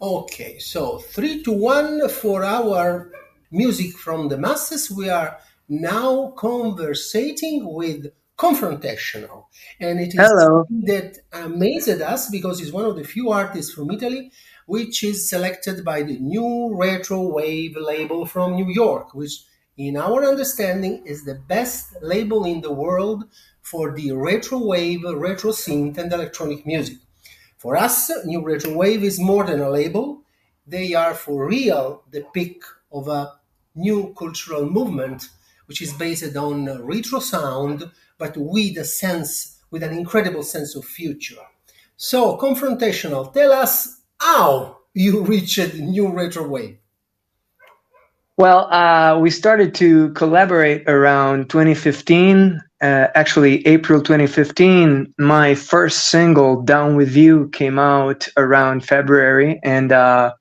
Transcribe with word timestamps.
Okay, 0.00 0.60
so 0.60 0.98
three 0.98 1.42
to 1.42 1.50
one 1.52 2.08
for 2.08 2.44
our 2.44 3.10
music 3.50 3.96
from 3.96 4.28
the 4.28 4.38
masses. 4.38 4.90
We 4.90 5.08
are 5.08 5.38
now 5.68 6.32
conversating 6.36 7.72
with 7.72 8.06
confrontational 8.38 9.46
and 9.80 9.98
it 9.98 10.14
is 10.14 10.14
Hello. 10.14 10.64
that 10.70 11.18
amazed 11.32 12.00
us 12.00 12.30
because 12.30 12.60
it's 12.60 12.70
one 12.70 12.84
of 12.84 12.94
the 12.94 13.02
few 13.02 13.30
artists 13.30 13.74
from 13.74 13.90
italy 13.90 14.30
which 14.66 15.02
is 15.02 15.28
selected 15.28 15.84
by 15.84 16.04
the 16.04 16.16
new 16.20 16.70
retro 16.72 17.20
wave 17.20 17.76
label 17.76 18.24
from 18.24 18.54
new 18.54 18.68
york 18.72 19.12
which 19.12 19.42
in 19.76 19.96
our 19.96 20.24
understanding 20.24 21.04
is 21.04 21.24
the 21.24 21.34
best 21.48 21.96
label 22.00 22.44
in 22.44 22.60
the 22.60 22.72
world 22.72 23.24
for 23.60 23.90
the 23.90 24.12
retro 24.12 24.58
wave 24.58 25.02
retro 25.14 25.50
synth 25.50 25.98
and 25.98 26.12
electronic 26.12 26.64
music 26.64 26.98
for 27.58 27.76
us 27.76 28.10
new 28.24 28.42
retro 28.42 28.72
wave 28.72 29.04
is 29.04 29.20
more 29.20 29.44
than 29.44 29.60
a 29.60 29.70
label 29.70 30.22
they 30.66 30.94
are 30.94 31.14
for 31.14 31.46
real 31.46 32.02
the 32.10 32.22
peak 32.32 32.62
of 32.90 33.08
a 33.08 33.32
new 33.74 34.14
cultural 34.18 34.64
movement 34.64 35.28
which 35.66 35.82
is 35.82 35.92
based 35.92 36.34
on 36.36 36.64
retro 36.82 37.20
sound 37.20 37.90
but 38.18 38.36
with 38.36 38.76
a 38.76 38.84
sense, 38.84 39.60
with 39.70 39.82
an 39.82 39.96
incredible 39.96 40.42
sense 40.42 40.74
of 40.74 40.84
future. 40.84 41.36
So, 41.96 42.36
confrontational, 42.36 43.32
tell 43.32 43.52
us 43.52 44.00
how 44.20 44.78
you 44.92 45.22
reached 45.24 45.74
new 45.74 46.08
retro 46.08 46.46
wave. 46.46 46.78
Well, 48.36 48.72
uh, 48.72 49.18
we 49.18 49.30
started 49.30 49.74
to 49.76 50.12
collaborate 50.12 50.88
around 50.88 51.50
2015. 51.50 52.60
Uh, 52.80 53.08
actually, 53.14 53.66
April 53.66 54.00
2015, 54.00 55.12
my 55.18 55.54
first 55.54 56.10
single, 56.10 56.62
Down 56.62 56.94
With 56.94 57.16
You, 57.16 57.48
came 57.48 57.78
out 57.78 58.28
around 58.36 58.84
February. 58.84 59.58
And 59.64 59.90
uh, 59.90 60.34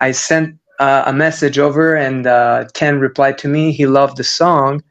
I 0.00 0.10
sent 0.10 0.58
uh, 0.80 1.04
a 1.06 1.12
message 1.12 1.58
over, 1.58 1.94
and 1.94 2.26
uh, 2.26 2.64
Ten 2.74 2.98
replied 2.98 3.38
to 3.38 3.48
me. 3.48 3.70
He 3.70 3.86
loved 3.86 4.16
the 4.16 4.24
song. 4.24 4.82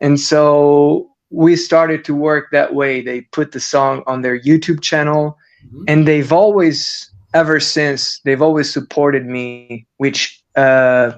And 0.00 0.18
so 0.18 1.10
we 1.30 1.56
started 1.56 2.04
to 2.04 2.14
work 2.14 2.50
that 2.52 2.74
way. 2.74 3.02
They 3.02 3.22
put 3.22 3.52
the 3.52 3.60
song 3.60 4.02
on 4.06 4.22
their 4.22 4.40
YouTube 4.40 4.80
channel, 4.80 5.36
mm-hmm. 5.66 5.84
and 5.88 6.08
they've 6.08 6.32
always, 6.32 7.10
ever 7.34 7.60
since, 7.60 8.20
they've 8.20 8.42
always 8.42 8.72
supported 8.72 9.26
me, 9.26 9.86
which 9.98 10.42
uh, 10.56 11.12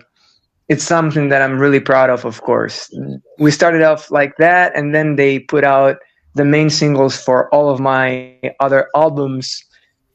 it's 0.69 0.85
something 0.85 1.29
that 1.29 1.43
I'm 1.43 1.59
really 1.59 1.81
proud 1.81 2.11
of. 2.11 2.25
Of 2.25 2.43
course, 2.43 2.91
we 3.39 3.51
started 3.51 3.83
off 3.83 4.11
like 4.11 4.37
that, 4.39 4.75
and 4.75 4.95
then 4.95 5.17
they 5.17 5.41
put 5.41 5.65
out 5.65 5.99
the 6.35 6.45
main 6.45 6.71
singles 6.71 7.17
for 7.17 7.53
all 7.55 7.71
of 7.71 7.81
my 7.81 8.35
other 8.61 8.89
albums. 8.95 9.65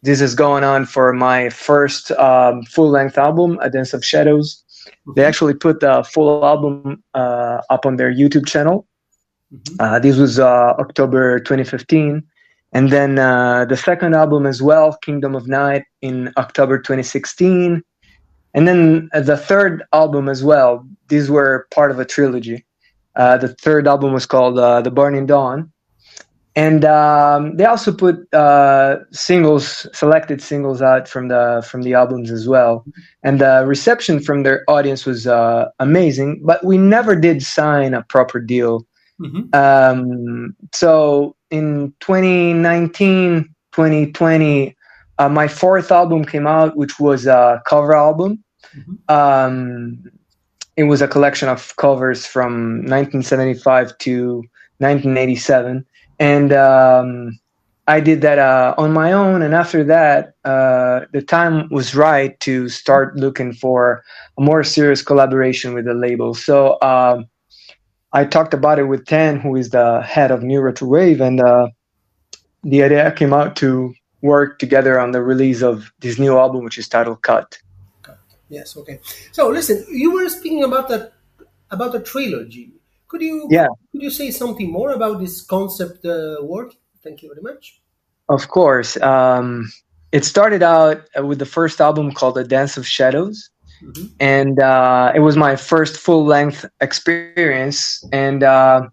This 0.03 0.21
is 0.21 0.35
going 0.35 0.63
on 0.63 0.85
for 0.85 1.13
my 1.13 1.49
first 1.49 2.11
um, 2.11 2.63
full-length 2.63 3.17
album, 3.17 3.59
A 3.61 3.69
Dance 3.69 3.93
of 3.93 4.03
Shadows. 4.03 4.63
Mm-hmm. 4.63 5.13
They 5.15 5.25
actually 5.25 5.53
put 5.53 5.79
the 5.79 6.03
full 6.03 6.43
album 6.43 7.03
uh, 7.13 7.61
up 7.69 7.85
on 7.85 7.97
their 7.97 8.11
YouTube 8.11 8.47
channel 8.47 8.87
Mm-hmm. 9.53 9.75
Uh, 9.79 9.99
this 9.99 10.17
was 10.17 10.39
uh, 10.39 10.73
October 10.79 11.39
2015. 11.39 12.23
And 12.73 12.89
then 12.89 13.19
uh, 13.19 13.65
the 13.65 13.75
second 13.75 14.15
album 14.15 14.45
as 14.45 14.61
well, 14.61 14.97
Kingdom 15.03 15.35
of 15.35 15.47
Night, 15.47 15.83
in 16.01 16.31
October 16.37 16.77
2016. 16.77 17.83
And 18.53 18.67
then 18.67 19.09
uh, 19.13 19.21
the 19.21 19.37
third 19.37 19.83
album 19.93 20.27
as 20.27 20.43
well. 20.43 20.87
These 21.07 21.29
were 21.29 21.67
part 21.71 21.91
of 21.91 21.99
a 21.99 22.05
trilogy. 22.05 22.65
Uh, 23.15 23.37
the 23.37 23.49
third 23.49 23.87
album 23.87 24.13
was 24.13 24.25
called 24.25 24.57
uh, 24.57 24.81
The 24.81 24.91
Burning 24.91 25.25
Dawn. 25.25 25.71
And 26.53 26.83
um, 26.83 27.55
they 27.55 27.63
also 27.63 27.93
put 27.93 28.27
singles, 29.15 29.87
selected 29.93 30.41
singles 30.41 30.81
out 30.81 31.07
from 31.07 31.29
the 31.29 31.65
from 31.65 31.83
the 31.83 31.93
albums 31.93 32.29
as 32.29 32.45
well. 32.45 32.83
And 33.23 33.39
the 33.39 33.63
reception 33.65 34.19
from 34.19 34.43
their 34.43 34.65
audience 34.67 35.05
was 35.05 35.27
amazing. 35.79 36.41
But 36.43 36.65
we 36.65 36.77
never 36.77 37.15
did 37.15 37.41
sign 37.41 37.93
a 37.93 38.03
proper 38.03 38.41
deal 38.41 38.85
Mm-hmm. 39.21 39.55
Um, 39.55 40.55
so 40.73 41.35
in 41.49 41.93
2019, 41.99 43.43
2020, 43.71 44.75
uh, 45.17 45.29
my 45.29 45.47
fourth 45.47 45.91
album 45.91 46.25
came 46.25 46.47
out, 46.47 46.75
which 46.75 46.99
was 46.99 47.25
a 47.25 47.61
cover 47.65 47.95
album. 47.95 48.43
Mm-hmm. 48.75 49.13
Um, 49.13 50.03
it 50.77 50.83
was 50.83 51.01
a 51.01 51.07
collection 51.07 51.49
of 51.49 51.75
covers 51.75 52.25
from 52.25 52.77
1975 52.87 53.97
to 53.99 54.37
1987, 54.79 55.85
and 56.19 56.53
um, 56.53 57.39
I 57.87 57.99
did 57.99 58.21
that 58.21 58.39
uh, 58.39 58.73
on 58.77 58.93
my 58.93 59.11
own. 59.11 59.41
And 59.41 59.53
after 59.53 59.83
that, 59.83 60.35
uh, 60.45 61.01
the 61.11 61.21
time 61.21 61.67
was 61.69 61.93
right 61.93 62.39
to 62.41 62.69
start 62.69 63.15
looking 63.17 63.53
for 63.53 64.03
a 64.37 64.41
more 64.41 64.63
serious 64.63 65.01
collaboration 65.01 65.73
with 65.73 65.85
the 65.85 65.93
label. 65.93 66.33
So 66.33 66.77
um, 66.81 67.25
I 68.13 68.25
talked 68.25 68.53
about 68.53 68.79
it 68.79 68.85
with 68.85 69.05
Tan, 69.05 69.39
who 69.39 69.55
is 69.55 69.71
the 69.71 70.01
head 70.01 70.31
of 70.31 70.43
New 70.43 70.61
Retro 70.61 70.87
Wave, 70.87 71.21
and 71.21 71.41
uh, 71.41 71.67
the 72.63 72.83
idea 72.83 73.11
came 73.11 73.33
out 73.33 73.55
to 73.57 73.93
work 74.21 74.59
together 74.59 74.99
on 74.99 75.11
the 75.11 75.21
release 75.21 75.61
of 75.61 75.91
this 75.99 76.19
new 76.19 76.37
album, 76.37 76.63
which 76.63 76.77
is 76.77 76.87
titled 76.87 77.21
Cut. 77.21 77.57
Yes. 78.49 78.75
Okay. 78.75 78.99
So 79.31 79.49
listen, 79.49 79.85
you 79.89 80.11
were 80.11 80.27
speaking 80.27 80.63
about 80.63 80.89
that 80.89 81.13
about 81.71 81.95
a 81.95 82.01
trilogy. 82.01 82.73
Could 83.07 83.21
you 83.21 83.47
yeah. 83.49 83.67
could 83.91 84.01
you 84.01 84.09
say 84.09 84.29
something 84.29 84.69
more 84.69 84.91
about 84.91 85.19
this 85.19 85.41
concept 85.41 86.05
uh, 86.05 86.37
work? 86.41 86.73
Thank 87.01 87.23
you 87.23 87.29
very 87.29 87.41
much. 87.41 87.81
Of 88.27 88.49
course. 88.49 89.01
Um, 89.01 89.71
it 90.11 90.25
started 90.25 90.61
out 90.61 91.07
with 91.23 91.39
the 91.39 91.45
first 91.45 91.79
album 91.79 92.11
called 92.11 92.35
The 92.35 92.43
Dance 92.43 92.75
of 92.75 92.85
Shadows 92.85 93.49
mm-hmm. 93.81 94.05
and 94.19 94.59
uh, 94.59 95.11
it 95.15 95.19
was 95.19 95.37
my 95.37 95.55
first 95.55 95.97
full 95.97 96.25
length 96.25 96.65
experience, 96.81 98.03
and 98.11 98.43
uh, 98.43 98.87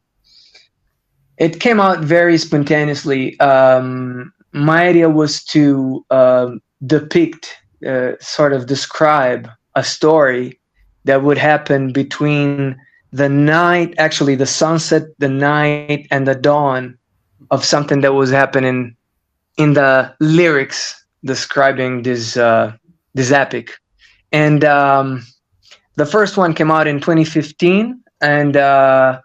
it 1.37 1.61
came 1.61 1.81
out 1.81 2.01
very 2.01 2.39
spontaneously. 2.39 3.39
Um, 3.41 4.33
my 4.53 4.89
idea 4.89 5.09
was 5.09 5.43
to 5.45 6.05
uh, 6.11 6.51
depict, 6.87 7.57
uh, 7.87 8.13
sort 8.21 8.53
of 8.53 8.67
describe 8.67 9.49
a 9.75 9.85
story 9.85 10.59
that 11.05 11.23
would 11.23 11.39
happen 11.39 11.93
between 11.93 12.77
the 13.13 13.29
night, 13.29 13.95
actually 13.99 14.35
the 14.35 14.47
sunset, 14.47 15.03
the 15.19 15.29
night, 15.29 16.07
and 16.11 16.27
the 16.27 16.35
dawn 16.35 16.99
of 17.51 17.65
something 17.65 18.01
that 18.03 18.13
was 18.13 18.31
happening 18.31 18.95
in 19.57 19.73
the 19.75 20.15
lyrics 20.21 21.05
describing 21.25 22.03
this 22.03 22.37
uh, 22.37 22.73
this 23.15 23.33
epic. 23.33 23.79
And 24.33 24.65
um, 24.65 25.25
the 25.97 26.07
first 26.07 26.37
one 26.37 26.55
came 26.55 26.71
out 26.71 26.87
in 26.87 27.01
2015, 27.01 28.03
and 28.21 28.57
uh, 28.57 29.21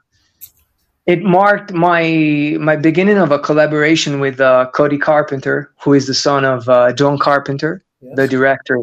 it 1.05 1.21
marked 1.23 1.73
my 1.73 2.57
my 2.59 2.75
beginning 2.75 3.17
of 3.17 3.31
a 3.31 3.39
collaboration 3.39 4.19
with 4.19 4.39
uh, 4.39 4.69
Cody 4.73 4.97
Carpenter, 4.97 5.73
who 5.81 5.93
is 5.93 6.07
the 6.07 6.13
son 6.13 6.45
of 6.45 6.69
uh, 6.69 6.93
John 6.93 7.17
Carpenter, 7.17 7.83
yes. 8.01 8.15
the 8.15 8.27
director. 8.27 8.79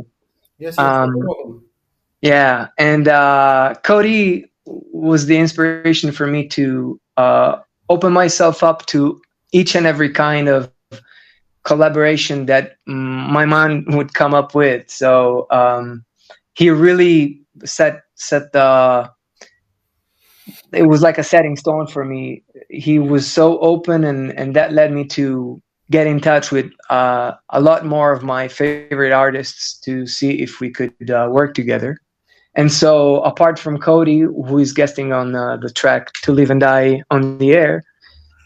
Yes. 0.58 0.78
Um, 0.78 1.64
yeah, 2.20 2.68
and 2.76 3.08
uh, 3.08 3.74
Cody 3.82 4.50
was 4.66 5.26
the 5.26 5.38
inspiration 5.38 6.12
for 6.12 6.26
me 6.26 6.46
to 6.48 7.00
uh, 7.16 7.60
open 7.88 8.12
myself 8.12 8.62
up 8.62 8.84
to 8.86 9.20
each 9.52 9.74
and 9.74 9.86
every 9.86 10.10
kind 10.10 10.48
of 10.48 10.70
collaboration 11.62 12.46
that 12.46 12.76
my 12.86 13.44
mind 13.44 13.94
would 13.94 14.12
come 14.12 14.34
up 14.34 14.54
with. 14.54 14.90
So 14.90 15.46
um, 15.50 16.04
he 16.54 16.68
really 16.68 17.40
set 17.64 18.02
set 18.14 18.52
the 18.52 19.10
it 20.72 20.84
was 20.84 21.02
like 21.02 21.18
a 21.18 21.24
setting 21.24 21.56
stone 21.56 21.86
for 21.86 22.04
me. 22.04 22.42
He 22.68 22.98
was 22.98 23.30
so 23.30 23.58
open 23.60 24.04
and 24.04 24.32
and 24.38 24.54
that 24.56 24.72
led 24.72 24.92
me 24.92 25.04
to 25.18 25.60
get 25.90 26.06
in 26.06 26.20
touch 26.20 26.52
with 26.52 26.70
uh, 26.88 27.32
a 27.50 27.60
lot 27.60 27.84
more 27.84 28.12
of 28.12 28.22
my 28.22 28.46
favorite 28.46 29.12
artists 29.12 29.78
to 29.80 30.06
see 30.06 30.40
if 30.40 30.60
we 30.60 30.70
could 30.70 31.10
uh, 31.10 31.28
work 31.30 31.54
together. 31.54 31.98
And 32.54 32.72
so 32.72 33.22
apart 33.22 33.58
from 33.58 33.78
cody 33.78 34.20
who 34.20 34.58
is 34.58 34.72
guesting 34.72 35.12
on 35.12 35.34
uh, 35.34 35.56
the 35.56 35.70
track 35.70 36.12
to 36.22 36.32
live 36.32 36.50
and 36.50 36.60
die 36.60 37.02
on 37.10 37.38
the 37.38 37.52
air 37.52 37.82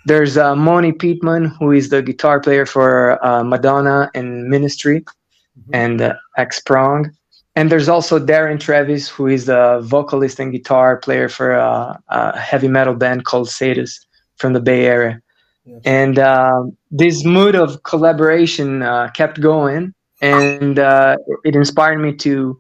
there's 0.05 0.37
uh, 0.37 0.55
Monte 0.55 0.93
Pittman 0.93 1.47
who 1.59 1.73
is 1.73 1.89
the 1.89 2.03
guitar 2.03 2.41
player 2.41 2.67
for 2.67 3.25
uh, 3.25 3.43
madonna 3.43 4.11
and 4.15 4.49
ministry 4.49 5.01
mm-hmm. 5.01 5.75
and 5.75 6.01
uh, 6.01 6.15
x 6.37 6.61
prong 6.61 7.11
and 7.57 7.71
there's 7.71 7.89
also 7.89 8.19
Darren 8.19 8.59
Travis, 8.59 9.09
who 9.09 9.27
is 9.27 9.47
the 9.47 9.81
vocalist 9.83 10.41
and 10.41 10.53
guitar 10.53 10.97
player 10.97 11.29
for 11.29 11.53
a, 11.53 12.01
a 12.09 12.39
heavy 12.39 12.69
metal 12.69 12.95
band 12.95 13.25
called 13.25 13.49
Sadus 13.49 14.05
from 14.37 14.53
the 14.53 14.61
Bay 14.61 14.87
Area. 14.87 15.21
Yes. 15.65 15.81
And 15.85 16.19
uh, 16.19 16.65
this 16.91 17.25
mood 17.25 17.55
of 17.55 17.83
collaboration 17.85 18.83
uh, 18.83 19.09
kept 19.11 19.41
going, 19.41 19.95
and 20.21 20.79
uh, 20.79 21.17
it 21.45 21.55
inspired 21.55 21.99
me 21.99 22.13
to 22.17 22.59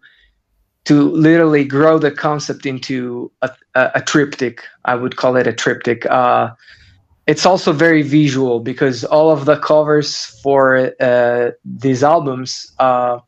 to 0.85 1.11
literally 1.12 1.64
grow 1.64 1.99
the 1.99 2.11
concept 2.11 2.67
into 2.67 3.32
a, 3.41 3.50
a, 3.75 3.93
a 3.96 4.02
triptych. 4.02 4.62
I 4.85 4.94
would 4.94 5.17
call 5.17 5.37
it 5.37 5.46
a 5.46 5.52
triptych. 5.52 6.05
Uh, 6.06 6.50
it's 7.26 7.46
also 7.46 7.73
very 7.73 8.02
visual 8.02 8.61
because 8.61 9.02
all 9.05 9.31
of 9.31 9.46
the 9.46 9.56
covers 9.58 10.26
for 10.43 10.93
uh, 11.00 11.52
these 11.64 12.05
albums 12.05 12.70
uh, 12.79 13.19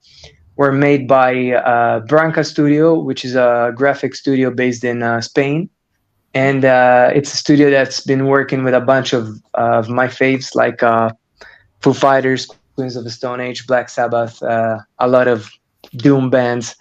were 0.57 0.73
made 0.73 1.07
by 1.07 1.53
uh, 1.53 2.01
Branca 2.01 2.43
Studio, 2.43 2.99
which 2.99 3.25
is 3.25 3.35
a 3.35 3.73
graphic 3.75 4.15
studio 4.15 4.51
based 4.51 4.85
in 4.85 5.03
uh, 5.03 5.21
Spain. 5.21 5.69
And 6.35 6.65
uh, 6.65 7.11
it's 7.15 7.33
a 7.33 7.37
studio 7.37 7.71
that's 7.71 8.01
been 8.01 8.27
working 8.27 8.65
with 8.65 8.75
a 8.75 8.81
bunch 8.81 9.13
of, 9.13 9.41
of 9.55 9.89
my 9.89 10.07
faves 10.07 10.55
like 10.55 10.83
uh, 10.83 11.11
Foo 11.81 11.95
Fighters, 11.95 12.47
Queens 12.75 12.97
of 12.97 13.05
the 13.05 13.11
Stone 13.11 13.41
Age, 13.41 13.67
Black 13.67 13.89
Sabbath, 13.89 14.43
uh, 14.43 14.79
a 14.99 15.09
lot 15.09 15.29
of 15.29 15.51
Doom 15.97 16.31
bands. 16.31 16.75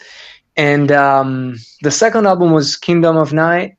And 0.57 0.91
um, 0.91 1.55
the 1.81 1.91
second 1.91 2.25
album 2.25 2.51
was 2.51 2.75
Kingdom 2.75 3.17
of 3.17 3.33
Night. 3.33 3.77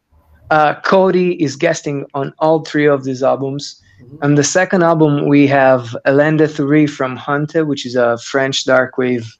Uh, 0.50 0.78
Cody 0.80 1.42
is 1.42 1.56
guesting 1.56 2.06
on 2.14 2.32
all 2.38 2.64
three 2.64 2.86
of 2.86 3.04
these 3.04 3.22
albums. 3.22 3.82
Mm-hmm. 4.00 4.24
On 4.24 4.34
the 4.34 4.44
second 4.44 4.82
album, 4.82 5.26
we 5.26 5.46
have 5.46 5.92
de 6.04 6.48
Thoury 6.48 6.88
from 6.88 7.16
Hante, 7.16 7.62
which 7.62 7.84
is 7.84 7.96
a 7.96 8.18
French 8.18 8.64
dark 8.64 8.98
wave 8.98 9.36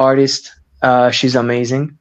artist. 0.00 0.50
Uh, 0.82 1.10
she's 1.10 1.36
amazing. 1.36 1.96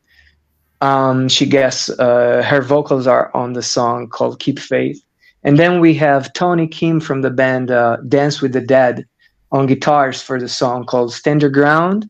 Um, 0.82 1.28
she 1.28 1.46
guess 1.46 1.90
uh, 1.90 2.42
her 2.46 2.62
vocals 2.62 3.06
are 3.06 3.30
on 3.36 3.54
the 3.54 3.62
song 3.62 4.08
called 4.08 4.40
"Keep 4.40 4.60
Faith," 4.60 5.04
and 5.44 5.60
then 5.60 5.82
we 5.82 5.94
have 5.96 6.32
Tony 6.34 6.68
Kim 6.68 7.02
from 7.02 7.22
the 7.22 7.30
band 7.30 7.70
uh, 7.70 7.98
Dance 8.08 8.42
with 8.42 8.54
the 8.54 8.62
Dead 8.62 9.06
on 9.52 9.68
guitars 9.68 10.22
for 10.22 10.40
the 10.40 10.48
song 10.48 10.86
called 10.86 11.14
"Stand 11.14 11.42
Your 11.42 11.52
Ground," 11.52 12.10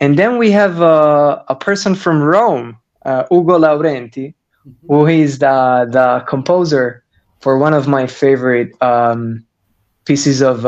and 0.00 0.18
then 0.18 0.36
we 0.36 0.50
have 0.50 0.82
uh, 0.82 1.42
a 1.48 1.56
person 1.56 1.94
from 1.94 2.22
Rome, 2.22 2.76
uh, 3.06 3.24
Ugo 3.32 3.58
Laurenti, 3.58 4.34
mm-hmm. 4.34 4.86
who 4.86 5.06
is 5.06 5.38
the 5.38 5.88
the 5.90 6.22
composer 6.28 7.02
for 7.40 7.56
one 7.56 7.72
of 7.72 7.88
my 7.88 8.06
favorite 8.06 8.70
um, 8.82 9.46
pieces 10.04 10.42
of 10.42 10.66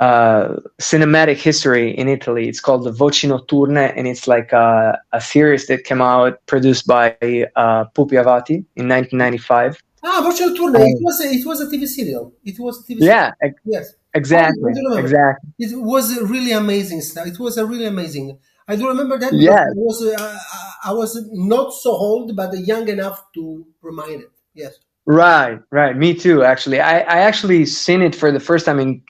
uh, 0.00 0.56
cinematic 0.80 1.36
history 1.36 1.90
in 1.96 2.08
Italy. 2.08 2.48
It's 2.48 2.60
called 2.60 2.84
the 2.84 2.92
Voci 2.92 3.28
Notturne, 3.28 3.92
and 3.96 4.08
it's 4.08 4.26
like 4.26 4.50
a, 4.52 4.98
a 5.12 5.20
series 5.20 5.66
that 5.66 5.84
came 5.84 6.00
out 6.00 6.44
produced 6.46 6.86
by 6.86 7.16
uh, 7.54 7.84
Pupi 7.94 8.16
Avati 8.16 8.64
in 8.76 8.88
1995. 8.88 9.82
Ah, 10.02 10.20
Voci 10.22 10.44
Notturne. 10.44 10.76
Um, 10.76 10.82
it 10.82 10.98
was 11.00 11.20
a, 11.20 11.28
it 11.28 11.46
was 11.46 11.60
a 11.60 11.66
TV 11.66 11.86
serial. 11.86 12.32
It 12.44 12.58
was 12.58 12.80
a 12.80 12.92
TV. 12.92 12.98
Yeah. 13.00 13.32
Serial. 13.40 13.56
yes. 13.66 13.94
Exactly. 14.14 14.72
exactly. 14.96 15.50
It 15.60 15.78
was 15.78 16.20
really 16.22 16.50
amazing 16.50 17.00
stuff. 17.00 17.28
It 17.28 17.38
was 17.38 17.58
a 17.58 17.64
really 17.64 17.86
amazing. 17.86 18.38
I 18.66 18.74
do 18.74 18.88
remember 18.88 19.18
that. 19.18 19.32
Yeah. 19.32 19.66
I 19.66 19.72
was 19.74 20.02
uh, 20.04 20.38
I 20.84 20.92
was 20.92 21.28
not 21.30 21.72
so 21.72 21.90
old, 21.92 22.34
but 22.34 22.56
young 22.58 22.88
enough 22.88 23.22
to 23.34 23.64
remind 23.82 24.22
it. 24.22 24.30
Yes. 24.54 24.78
Right. 25.06 25.60
Right. 25.70 25.96
Me 25.96 26.14
too. 26.14 26.42
Actually, 26.42 26.80
I 26.80 27.00
I 27.00 27.18
actually 27.18 27.66
seen 27.66 28.02
it 28.02 28.16
for 28.16 28.32
the 28.32 28.40
first 28.40 28.66
time 28.66 28.80
in 28.80 29.00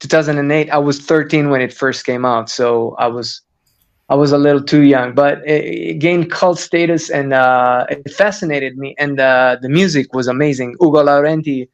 2008 0.00 0.70
i 0.70 0.78
was 0.78 1.00
13 1.00 1.50
when 1.50 1.60
it 1.60 1.72
first 1.72 2.04
came 2.04 2.24
out 2.24 2.48
so 2.48 2.94
i 2.98 3.06
was 3.06 3.42
i 4.08 4.14
was 4.14 4.32
a 4.32 4.38
little 4.38 4.62
too 4.62 4.82
young 4.82 5.14
but 5.14 5.38
it, 5.46 5.64
it 5.64 5.98
gained 5.98 6.30
cult 6.30 6.58
status 6.58 7.10
and 7.10 7.32
uh, 7.32 7.86
it 7.90 8.10
fascinated 8.10 8.76
me 8.78 8.94
and 8.98 9.20
uh, 9.20 9.56
the 9.60 9.68
music 9.68 10.14
was 10.14 10.26
amazing. 10.28 10.74
Ugo 10.82 11.02
laurenti 11.04 11.68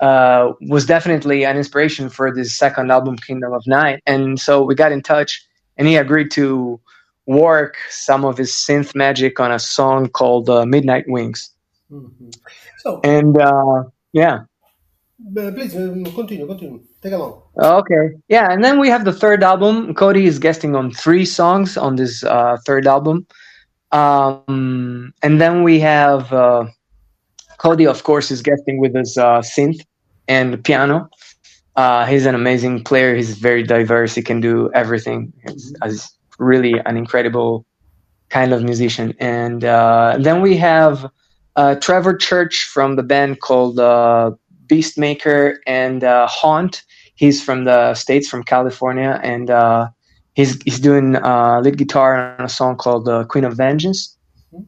uh, 0.00 0.52
was 0.68 0.86
definitely 0.86 1.44
an 1.44 1.56
inspiration 1.56 2.08
for 2.08 2.32
this 2.32 2.56
second 2.56 2.90
album 2.90 3.16
kingdom 3.16 3.52
of 3.52 3.66
night 3.66 4.02
and 4.06 4.38
so 4.38 4.62
we 4.62 4.74
got 4.74 4.92
in 4.92 5.02
touch 5.02 5.44
and 5.76 5.88
he 5.88 5.96
agreed 5.96 6.30
to 6.30 6.80
work 7.26 7.76
some 7.88 8.24
of 8.24 8.36
his 8.36 8.52
synth 8.52 8.94
magic 8.94 9.40
on 9.40 9.50
a 9.52 9.58
song 9.58 10.08
called 10.08 10.48
uh, 10.50 10.64
midnight 10.66 11.04
wings. 11.08 11.50
Mm-hmm. 11.90 12.30
so 12.78 13.00
and 13.02 13.40
uh, 13.40 13.82
yeah. 14.12 14.40
Please 15.34 15.76
um, 15.76 16.04
continue 16.04 16.46
continue 16.46 16.80
Take 17.02 17.12
along. 17.14 17.40
Okay. 17.58 18.10
Yeah, 18.28 18.52
and 18.52 18.62
then 18.62 18.78
we 18.78 18.88
have 18.88 19.04
the 19.04 19.12
third 19.12 19.42
album. 19.42 19.94
Cody 19.94 20.26
is 20.26 20.38
guesting 20.38 20.76
on 20.76 20.90
three 20.90 21.24
songs 21.24 21.76
on 21.76 21.96
this 21.96 22.22
uh, 22.24 22.58
third 22.66 22.86
album. 22.86 23.26
Um, 23.92 25.12
and 25.22 25.40
then 25.40 25.62
we 25.62 25.80
have 25.80 26.32
uh, 26.32 26.66
Cody, 27.58 27.86
of 27.86 28.04
course, 28.04 28.30
is 28.30 28.42
guesting 28.42 28.80
with 28.80 28.94
his 28.94 29.16
uh, 29.16 29.40
synth 29.40 29.80
and 30.28 30.62
piano. 30.62 31.08
Uh, 31.76 32.04
he's 32.04 32.26
an 32.26 32.34
amazing 32.34 32.84
player. 32.84 33.16
He's 33.16 33.38
very 33.38 33.62
diverse. 33.62 34.14
He 34.14 34.22
can 34.22 34.40
do 34.40 34.70
everything. 34.74 35.32
He's, 35.46 35.72
he's 35.82 36.10
really 36.38 36.74
an 36.84 36.96
incredible 36.96 37.64
kind 38.28 38.52
of 38.52 38.62
musician. 38.62 39.14
And 39.18 39.64
uh, 39.64 40.18
then 40.20 40.42
we 40.42 40.56
have 40.58 41.10
uh, 41.56 41.76
Trevor 41.76 42.14
Church 42.14 42.64
from 42.64 42.96
the 42.96 43.02
band 43.02 43.40
called 43.40 43.78
Beastmaker 44.70 45.56
and 45.66 46.02
Haunt 46.04 46.84
he's 47.20 47.44
from 47.44 47.64
the 47.64 47.94
states, 47.94 48.26
from 48.28 48.42
California, 48.42 49.20
and 49.22 49.50
uh, 49.50 49.88
he's 50.34 50.60
he's 50.62 50.80
doing 50.80 51.16
uh, 51.16 51.60
lead 51.60 51.76
guitar 51.76 52.36
on 52.38 52.44
a 52.46 52.48
song 52.48 52.76
called 52.76 53.08
uh, 53.08 53.24
"Queen 53.24 53.44
of 53.44 53.54
Vengeance." 53.56 54.16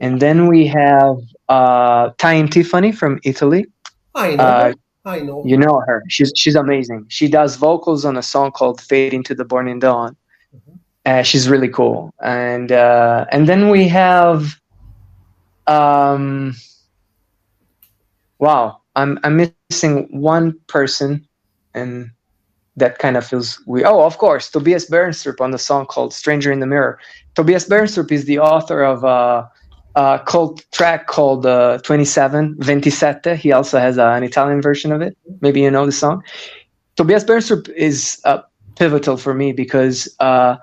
And 0.00 0.20
then 0.20 0.46
we 0.46 0.66
have 0.66 1.16
uh, 1.49 2.10
Ty 2.19 2.34
and 2.34 2.52
Tiffany 2.52 2.93
from 2.93 3.19
Italy. 3.25 3.66
I 4.14 4.37
know. 4.37 4.44
Uh, 4.44 4.72
I 5.04 5.19
know. 5.20 5.43
You 5.44 5.56
know 5.56 5.82
her. 5.87 6.05
She's 6.08 6.31
she's 6.37 6.55
amazing. 6.55 7.06
She 7.08 7.26
does 7.26 7.56
vocals 7.56 8.05
on 8.05 8.16
a 8.16 8.22
song 8.22 8.52
called 8.52 8.81
"Fade 8.81 9.14
into 9.14 9.34
the 9.34 9.44
Burning 9.44 9.81
Dawn." 9.81 10.14
Mm-hmm. 10.55 10.76
Uh, 11.06 11.22
she's 11.22 11.48
really 11.48 11.69
cool. 11.69 12.14
And 12.22 12.70
uh, 12.70 13.25
and 13.32 13.48
then 13.48 13.70
we 13.70 13.88
have, 13.88 14.60
um, 15.66 16.55
wow, 18.38 18.81
I'm 18.97 19.19
I'm 19.25 19.50
missing 19.71 20.09
one 20.11 20.59
person, 20.67 21.27
and 21.75 22.11
that 22.77 22.99
kind 22.99 23.17
of 23.17 23.27
feels 23.27 23.61
weird. 23.67 23.87
Oh, 23.87 24.03
of 24.03 24.19
course, 24.19 24.50
Tobias 24.50 24.89
Bernstrup 24.89 25.41
on 25.41 25.50
the 25.50 25.59
song 25.59 25.87
called 25.87 26.12
"Stranger 26.12 26.53
in 26.53 26.61
the 26.61 26.67
Mirror." 26.67 26.99
Tobias 27.35 27.69
Bernstrup 27.69 28.12
is 28.12 28.27
the 28.27 28.39
author 28.39 28.83
of 28.83 29.05
a, 29.05 29.50
a 29.94 30.21
cult 30.27 30.65
track 30.73 31.06
called 31.06 31.47
uh, 31.47 31.79
27 31.79 32.56
27. 32.56 33.37
He 33.37 33.53
also 33.53 33.79
has 33.79 33.99
uh, 33.99 34.09
an 34.09 34.23
Italian 34.23 34.61
version 34.61 34.93
of 34.93 35.00
it. 35.00 35.17
Maybe 35.41 35.61
you 35.61 35.71
know 35.71 35.87
the 35.87 35.93
song. 35.93 36.23
Tobias 36.97 37.25
Bernstrup 37.25 37.69
is 37.71 38.21
uh, 38.25 38.43
pivotal 38.77 39.17
for 39.17 39.33
me 39.35 39.53
because 39.53 40.15
uh, 40.21 40.56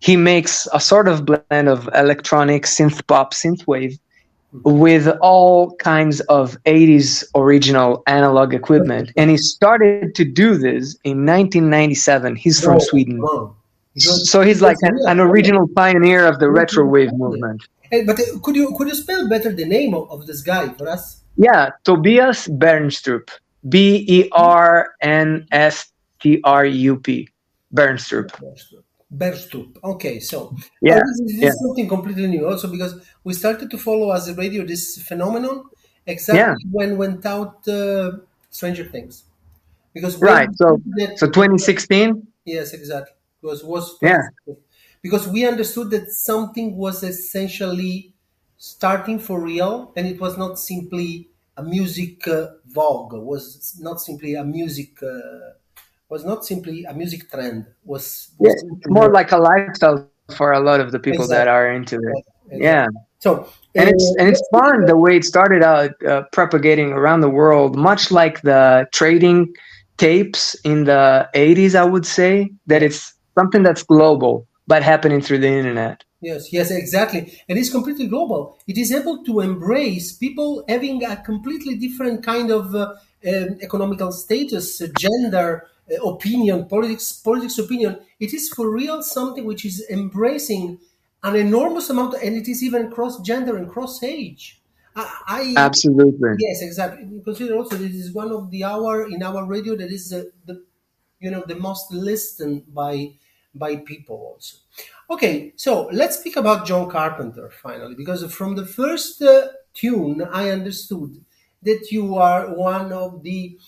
he 0.00 0.16
makes 0.16 0.68
a 0.72 0.80
sort 0.80 1.08
of 1.08 1.24
blend 1.24 1.68
of 1.68 1.88
electronic 1.94 2.64
synth 2.64 3.04
pop, 3.06 3.34
synth 3.34 3.66
wave 3.66 3.98
with 4.64 5.08
all 5.20 5.74
kinds 5.76 6.20
of 6.22 6.56
80s 6.64 7.24
original 7.34 8.02
analog 8.06 8.54
equipment. 8.54 9.12
And 9.16 9.30
he 9.30 9.36
started 9.36 10.14
to 10.14 10.24
do 10.24 10.56
this 10.56 10.94
in 11.04 11.24
1997. 11.24 12.36
He's 12.36 12.62
from 12.62 12.78
Sweden. 12.80 13.22
So 13.96 14.42
he's 14.42 14.62
like 14.62 14.78
an, 14.82 14.98
an, 15.06 15.20
original 15.20 15.68
pioneer 15.68 16.26
of 16.26 16.38
the 16.38 16.50
retro 16.50 16.84
wave 16.84 17.12
movement. 17.12 17.62
Hey, 17.90 18.04
but 18.04 18.18
uh, 18.18 18.38
could 18.42 18.56
you 18.56 18.74
could 18.76 18.88
you 18.88 18.94
spell 18.94 19.28
better 19.28 19.52
the 19.52 19.66
name 19.66 19.92
of, 19.92 20.10
of 20.10 20.26
this 20.26 20.40
guy 20.40 20.70
for 20.70 20.88
us? 20.88 21.22
Yeah, 21.36 21.70
Tobias 21.84 22.48
Bernstrup. 22.48 23.28
B 23.68 24.04
E 24.08 24.28
R 24.32 24.94
N 25.02 25.46
S 25.52 25.92
T 26.20 26.40
R 26.42 26.64
U 26.64 26.96
P. 26.96 27.28
Bernstrup. 27.74 28.30
Bernstrup. 29.14 29.76
Okay, 29.84 30.20
so 30.20 30.56
yeah, 30.80 31.00
this, 31.00 31.04
is, 31.04 31.26
this 31.26 31.42
yeah. 31.42 31.48
is 31.48 31.60
something 31.60 31.86
completely 31.86 32.26
new. 32.26 32.48
Also, 32.48 32.68
because 32.68 32.94
we 33.24 33.34
started 33.34 33.70
to 33.70 33.78
follow 33.78 34.12
as 34.12 34.28
a 34.28 34.34
radio 34.34 34.64
this 34.64 35.00
phenomenon 35.02 35.64
exactly 36.06 36.40
yeah. 36.40 36.54
when 36.70 36.96
went 36.96 37.24
out 37.26 37.66
uh, 37.68 38.12
Stranger 38.50 38.84
Things. 38.84 39.24
Because 39.94 40.16
right, 40.20 40.48
so 40.54 40.80
so 41.16 41.26
2016. 41.26 42.26
Yes, 42.44 42.72
exactly. 42.72 43.14
Because 43.40 43.62
was 43.62 43.98
yeah. 44.00 44.22
Because 45.02 45.28
we 45.28 45.46
understood 45.46 45.90
that 45.90 46.10
something 46.10 46.76
was 46.76 47.02
essentially 47.02 48.14
starting 48.56 49.18
for 49.18 49.40
real, 49.40 49.92
and 49.96 50.06
it 50.06 50.20
was 50.20 50.38
not 50.38 50.58
simply 50.58 51.28
a 51.56 51.62
music 51.62 52.26
uh, 52.26 52.46
vogue. 52.66 53.12
Was 53.12 53.78
not 53.80 54.00
simply 54.00 54.34
a 54.34 54.44
music. 54.44 55.02
Uh, 55.02 55.58
was 56.08 56.24
not 56.24 56.44
simply 56.44 56.84
a 56.84 56.94
music 56.94 57.30
trend. 57.30 57.66
Was, 57.84 58.30
was 58.38 58.62
yeah, 58.62 58.88
more 58.88 59.10
like 59.10 59.32
a 59.32 59.38
lifestyle 59.38 60.08
for 60.36 60.52
a 60.52 60.60
lot 60.60 60.78
of 60.78 60.92
the 60.92 60.98
people 60.98 61.24
exactly. 61.24 61.36
that 61.36 61.48
are 61.48 61.72
into 61.72 61.96
it. 61.96 62.24
Exactly. 62.46 62.62
Yeah. 62.62 62.88
So 63.22 63.48
and 63.76 63.88
it's 63.88 64.16
and 64.18 64.28
it's 64.28 64.42
fun 64.52 64.86
the 64.86 64.96
way 64.96 65.16
it 65.16 65.24
started 65.24 65.62
out 65.62 65.90
uh, 66.02 66.22
propagating 66.32 66.90
around 66.92 67.20
the 67.20 67.30
world, 67.30 67.76
much 67.76 68.10
like 68.10 68.42
the 68.42 68.86
trading 68.92 69.54
tapes 69.96 70.56
in 70.64 70.84
the 70.84 71.28
80s. 71.32 71.76
I 71.76 71.84
would 71.84 72.04
say 72.04 72.50
that 72.66 72.82
it's 72.82 73.14
something 73.38 73.62
that's 73.62 73.84
global, 73.84 74.48
but 74.66 74.82
happening 74.82 75.20
through 75.20 75.38
the 75.38 75.48
internet. 75.48 76.02
Yes, 76.20 76.52
yes, 76.52 76.72
exactly. 76.72 77.38
And 77.48 77.58
it's 77.60 77.70
completely 77.70 78.08
global. 78.08 78.58
It 78.66 78.76
is 78.76 78.90
able 78.90 79.22
to 79.24 79.38
embrace 79.38 80.12
people 80.12 80.64
having 80.68 81.04
a 81.04 81.16
completely 81.16 81.76
different 81.76 82.24
kind 82.24 82.50
of 82.50 82.74
uh, 82.74 82.94
um, 83.26 83.58
economical 83.60 84.10
status, 84.10 84.80
uh, 84.80 84.88
gender, 84.98 85.68
uh, 85.90 86.08
opinion, 86.08 86.66
politics, 86.66 87.12
politics 87.12 87.58
opinion. 87.58 88.00
It 88.18 88.34
is 88.34 88.48
for 88.48 88.68
real 88.68 89.00
something 89.00 89.44
which 89.44 89.64
is 89.64 89.84
embracing 89.88 90.80
an 91.22 91.36
enormous 91.36 91.90
amount, 91.90 92.14
and 92.22 92.36
it 92.36 92.48
is 92.48 92.62
even 92.62 92.90
cross 92.90 93.20
gender 93.20 93.56
and 93.56 93.70
cross 93.70 94.02
age. 94.02 94.60
I, 94.94 95.18
I, 95.26 95.54
absolutely 95.56 96.30
yes, 96.38 96.62
exactly. 96.62 97.20
Consider 97.24 97.56
also 97.56 97.76
this 97.76 97.94
is 97.94 98.12
one 98.12 98.30
of 98.30 98.50
the 98.50 98.64
hour 98.64 99.08
in 99.08 99.22
our 99.22 99.44
radio 99.46 99.74
that 99.76 99.90
is 99.90 100.12
uh, 100.12 100.24
the 100.44 100.64
you 101.20 101.30
know 101.30 101.42
the 101.46 101.54
most 101.56 101.92
listened 101.92 102.72
by 102.74 103.12
by 103.54 103.76
people 103.76 104.16
also. 104.16 104.56
Okay, 105.10 105.52
so 105.56 105.88
let's 105.92 106.18
speak 106.18 106.36
about 106.36 106.66
John 106.66 106.90
Carpenter 106.90 107.50
finally, 107.62 107.94
because 107.94 108.24
from 108.34 108.56
the 108.56 108.66
first 108.66 109.20
uh, 109.22 109.48
tune, 109.74 110.22
I 110.22 110.50
understood 110.50 111.24
that 111.62 111.88
you 111.90 112.16
are 112.16 112.54
one 112.54 112.92
of 112.92 113.22
the, 113.22 113.58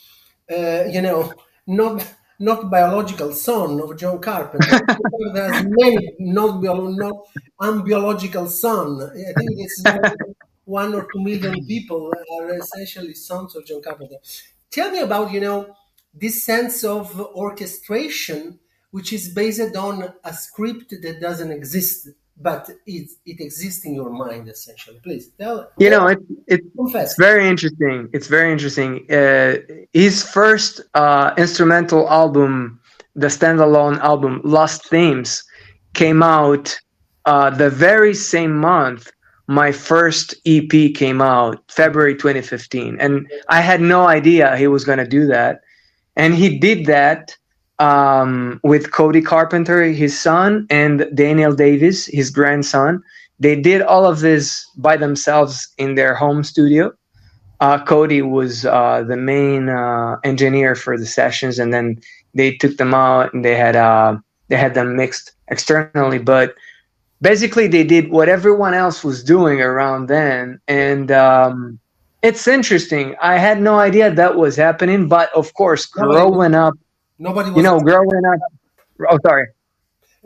uh, 0.51 0.85
you 0.91 1.03
know, 1.03 1.33
not 1.67 2.05
not 2.39 2.71
biological 2.71 3.33
son 3.33 3.81
of 3.81 3.97
John 3.97 4.19
Carpenter. 4.21 4.81
There's 5.35 5.65
many 5.69 6.15
not, 6.19 6.63
bio- 6.63 6.89
not 6.89 7.15
unbiological 7.61 8.49
son. 8.49 9.03
I 9.03 9.33
think 9.39 9.51
it's 9.57 9.83
one 10.65 10.95
or 10.95 11.07
two 11.13 11.23
million 11.23 11.65
people 11.67 12.13
are 12.33 12.55
essentially 12.55 13.15
sons 13.15 13.55
of 13.57 13.67
John 13.67 13.83
Carpenter. 13.83 14.17
Tell 14.71 14.91
me 14.91 15.01
about, 15.01 15.33
you 15.33 15.41
know, 15.41 15.75
this 16.13 16.45
sense 16.45 16.85
of 16.85 17.21
orchestration, 17.21 18.59
which 18.91 19.13
is 19.13 19.29
based 19.29 19.77
on 19.77 20.13
a 20.25 20.33
script 20.33 20.95
that 21.03 21.21
doesn't 21.21 21.51
exist 21.51 22.09
but 22.37 22.69
it 22.87 23.11
it 23.25 23.41
exists 23.41 23.85
in 23.85 23.95
your 23.95 24.11
mind 24.11 24.49
essentially. 24.49 24.99
Please 25.03 25.29
tell. 25.39 25.71
You 25.79 25.91
know, 25.91 26.09
it, 26.09 26.19
it 26.47 26.61
it's 26.77 27.17
very 27.17 27.49
interesting. 27.49 28.09
It's 28.13 28.27
very 28.27 28.51
interesting. 28.51 29.07
Uh, 29.11 29.57
his 29.93 30.23
first 30.23 30.81
uh, 30.95 31.33
instrumental 31.39 32.09
album, 32.09 32.81
the 33.15 33.29
standalone 33.29 33.99
album, 34.01 34.41
Lost 34.45 34.89
Themes, 34.89 35.45
came 35.95 36.23
out 36.23 36.77
uh, 37.25 37.51
the 37.51 37.71
very 37.71 38.15
same 38.15 38.57
month 38.57 39.11
my 39.47 39.73
first 39.73 40.35
EP 40.47 40.95
came 40.95 41.21
out, 41.21 41.63
February 41.71 42.15
2015, 42.15 42.97
and 42.99 43.31
I 43.49 43.61
had 43.61 43.81
no 43.81 44.07
idea 44.07 44.57
he 44.57 44.69
was 44.69 44.85
going 44.85 44.99
to 44.99 45.07
do 45.07 45.27
that, 45.27 45.61
and 46.17 46.35
he 46.35 46.59
did 46.59 46.87
that 46.87 47.37
um, 47.79 48.61
with 48.63 48.93
Cody 48.93 49.23
Carpenter, 49.23 49.85
his 49.85 50.19
son, 50.19 50.67
and 50.71 51.09
Daniel 51.15 51.55
Davies, 51.55 52.07
his 52.07 52.31
grandson. 52.31 53.03
They 53.41 53.61
did 53.61 53.83
all 53.83 54.07
of 54.07 54.21
this 54.21 54.65
by 54.77 54.97
themselves 54.97 55.69
in 55.79 55.97
their 55.97 56.15
home 56.15 56.45
studio. 56.45 56.93
Uh, 57.61 57.83
Cody 57.85 58.23
was 58.23 58.67
uh, 58.67 59.05
the 59.07 59.17
main 59.17 59.69
uh, 59.69 60.19
engineer 60.25 60.75
for 60.75 60.99
the 60.99 61.07
sessions, 61.07 61.59
and 61.59 61.73
then 61.73 62.01
they 62.35 62.57
took 62.57 62.77
them 62.77 62.95
out 62.95 63.33
and 63.33 63.45
they 63.45 63.57
had 63.57 63.77
uh, 63.77 64.17
they 64.49 64.57
had 64.57 64.75
them 64.75 64.97
mixed 64.97 65.33
externally. 65.49 66.19
But 66.19 66.55
basically, 67.21 67.67
they 67.67 67.85
did 67.85 68.11
what 68.11 68.29
everyone 68.29 68.75
else 68.75 69.03
was 69.03 69.25
doing 69.25 69.61
around 69.61 70.09
then, 70.09 70.61
and 70.69 71.11
um, 71.11 71.79
it's 72.23 72.47
interesting. 72.47 73.17
I 73.21 73.39
had 73.39 73.61
no 73.61 73.79
idea 73.79 74.13
that 74.13 74.37
was 74.37 74.57
happening, 74.57 75.09
but 75.09 75.33
of 75.35 75.55
course, 75.55 75.87
growing 75.87 76.55
up 76.55 76.75
Nobody 77.19 77.51
was. 77.51 77.57
You 77.57 77.63
know, 77.63 77.81
growing 77.81 78.25
up. 78.27 78.41
Oh, 79.11 79.19
sorry. 79.27 79.49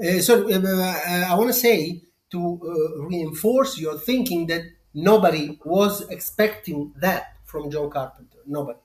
Uh, 0.00 0.20
so 0.20 0.48
uh, 0.48 0.58
uh 0.58 1.24
I 1.28 1.34
want 1.34 1.48
to 1.48 1.54
say 1.54 2.02
to 2.30 2.38
uh, 2.38 3.02
reinforce 3.04 3.78
your 3.78 3.98
thinking 3.98 4.46
that 4.46 4.62
nobody 4.94 5.58
was 5.64 6.08
expecting 6.08 6.92
that 7.00 7.34
from 7.44 7.70
John 7.70 7.90
Carpenter. 7.90 8.38
Nobody. 8.46 8.78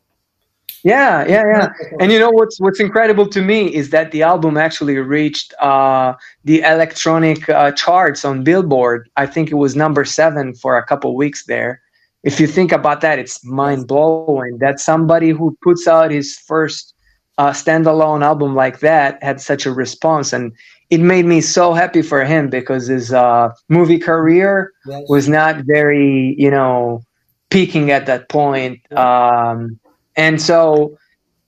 Yeah, 0.84 1.26
yeah, 1.26 1.44
yeah. 1.48 1.70
And 2.02 2.12
you 2.12 2.20
know 2.20 2.30
what's 2.30 2.60
what's 2.60 2.82
incredible 2.82 3.28
to 3.28 3.42
me 3.42 3.74
is 3.74 3.92
that 3.92 4.12
the 4.12 4.24
album 4.24 4.58
actually 4.58 4.98
reached 4.98 5.54
uh, 5.60 6.14
the 6.44 6.60
electronic 6.62 7.48
uh, 7.48 7.72
charts 7.72 8.26
on 8.26 8.44
Billboard. 8.44 9.10
I 9.16 9.26
think 9.26 9.50
it 9.50 9.56
was 9.56 9.78
number 9.78 10.04
seven 10.04 10.54
for 10.54 10.78
a 10.78 10.84
couple 10.86 11.16
weeks 11.16 11.46
there. 11.46 11.82
If 12.24 12.40
you 12.40 12.48
think 12.48 12.74
about 12.74 13.00
that, 13.02 13.18
it's 13.18 13.44
mind 13.46 13.88
blowing 13.88 14.58
that 14.60 14.80
somebody 14.80 15.30
who 15.30 15.58
puts 15.62 15.88
out 15.88 16.12
his 16.12 16.38
first 16.38 16.93
a 17.38 17.46
standalone 17.46 18.24
album 18.24 18.56
like 18.56 18.80
that 18.80 19.22
had 19.24 19.42
such 19.42 19.66
a 19.66 19.72
response 19.72 20.34
and 20.34 20.54
it 20.90 21.00
made 21.00 21.26
me 21.26 21.42
so 21.42 21.74
happy 21.74 22.04
for 22.04 22.24
him 22.24 22.50
because 22.50 22.88
his 22.88 23.12
uh, 23.12 23.50
movie 23.70 23.98
career 23.98 24.72
was 25.08 25.28
not 25.28 25.58
very 25.66 26.36
you 26.38 26.52
know 26.52 27.02
peaking 27.50 27.92
at 27.92 28.06
that 28.08 28.30
point. 28.30 28.80
Um, 28.94 29.80
and 30.16 30.42
so 30.42 30.98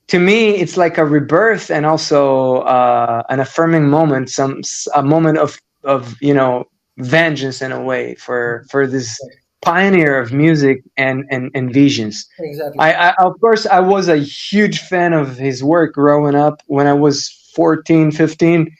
to 0.07 0.19
me 0.19 0.55
it's 0.55 0.77
like 0.77 0.97
a 0.97 1.05
rebirth 1.05 1.69
and 1.69 1.85
also 1.85 2.61
uh, 2.61 3.23
an 3.29 3.39
affirming 3.39 3.89
moment 3.89 4.29
some 4.29 4.61
a 4.95 5.03
moment 5.03 5.37
of 5.37 5.59
of 5.83 6.15
you 6.21 6.33
know 6.33 6.65
vengeance 6.97 7.61
in 7.61 7.71
a 7.71 7.81
way 7.81 8.15
for 8.15 8.65
for 8.69 8.87
this 8.87 9.19
pioneer 9.65 10.19
of 10.19 10.31
music 10.31 10.83
and 10.95 11.25
and, 11.29 11.51
and 11.53 11.73
visions. 11.73 12.25
Exactly. 12.39 12.79
I, 12.79 13.09
I, 13.09 13.13
of 13.19 13.39
course 13.41 13.65
I 13.65 13.79
was 13.79 14.07
a 14.07 14.17
huge 14.17 14.79
fan 14.79 15.11
of 15.13 15.37
his 15.37 15.63
work 15.63 15.93
growing 15.93 16.35
up. 16.35 16.61
When 16.67 16.87
I 16.87 16.93
was 16.93 17.29
14, 17.53 18.11
15, 18.11 18.75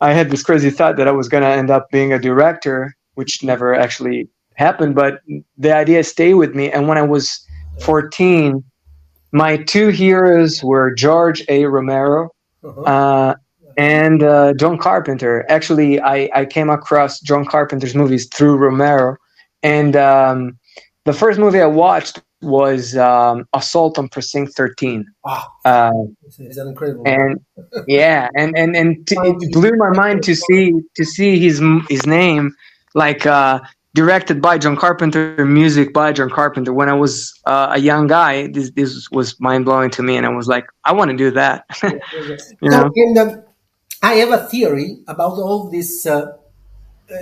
I 0.00 0.12
had 0.12 0.30
this 0.30 0.42
crazy 0.42 0.70
thought 0.70 0.96
that 0.96 1.08
I 1.08 1.12
was 1.12 1.28
going 1.28 1.42
to 1.42 1.48
end 1.48 1.70
up 1.70 1.90
being 1.90 2.12
a 2.12 2.18
director, 2.18 2.94
which 3.14 3.42
never 3.42 3.74
actually 3.74 4.28
happened. 4.54 4.94
But 4.94 5.20
the 5.56 5.74
idea 5.74 6.04
stayed 6.04 6.34
with 6.34 6.54
me. 6.54 6.70
And 6.70 6.86
when 6.86 6.98
I 6.98 7.02
was 7.02 7.44
14, 7.80 8.62
my 9.32 9.56
two 9.56 9.88
heroes 9.88 10.62
were 10.62 10.94
George 10.94 11.44
A. 11.48 11.64
Romero. 11.64 12.30
Uh-huh. 12.64 12.82
Uh, 12.82 13.34
and 13.76 14.24
uh, 14.24 14.54
John 14.54 14.76
Carpenter. 14.76 15.46
Actually, 15.48 16.00
I, 16.00 16.28
I 16.34 16.44
came 16.44 16.68
across 16.68 17.20
John 17.20 17.44
Carpenter's 17.46 17.94
movies 17.94 18.26
through 18.34 18.56
Romero 18.56 19.16
and 19.62 19.96
um, 19.96 20.58
the 21.04 21.12
first 21.12 21.38
movie 21.38 21.60
I 21.60 21.66
watched 21.66 22.22
was 22.40 22.96
um, 22.96 23.46
Assault 23.52 23.98
on 23.98 24.08
Precinct 24.08 24.54
13. 24.54 25.04
Wow, 25.24 25.46
uh, 25.64 25.92
is 26.38 26.56
that 26.56 26.66
incredible? 26.66 27.02
And 27.06 27.40
yeah, 27.86 28.28
and 28.36 28.56
and 28.56 28.76
and 28.76 29.08
it 29.10 29.52
blew 29.52 29.72
my 29.76 29.90
mind 29.90 30.22
to 30.24 30.34
see 30.34 30.74
to 30.94 31.04
see 31.04 31.38
his 31.38 31.62
his 31.88 32.06
name 32.06 32.54
like 32.94 33.26
uh, 33.26 33.60
directed 33.94 34.40
by 34.40 34.58
John 34.58 34.76
Carpenter, 34.76 35.44
music 35.44 35.92
by 35.92 36.12
John 36.12 36.30
Carpenter. 36.30 36.72
When 36.72 36.88
I 36.88 36.94
was 36.94 37.32
uh, 37.46 37.70
a 37.72 37.80
young 37.80 38.06
guy, 38.06 38.48
this 38.48 38.70
this 38.72 39.10
was 39.10 39.38
mind 39.40 39.64
blowing 39.64 39.90
to 39.90 40.02
me, 40.02 40.16
and 40.16 40.24
I 40.24 40.30
was 40.30 40.46
like, 40.46 40.66
I 40.84 40.92
want 40.92 41.10
to 41.10 41.16
do 41.16 41.30
that. 41.32 41.64
you 41.82 42.70
know? 42.70 42.90
So, 42.94 43.44
I 44.00 44.14
have 44.14 44.30
a 44.30 44.46
theory 44.46 44.98
about 45.08 45.32
all 45.32 45.70
this. 45.70 46.06
Uh, 46.06 46.36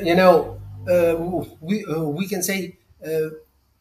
you 0.02 0.16
know 0.16 0.61
we 1.61 1.85
uh, 1.85 2.05
we 2.05 2.26
can 2.28 2.43
say 2.43 2.78
uh, 3.05 3.31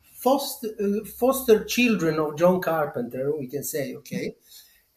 foster 0.03 0.69
foster 1.05 1.63
children 1.63 2.19
of 2.19 2.37
John 2.37 2.61
Carpenter. 2.61 3.35
We 3.37 3.47
can 3.47 3.63
say 3.63 3.95
okay. 3.95 4.35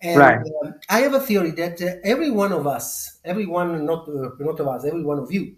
And 0.01 0.19
right. 0.19 0.39
um, 0.39 0.75
I 0.89 1.01
have 1.01 1.15
a 1.15 1.21
theory 1.21 1.51
that 1.53 1.83
uh, 1.83 1.97
every 2.05 2.31
one 2.31 2.53
of 2.53 2.67
us, 2.67 3.19
everyone, 3.25 3.85
not 3.85 4.09
uh, 4.09 4.31
not 4.39 4.61
of 4.61 4.69
us, 4.69 4.85
every 4.85 5.03
one 5.03 5.19
of 5.19 5.33
you, 5.33 5.57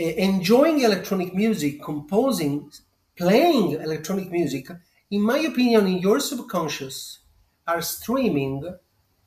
uh, 0.00 0.02
enjoying 0.02 0.80
electronic 0.80 1.34
music, 1.34 1.82
composing, 1.82 2.70
playing 3.16 3.72
electronic 3.72 4.30
music, 4.30 4.68
in 5.10 5.20
my 5.20 5.38
opinion, 5.38 5.86
in 5.86 5.98
your 5.98 6.20
subconscious, 6.20 7.18
are 7.66 7.82
streaming 7.82 8.64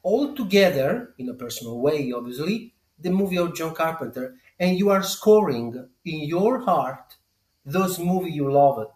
all 0.04 0.34
together 0.34 1.14
in 1.20 1.30
a 1.30 1.34
personal 1.34 1.80
way, 1.80 2.12
obviously, 2.12 2.74
the 3.00 3.12
movie 3.12 3.38
of 3.38 3.56
John 3.56 3.76
Carpenter 3.76 4.36
and 4.62 4.78
you 4.80 4.90
are 4.92 5.04
scoring 5.04 5.88
in 6.06 6.20
your 6.22 6.60
heart 6.60 7.18
those 7.66 8.00
movies 8.00 8.36
you 8.36 8.50
love 8.50 8.80
it 8.80 8.94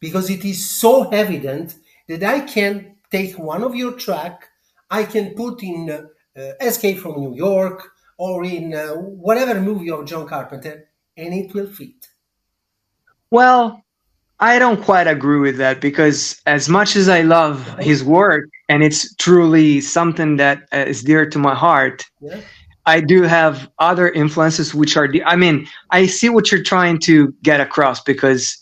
because 0.00 0.28
it 0.28 0.44
is 0.44 0.68
so 0.68 1.08
evident 1.10 1.76
that 2.08 2.22
I 2.22 2.40
can 2.40 2.96
take 3.10 3.38
one 3.38 3.62
of 3.62 3.74
your 3.74 3.92
track, 3.92 4.48
I 4.90 5.04
can 5.04 5.34
put 5.34 5.62
in 5.62 5.90
uh, 5.90 6.02
Escape 6.60 6.98
from 6.98 7.20
New 7.20 7.34
York 7.34 7.90
or 8.18 8.44
in 8.44 8.74
uh, 8.74 8.94
whatever 8.94 9.60
movie 9.60 9.90
of 9.90 10.06
John 10.06 10.26
Carpenter, 10.26 10.88
and 11.16 11.34
it 11.34 11.54
will 11.54 11.66
fit. 11.66 12.08
Well, 13.30 13.82
I 14.40 14.58
don't 14.58 14.82
quite 14.82 15.06
agree 15.06 15.40
with 15.40 15.56
that 15.58 15.80
because 15.80 16.40
as 16.46 16.68
much 16.68 16.96
as 16.96 17.08
I 17.08 17.22
love 17.22 17.66
his 17.78 18.04
work 18.04 18.48
and 18.68 18.82
it's 18.84 19.14
truly 19.16 19.80
something 19.80 20.36
that 20.36 20.68
uh, 20.72 20.92
dear 21.04 21.28
to 21.28 21.38
my 21.38 21.54
heart, 21.54 22.04
yeah. 22.20 22.40
I 22.88 23.02
do 23.02 23.22
have 23.24 23.68
other 23.78 24.08
influences 24.08 24.74
which 24.74 24.96
are. 24.96 25.06
the, 25.06 25.22
I 25.24 25.36
mean, 25.36 25.68
I 25.90 26.06
see 26.06 26.30
what 26.30 26.50
you're 26.50 26.62
trying 26.62 26.98
to 27.00 27.34
get 27.42 27.60
across 27.60 28.00
because 28.02 28.56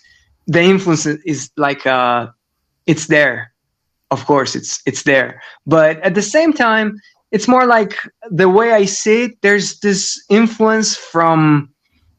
the 0.49 0.63
influence 0.63 1.07
is 1.07 1.49
like 1.57 1.87
uh, 1.87 2.27
it's 2.87 3.07
there. 3.07 3.53
Of 4.11 4.27
course, 4.27 4.57
it's 4.57 4.83
it's 4.85 5.05
there, 5.05 5.41
but 5.65 6.01
at 6.01 6.15
the 6.15 6.23
same 6.23 6.53
time, 6.53 6.99
it's 7.31 7.47
more 7.47 7.67
like 7.67 7.95
the 8.29 8.49
way 8.49 8.73
I 8.73 8.85
see 8.87 9.25
it. 9.25 9.43
There's 9.43 9.79
this 9.79 10.21
influence 10.29 10.97
from 10.97 11.71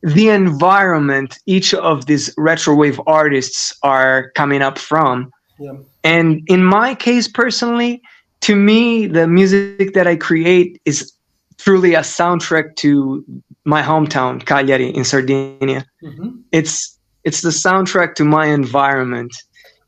the 0.02 0.30
environment 0.30 1.38
each 1.46 1.74
of 1.74 2.06
these 2.06 2.34
retrowave 2.36 3.04
artists 3.06 3.74
are 3.84 4.32
coming 4.36 4.62
up 4.62 4.78
from. 4.78 5.30
Yeah. 5.60 5.74
And 6.04 6.42
in 6.48 6.64
my 6.64 6.96
case 6.96 7.28
personally, 7.28 8.02
to 8.42 8.56
me, 8.56 9.08
the 9.08 9.28
music 9.28 9.94
that 9.94 10.08
I 10.08 10.16
create 10.16 10.80
is 10.86 11.17
truly 11.58 11.96
a 11.96 12.02
soundtrack 12.02 12.76
to 12.78 13.24
my 13.66 13.82
hometown, 13.82 14.46
Cagliari 14.46 14.90
in 14.90 15.04
Sardinia. 15.04 15.86
Mm-hmm. 16.04 16.30
It's 16.52 16.98
it's 17.24 17.42
the 17.42 17.50
soundtrack 17.50 18.16
to 18.16 18.24
my 18.24 18.46
environment, 18.46 19.34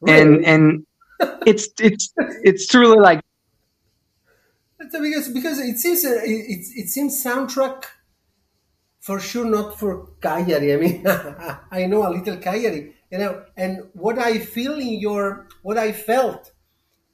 really? 0.02 0.22
and 0.22 0.46
and 0.46 0.86
it's 1.46 1.70
it's 1.80 2.14
it's 2.44 2.68
truly 2.68 3.00
like 3.00 3.22
because 4.80 5.30
because 5.30 5.60
it 5.60 5.78
seems 5.78 6.06
uh, 6.06 6.22
it, 6.24 6.66
it 6.76 6.90
seems 6.90 7.24
soundtrack 7.24 7.86
for 9.00 9.20
sure 9.20 9.46
not 9.46 9.80
for 9.80 10.08
Cagliari. 10.22 10.74
I 10.74 10.78
mean, 10.78 11.08
I 11.72 11.86
know 11.86 12.08
a 12.08 12.12
little 12.12 12.38
Cagliari, 12.38 12.94
you 13.12 13.18
know, 13.18 13.44
and 13.56 13.90
what 13.94 14.20
I 14.20 14.40
feel 14.40 14.74
in 14.74 15.00
your 15.00 15.48
what 15.62 15.78
I 15.78 15.92
felt, 15.92 16.52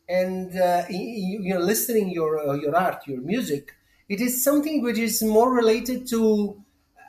and 0.07 0.55
uh, 0.57 0.83
in, 0.89 1.43
you 1.43 1.53
know, 1.53 1.59
listening 1.59 2.09
your 2.09 2.39
uh, 2.39 2.53
your 2.53 2.75
art, 2.75 3.07
your 3.07 3.21
music, 3.21 3.73
it 4.07 4.21
is 4.21 4.43
something 4.43 4.81
which 4.81 4.97
is 4.97 5.23
more 5.23 5.53
related 5.53 6.07
to. 6.09 6.61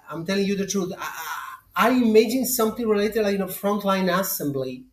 I'm 0.08 0.24
telling 0.24 0.46
you 0.46 0.56
the 0.56 0.66
truth. 0.66 0.92
I, 0.98 1.34
I 1.76 1.90
imagine 1.90 2.46
something 2.46 2.86
related, 2.88 3.22
like 3.22 3.32
you 3.32 3.38
know, 3.38 3.46
frontline 3.46 4.12
assembly, 4.12 4.84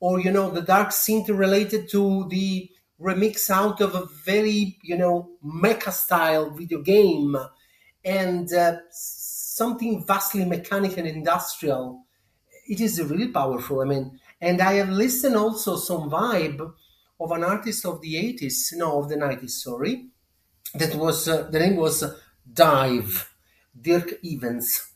or 0.00 0.20
you 0.20 0.30
know, 0.32 0.50
the 0.50 0.62
dark 0.62 0.88
synth 0.90 1.28
related 1.28 1.88
to 1.90 2.28
the 2.28 2.70
remix 3.00 3.50
out 3.50 3.80
of 3.80 3.94
a 3.94 4.06
very 4.24 4.78
you 4.82 4.96
know 4.96 5.30
mecha 5.44 5.92
style 5.92 6.50
video 6.50 6.80
game, 6.82 7.36
and 8.04 8.52
uh, 8.52 8.78
something 8.90 10.04
vastly 10.04 10.44
mechanical 10.44 10.98
and 11.00 11.08
industrial. 11.08 12.02
It 12.68 12.80
is 12.80 13.00
really 13.02 13.28
powerful. 13.28 13.80
I 13.80 13.84
mean, 13.84 14.20
and 14.40 14.60
I 14.60 14.74
have 14.74 14.90
listened 14.90 15.36
also 15.36 15.76
some 15.76 16.10
vibe 16.10 16.72
of 17.20 17.30
an 17.32 17.44
artist 17.44 17.86
of 17.86 18.00
the 18.02 18.16
80s, 18.16 18.72
no, 18.76 19.00
of 19.00 19.08
the 19.08 19.16
90s, 19.16 19.62
sorry. 19.62 20.08
That 20.74 20.94
was, 20.94 21.28
uh, 21.28 21.48
the 21.50 21.58
name 21.58 21.76
was 21.76 22.04
Dive, 22.52 23.32
Dirk 23.80 24.20
Ivens 24.22 24.92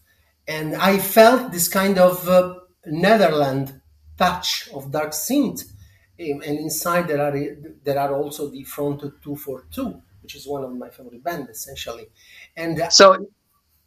and 0.50 0.75
I 0.75 0.99
felt 0.99 1.53
this 1.53 1.69
kind 1.69 1.97
of 1.99 2.29
uh, 2.29 2.55
Netherland 2.87 3.81
touch 4.19 4.69
of 4.75 4.91
dark 4.91 5.12
synth. 5.12 5.62
Um, 6.21 6.43
and 6.47 6.59
inside 6.59 7.09
there 7.09 7.23
are 7.23 7.35
there 7.85 7.99
are 7.99 8.15
also 8.15 8.50
the 8.50 8.65
front 8.65 9.03
two 9.23 9.37
four 9.37 9.67
two, 9.71 10.03
which 10.23 10.35
is 10.35 10.47
one 10.47 10.65
of 10.65 10.73
my 10.73 10.91
favorite 10.91 11.23
bands 11.23 11.49
essentially. 11.50 12.07
And 12.57 12.81
uh, 12.81 12.91
so, 12.91 13.27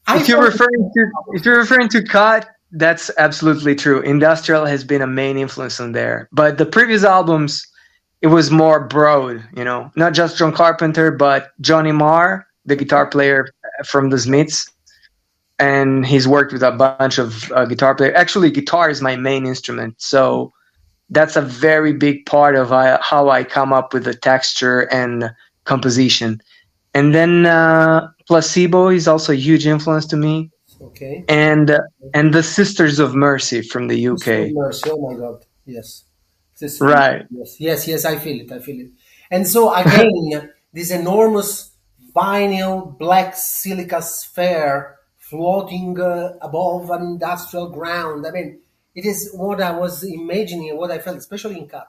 if 0.10 0.28
you're 0.28 0.42
referring 0.42 0.90
to 0.96 1.02
if 1.34 1.46
you're 1.46 1.60
referring 1.60 1.90
to 1.90 2.02
Cut, 2.04 2.50
that's 2.72 3.12
absolutely 3.18 3.75
true. 3.75 4.00
Industrial 4.02 4.66
has 4.66 4.84
been 4.84 5.02
a 5.02 5.08
main 5.22 5.38
influence 5.38 5.80
on 5.80 5.92
there, 5.92 6.30
but 6.32 6.58
the 6.58 6.66
previous 6.66 7.04
albums, 7.04 7.68
it 8.24 8.27
was 8.27 8.50
more 8.50 8.80
broad. 8.88 9.44
You 9.56 9.63
know, 9.63 9.92
not 9.96 10.13
just 10.13 10.38
John 10.38 10.53
Carpenter, 10.53 11.12
but 11.12 11.51
Johnny 11.62 11.92
Marr, 11.92 12.48
the 12.65 12.75
guitar 12.75 13.06
player 13.06 13.50
from 13.86 14.10
the 14.10 14.18
Smiths, 14.18 14.72
and 15.60 16.06
he's 16.06 16.27
worked 16.27 16.53
with 16.53 16.63
a 16.63 16.72
bunch 16.72 17.20
of 17.20 17.51
uh, 17.51 17.65
guitar 17.65 17.94
players. 17.94 18.15
Actually, 18.15 18.50
guitar 18.50 18.89
is 18.89 19.01
my 19.01 19.15
main 19.18 19.46
instrument, 19.46 20.01
so 20.01 20.51
that's 21.10 21.36
a 21.36 21.42
very 21.42 21.94
big 21.94 22.25
part 22.25 22.56
of 22.56 22.72
uh, 22.72 22.98
how 23.01 23.30
I 23.30 23.44
come 23.44 23.74
up 23.74 23.94
with 23.94 24.06
the 24.06 24.15
texture 24.15 24.92
and 24.92 25.30
composition. 25.65 26.42
And 26.96 27.13
then 27.13 27.46
uh, 27.46 28.08
Placebo 28.27 28.88
is 28.88 29.08
also 29.08 29.34
a 29.34 29.36
huge 29.36 29.68
influence 29.68 30.06
to 30.08 30.15
me. 30.15 30.50
Okay. 30.82 31.25
And 31.27 31.72
uh, 31.72 31.80
and 32.13 32.34
the 32.34 32.44
Sisters 32.44 33.00
of 33.00 33.15
Mercy 33.15 33.62
from 33.62 33.89
the 33.89 34.08
UK. 34.08 34.51
Mercy. 34.53 34.89
Oh 34.89 35.10
my 35.10 35.18
God! 35.18 35.46
Yes. 35.65 36.03
Right. 36.82 37.25
Yes. 37.29 37.60
Yes. 37.60 37.88
Yes. 37.88 38.05
I 38.05 38.17
feel 38.17 38.41
it. 38.41 38.51
I 38.51 38.60
feel 38.60 38.79
it. 38.79 38.91
And 39.32 39.48
so 39.48 39.74
again, 39.74 40.51
this 40.74 40.91
enormous 40.91 41.72
vinyl 42.15 42.98
black 42.98 43.36
silica 43.36 44.01
sphere 44.01 44.96
floating 45.17 46.00
uh, 46.00 46.34
above 46.41 46.89
an 46.91 47.01
industrial 47.01 47.70
ground. 47.70 48.25
I 48.27 48.32
mean, 48.32 48.60
it 48.93 49.05
is 49.05 49.32
what 49.34 49.62
I 49.62 49.72
was 49.72 50.03
imagining, 50.03 50.77
what 50.77 50.91
I 50.91 51.00
felt, 51.00 51.17
especially 51.17 51.58
in 51.58 51.67
Cut. 51.67 51.88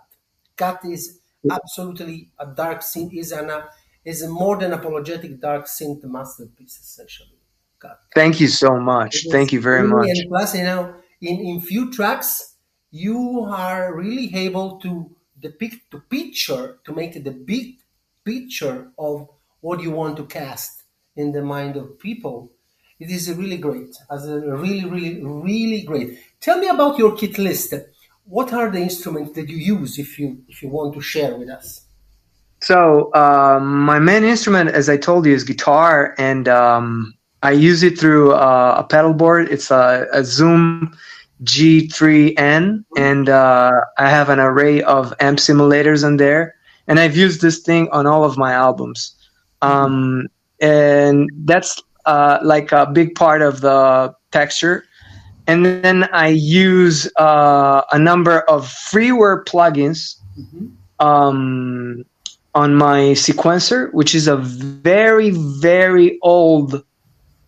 Cut 0.57 0.81
is 0.85 1.21
absolutely 1.51 2.31
a 2.39 2.47
dark 2.47 2.81
synth, 2.81 3.13
is 3.13 3.33
an 3.33 3.51
uh, 3.51 3.67
is 4.05 4.23
a 4.23 4.29
more 4.29 4.57
than 4.57 4.73
apologetic 4.73 5.41
dark 5.41 5.67
synth 5.67 6.05
masterpiece, 6.05 6.79
essentially. 6.79 7.39
Cut. 7.79 7.99
Thank 8.15 8.41
you 8.41 8.49
so 8.49 8.79
much. 8.79 9.27
Thank 9.31 9.53
you 9.53 9.61
very 9.61 9.87
much. 9.87 10.09
And 10.09 10.29
plus, 10.29 10.55
you 10.55 10.65
know, 10.65 10.95
in 11.21 11.41
in 11.41 11.61
few 11.61 11.91
tracks, 11.91 12.54
you 12.95 13.41
are 13.41 13.95
really 13.95 14.35
able 14.35 14.79
to 14.79 15.11
depict, 15.41 15.91
to 15.91 15.99
picture, 16.01 16.79
to 16.85 16.93
make 16.93 17.17
it 17.17 17.25
the 17.25 17.33
big 17.33 17.77
picture 18.25 18.93
of 18.99 19.29
what 19.61 19.83
you 19.83 19.91
want 19.91 20.17
to 20.17 20.27
cast 20.27 20.85
in 21.17 21.33
the 21.33 21.43
mind 21.43 21.77
of 21.77 21.99
people 21.99 22.51
it 23.01 23.11
is 23.11 23.31
really 23.33 23.57
great, 23.57 23.97
as 24.11 24.29
a 24.29 24.41
really, 24.41 24.85
really, 24.85 25.23
really 25.23 25.83
great. 25.83 26.19
Tell 26.41 26.59
me 26.59 26.69
about 26.69 26.97
your 26.97 27.17
kit 27.17 27.39
list. 27.39 27.75
What 28.25 28.53
are 28.53 28.71
the 28.71 28.79
instruments 28.79 29.33
that 29.35 29.49
you 29.49 29.57
use 29.57 29.99
if 29.99 30.19
you 30.19 30.43
if 30.49 30.63
you 30.63 30.69
want 30.69 30.95
to 30.95 31.01
share 31.01 31.35
with 31.35 31.51
us? 31.51 31.83
So 32.61 33.13
um, 33.15 33.81
my 33.81 33.99
main 33.99 34.25
instrument, 34.25 34.71
as 34.71 34.89
I 34.89 34.97
told 34.97 35.27
you, 35.27 35.35
is 35.35 35.45
guitar, 35.45 36.15
and 36.19 36.49
um, 36.49 37.15
I 37.43 37.51
use 37.51 37.83
it 37.83 37.99
through 37.99 38.33
uh, 38.33 38.77
a 38.79 38.85
pedal 38.85 39.13
board. 39.13 39.49
It's 39.51 39.71
a, 39.71 40.07
a 40.13 40.25
Zoom 40.25 40.97
G3N, 41.45 42.85
and 42.97 43.29
uh, 43.29 43.73
I 43.99 44.11
have 44.11 44.29
an 44.31 44.41
array 44.41 44.83
of 44.83 45.15
amp 45.21 45.39
simulators 45.39 46.05
on 46.05 46.17
there. 46.17 46.57
And 46.87 47.01
I've 47.01 47.17
used 47.17 47.41
this 47.41 47.61
thing 47.61 47.89
on 47.91 48.07
all 48.07 48.25
of 48.25 48.37
my 48.37 48.53
albums. 48.53 49.15
Um, 49.63 50.29
and 50.61 51.31
that's 51.45 51.83
uh, 52.05 52.39
like 52.43 52.73
a 52.73 52.87
big 52.87 53.15
part 53.15 53.43
of 53.43 53.61
the 53.61 54.15
texture. 54.33 54.85
And 55.47 55.65
then 55.65 56.05
I 56.05 56.29
use 56.29 57.11
uh, 57.17 57.83
a 57.93 57.99
number 57.99 58.41
of 58.41 58.67
freeware 58.67 59.45
plugins 59.45 60.17
mm-hmm. 60.39 61.07
um, 61.07 62.05
on 62.55 62.75
my 62.75 63.15
sequencer, 63.15 63.93
which 63.93 64.15
is 64.15 64.27
a 64.27 64.37
very, 64.37 65.31
very 65.31 66.19
old 66.23 66.83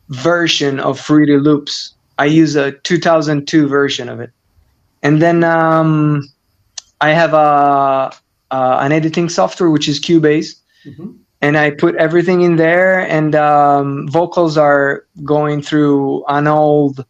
version 0.09 0.81
of 0.81 1.01
Fruity 1.01 1.39
Loops. 1.39 1.96
I 2.19 2.27
use 2.27 2.57
a 2.57 2.73
2002 2.73 3.69
version 3.69 4.09
of 4.09 4.21
it. 4.21 4.31
And 5.03 5.21
then 5.21 5.45
um, 5.45 6.29
I 7.01 7.11
have 7.11 7.35
a, 7.35 8.13
uh, 8.51 8.79
an 8.81 8.93
editing 8.93 9.29
software, 9.29 9.71
which 9.71 9.89
is 9.89 10.01
Cubase. 10.01 10.57
Mm-hmm 10.85 11.13
and 11.43 11.57
I 11.57 11.71
put 11.71 11.95
everything 11.97 12.41
in 12.41 12.57
there, 12.57 13.01
and 13.01 13.35
um, 13.35 14.09
vocals 14.09 14.57
are 14.57 15.07
going 15.23 15.63
through 15.63 16.25
an 16.27 16.47
old 16.47 17.05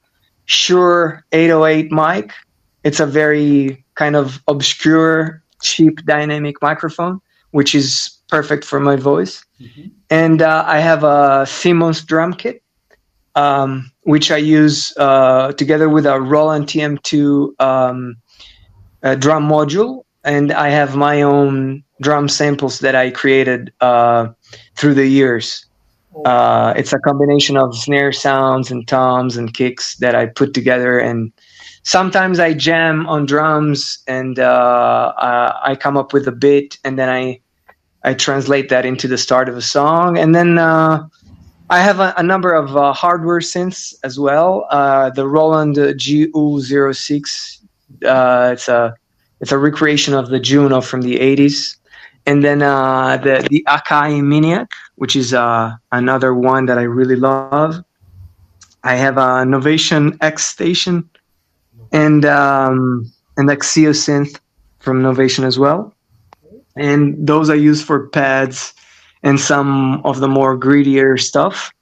Shure 0.47 1.25
808 1.33 1.91
mic. 1.91 2.33
It's 2.85 3.01
a 3.01 3.07
very 3.07 3.85
kind 3.95 4.17
of 4.17 4.43
obscure, 4.49 5.43
cheap 5.63 6.05
dynamic 6.05 6.61
microphone, 6.61 7.21
which 7.53 7.75
is 7.75 8.19
perfect 8.29 8.65
for 8.65 8.81
my 8.81 8.97
voice. 8.97 9.45
Mm-hmm. 9.61 9.89
And 10.11 10.43
uh, 10.43 10.65
I 10.67 10.81
have 10.81 11.03
a 11.03 11.47
Simmons 11.47 12.05
drum 12.05 12.35
kit, 12.35 12.63
um, 13.37 13.93
which 14.03 14.31
I 14.31 14.39
use 14.39 14.97
uh, 14.97 15.53
together 15.53 15.89
with 15.89 16.07
a 16.07 16.21
Roland 16.21 16.67
TM2 16.67 17.61
um, 17.61 18.17
drum 19.19 19.49
module, 19.49 20.05
and 20.25 20.53
I 20.53 20.71
have 20.71 20.97
my 20.97 21.23
own 21.23 21.85
drum 22.01 22.29
samples 22.29 22.81
that 22.81 22.95
I 22.95 23.11
created 23.11 23.73
uh, 23.81 24.29
through 24.75 24.95
the 24.95 25.07
years. 25.07 25.67
Uh, 26.25 26.73
it's 26.77 26.95
a 26.95 26.99
combination 26.99 27.59
of 27.59 27.77
snare 27.77 28.11
sounds 28.11 28.71
and 28.71 28.89
toms 28.89 29.37
and 29.37 29.53
kicks 29.53 29.97
that 29.97 30.15
I 30.15 30.27
put 30.27 30.55
together, 30.55 30.99
and 30.99 31.31
sometimes 31.83 32.41
I 32.41 32.55
jam 32.55 33.07
on 33.07 33.27
drums 33.27 33.99
and 34.09 34.39
uh, 34.39 35.13
I 35.19 35.77
come 35.77 35.99
up 35.99 36.15
with 36.15 36.27
a 36.27 36.33
bit, 36.33 36.79
and 36.85 36.99
then 36.99 37.11
I 37.11 37.41
I 38.03 38.15
translate 38.15 38.71
that 38.71 38.87
into 38.87 39.09
the 39.09 39.19
start 39.19 39.49
of 39.49 39.57
a 39.57 39.63
song, 39.63 40.17
and 40.17 40.35
then 40.35 40.57
uh, 40.59 41.07
I 41.69 41.81
have 41.81 42.01
a, 42.01 42.15
a 42.17 42.23
number 42.23 42.53
of 42.53 42.77
uh, 42.77 42.93
hardware 42.93 43.41
synths 43.41 43.95
as 44.05 44.19
well. 44.19 44.67
Uh, 44.71 45.11
the 45.11 45.27
Roland 45.27 45.77
JU06, 45.77 47.59
it's 48.03 48.69
a 48.69 48.95
it's 49.41 49.53
a 49.53 49.59
recreation 49.59 50.15
of 50.15 50.31
the 50.31 50.41
Juno 50.41 50.81
from 50.81 51.03
the 51.03 51.19
80s 51.19 51.77
and 52.27 52.45
then 52.45 52.61
uh, 52.61 53.17
the 53.17 53.47
the 53.51 53.65
Akai 53.69 54.21
MiniAK, 54.21 54.69
which 54.97 55.17
is 55.17 55.33
uh, 55.33 55.73
another 55.93 56.35
one 56.35 56.67
that 56.67 56.79
I 56.79 56.83
really 56.83 57.17
love. 57.17 57.83
I 58.83 58.97
have 58.97 59.17
a 59.17 59.45
Novation 59.47 60.17
X 60.21 60.45
Station 60.45 61.09
and 61.93 62.25
um, 62.25 63.11
an 63.37 63.47
XioSynth 63.47 64.39
from 64.81 65.03
Novation 65.03 65.45
as 65.45 65.59
well, 65.59 65.95
and 66.77 67.15
those 67.27 67.49
I 67.49 67.55
use 67.55 67.83
for 67.83 68.09
pads 68.09 68.75
and 69.23 69.41
some 69.41 70.01
of 70.05 70.21
the 70.21 70.29
more 70.29 70.57
greedier 70.57 71.17
stuff. 71.17 71.73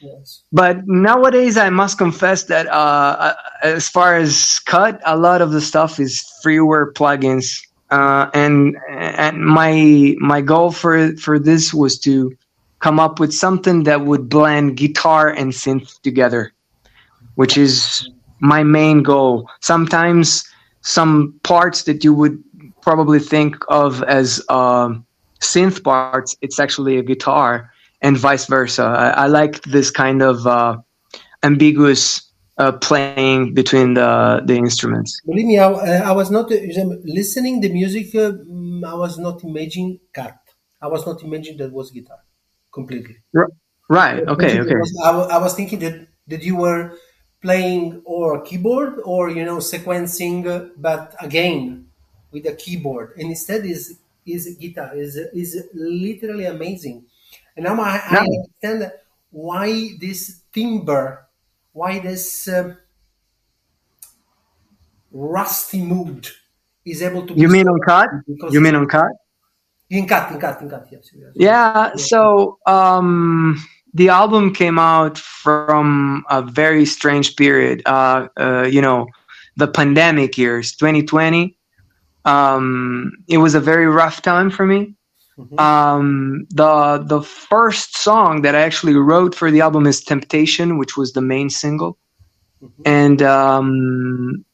Yes. 0.00 0.42
But 0.52 0.86
nowadays, 0.86 1.56
I 1.56 1.70
must 1.70 1.98
confess 1.98 2.44
that 2.44 2.66
uh, 2.66 2.70
uh 2.70 3.34
as 3.62 3.88
far 3.88 4.16
as 4.16 4.58
cut, 4.60 5.00
a 5.06 5.16
lot 5.16 5.40
of 5.40 5.52
the 5.52 5.60
stuff 5.60 5.98
is 5.98 6.24
freeware 6.44 6.92
plugins 6.92 7.66
uh, 7.90 8.30
and 8.34 8.76
and 8.90 9.44
my 9.44 10.14
my 10.18 10.40
goal 10.40 10.70
for 10.72 11.16
for 11.16 11.38
this 11.38 11.72
was 11.72 11.98
to 12.00 12.36
come 12.80 12.98
up 12.98 13.20
with 13.20 13.32
something 13.32 13.84
that 13.84 14.02
would 14.02 14.28
blend 14.28 14.76
guitar 14.76 15.28
and 15.28 15.52
synth 15.52 16.00
together, 16.02 16.52
which 17.36 17.56
is 17.56 18.10
my 18.40 18.62
main 18.62 19.02
goal. 19.02 19.48
Sometimes 19.60 20.44
some 20.82 21.38
parts 21.42 21.84
that 21.84 22.04
you 22.04 22.12
would 22.12 22.42
probably 22.82 23.18
think 23.18 23.56
of 23.68 24.02
as 24.04 24.42
uh, 24.48 24.92
synth 25.52 25.82
parts, 25.82 26.36
it's 26.40 26.58
actually 26.58 26.98
a 26.98 27.02
guitar, 27.02 27.72
and 28.02 28.16
vice 28.16 28.46
versa. 28.46 28.84
I, 28.84 29.24
I 29.24 29.26
like 29.26 29.62
this 29.62 29.90
kind 29.90 30.22
of 30.22 30.46
uh, 30.46 30.78
ambiguous 31.42 32.26
uh, 32.58 32.72
playing 32.72 33.54
between 33.54 33.94
the 33.94 34.42
the 34.44 34.56
instruments. 34.56 35.20
Believe 35.26 35.46
me, 35.46 35.58
I, 35.58 35.68
I 36.10 36.12
was 36.12 36.30
not 36.30 36.50
uh, 36.52 36.56
listening 37.04 37.60
the 37.60 37.68
music. 37.68 38.14
Uh, 38.14 38.32
mm, 38.32 38.84
I 38.84 38.94
was 38.94 39.18
not 39.18 39.44
imagining 39.44 40.00
cat. 40.12 40.38
I 40.80 40.88
was 40.88 41.06
not 41.06 41.22
imagining 41.22 41.58
that 41.58 41.72
was 41.72 41.90
guitar 41.90 42.20
completely. 42.72 43.16
Right. 43.88 44.26
Okay. 44.26 44.60
Okay. 44.60 44.80
I, 45.04 45.10
I 45.36 45.38
was 45.38 45.54
thinking 45.54 45.78
that 45.80 46.06
that 46.28 46.42
you 46.42 46.56
were 46.56 46.96
playing 47.42 48.02
or 48.04 48.40
keyboard 48.42 49.00
or 49.04 49.30
you 49.30 49.44
know 49.44 49.58
sequencing, 49.58 50.46
uh, 50.46 50.68
but 50.76 51.14
again 51.20 51.86
with 52.32 52.46
a 52.46 52.54
keyboard, 52.54 53.12
and 53.16 53.28
instead 53.28 53.64
is 53.64 53.98
is 54.26 54.56
guitar 54.58 54.94
is 54.96 55.16
is 55.16 55.68
literally 55.72 56.46
amazing. 56.46 57.04
And 57.56 57.64
now 57.64 57.80
I, 57.80 58.02
I 58.10 58.16
understand 58.18 58.92
why 59.30 59.90
this 60.00 60.42
timber, 60.52 61.26
why 61.72 61.98
this 62.00 62.48
uh, 62.48 62.74
rusty 65.10 65.80
mood 65.80 66.28
is 66.84 67.02
able 67.02 67.26
to. 67.26 67.34
You 67.34 67.48
mean 67.48 67.68
on 67.68 67.80
cut? 67.80 68.08
You 68.50 68.60
mean 68.60 68.74
on 68.74 68.86
cut? 68.86 69.10
In 69.88 70.06
cut, 70.06 70.32
in 70.32 70.40
cut, 70.40 70.60
in 70.62 70.68
cut. 70.68 70.88
Yes. 70.90 71.10
yes. 71.14 71.32
Yeah. 71.34 71.94
So 71.96 72.58
um, 72.66 73.62
the 73.94 74.08
album 74.08 74.52
came 74.52 74.78
out 74.78 75.16
from 75.16 76.24
a 76.28 76.42
very 76.42 76.84
strange 76.84 77.36
period. 77.36 77.82
Uh, 77.86 78.28
uh, 78.36 78.66
you 78.70 78.82
know, 78.82 79.06
the 79.56 79.68
pandemic 79.68 80.36
years, 80.36 80.74
2020. 80.76 81.55
Um, 82.26 83.12
it 83.28 83.38
was 83.38 83.54
a 83.54 83.60
very 83.60 83.86
rough 83.86 84.20
time 84.20 84.50
for 84.50 84.66
me. 84.66 84.94
Mm-hmm. 85.38 85.58
Um, 85.58 86.46
the 86.50 87.04
the 87.06 87.22
first 87.22 87.96
song 87.96 88.42
that 88.42 88.54
I 88.54 88.60
actually 88.60 88.94
wrote 88.94 89.34
for 89.34 89.50
the 89.50 89.60
album 89.60 89.86
is 89.86 90.02
"Temptation," 90.02 90.78
which 90.78 90.96
was 90.96 91.12
the 91.12 91.20
main 91.20 91.50
single, 91.50 91.98
mm-hmm. 92.62 92.82
and 92.86 93.22
um, 93.22 94.44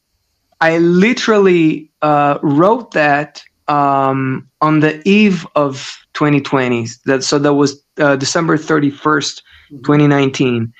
I 0.59 0.79
literally 0.79 1.89
uh, 2.01 2.37
wrote 2.43 2.91
that 2.91 3.43
um, 3.69 4.49
on 4.59 4.81
the 4.81 5.01
eve 5.07 5.47
of 5.55 5.97
2020. 6.15 6.87
That 7.05 7.23
so 7.23 7.39
that 7.39 7.53
was 7.53 7.81
uh, 7.97 8.17
December 8.17 8.57
31st, 8.57 8.91
mm-hmm. 8.91 9.77
2019, 9.77 10.73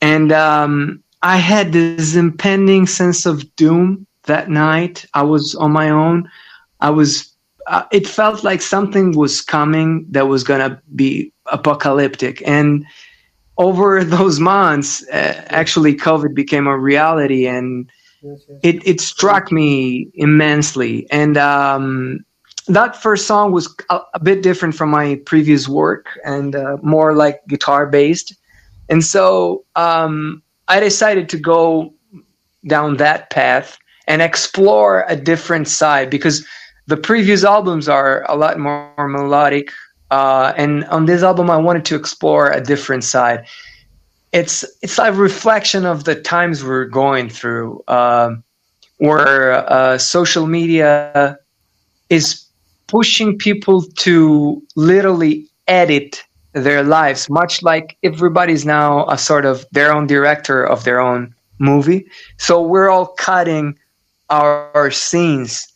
and 0.00 0.32
um, 0.32 1.04
I 1.20 1.36
had 1.36 1.74
this 1.74 2.16
impending 2.16 2.86
sense 2.86 3.26
of 3.26 3.54
doom 3.56 4.06
that 4.24 4.48
night. 4.48 5.04
I 5.14 5.22
was 5.22 5.54
on 5.54 5.72
my 5.72 5.90
own. 5.90 6.30
I 6.80 6.90
was 6.90 7.32
uh, 7.66 7.84
it 7.92 8.06
felt 8.06 8.44
like 8.44 8.60
something 8.60 9.16
was 9.16 9.40
coming 9.40 10.06
that 10.10 10.28
was 10.28 10.42
going 10.44 10.60
to 10.68 10.80
be 10.94 11.32
apocalyptic. 11.46 12.42
And 12.46 12.84
over 13.58 14.02
those 14.18 14.40
months, 14.40 15.06
uh, 15.08 15.44
actually, 15.48 15.94
COVID 15.94 16.34
became 16.34 16.66
a 16.66 16.78
reality, 16.78 17.46
and 17.46 17.90
it 18.62 18.86
it 18.86 19.00
struck 19.00 19.50
me 19.52 20.08
immensely. 20.14 21.06
And 21.10 21.36
um, 21.36 22.24
that 22.68 22.96
first 22.96 23.26
song 23.26 23.52
was 23.52 23.74
a, 23.90 24.00
a, 24.14 24.20
bit 24.20 24.42
different 24.42 24.74
from 24.74 24.90
my 24.90 25.20
previous 25.26 25.68
work 25.68 26.06
and 26.24 26.54
uh, 26.54 26.76
more 26.82 27.14
like 27.14 27.40
guitar 27.48 27.86
based. 27.86 28.34
And 28.88 29.04
so 29.04 29.64
um, 29.74 30.42
I 30.68 30.78
decided 30.78 31.28
to 31.30 31.38
go 31.38 31.92
down 32.66 32.98
that 32.98 33.30
path 33.30 33.78
and 34.12 34.20
explore 34.20 35.06
a 35.08 35.16
different 35.16 35.66
side 35.66 36.10
because 36.10 36.46
the 36.86 36.98
previous 36.98 37.44
albums 37.44 37.88
are 37.88 38.26
a 38.28 38.36
lot 38.36 38.58
more 38.58 39.08
melodic 39.08 39.72
uh, 40.10 40.52
and 40.58 40.84
on 40.96 41.06
this 41.06 41.22
album 41.22 41.48
i 41.48 41.56
wanted 41.56 41.86
to 41.86 41.96
explore 41.96 42.50
a 42.50 42.60
different 42.60 43.04
side. 43.04 43.46
It's 44.32 44.64
it's 44.82 44.98
a 44.98 45.12
reflection 45.12 45.86
of 45.86 46.04
the 46.04 46.14
times 46.14 46.62
we're 46.62 46.84
going 46.84 47.30
through 47.30 47.82
uh, 47.88 48.34
where 48.98 49.52
uh, 49.72 49.96
social 49.96 50.46
media 50.46 51.38
is 52.10 52.44
pushing 52.86 53.38
people 53.38 53.82
to 54.04 54.62
literally 54.76 55.48
edit 55.68 56.22
their 56.52 56.82
lives 56.82 57.30
much 57.30 57.62
like 57.62 57.96
everybody's 58.02 58.66
now 58.66 59.06
a 59.08 59.16
sort 59.16 59.46
of 59.46 59.64
their 59.72 59.90
own 59.96 60.06
director 60.06 60.62
of 60.62 60.84
their 60.84 61.00
own 61.00 61.34
movie. 61.58 62.04
So 62.36 62.60
we're 62.60 62.90
all 62.90 63.06
cutting 63.06 63.78
our, 64.32 64.90
scenes 64.90 65.68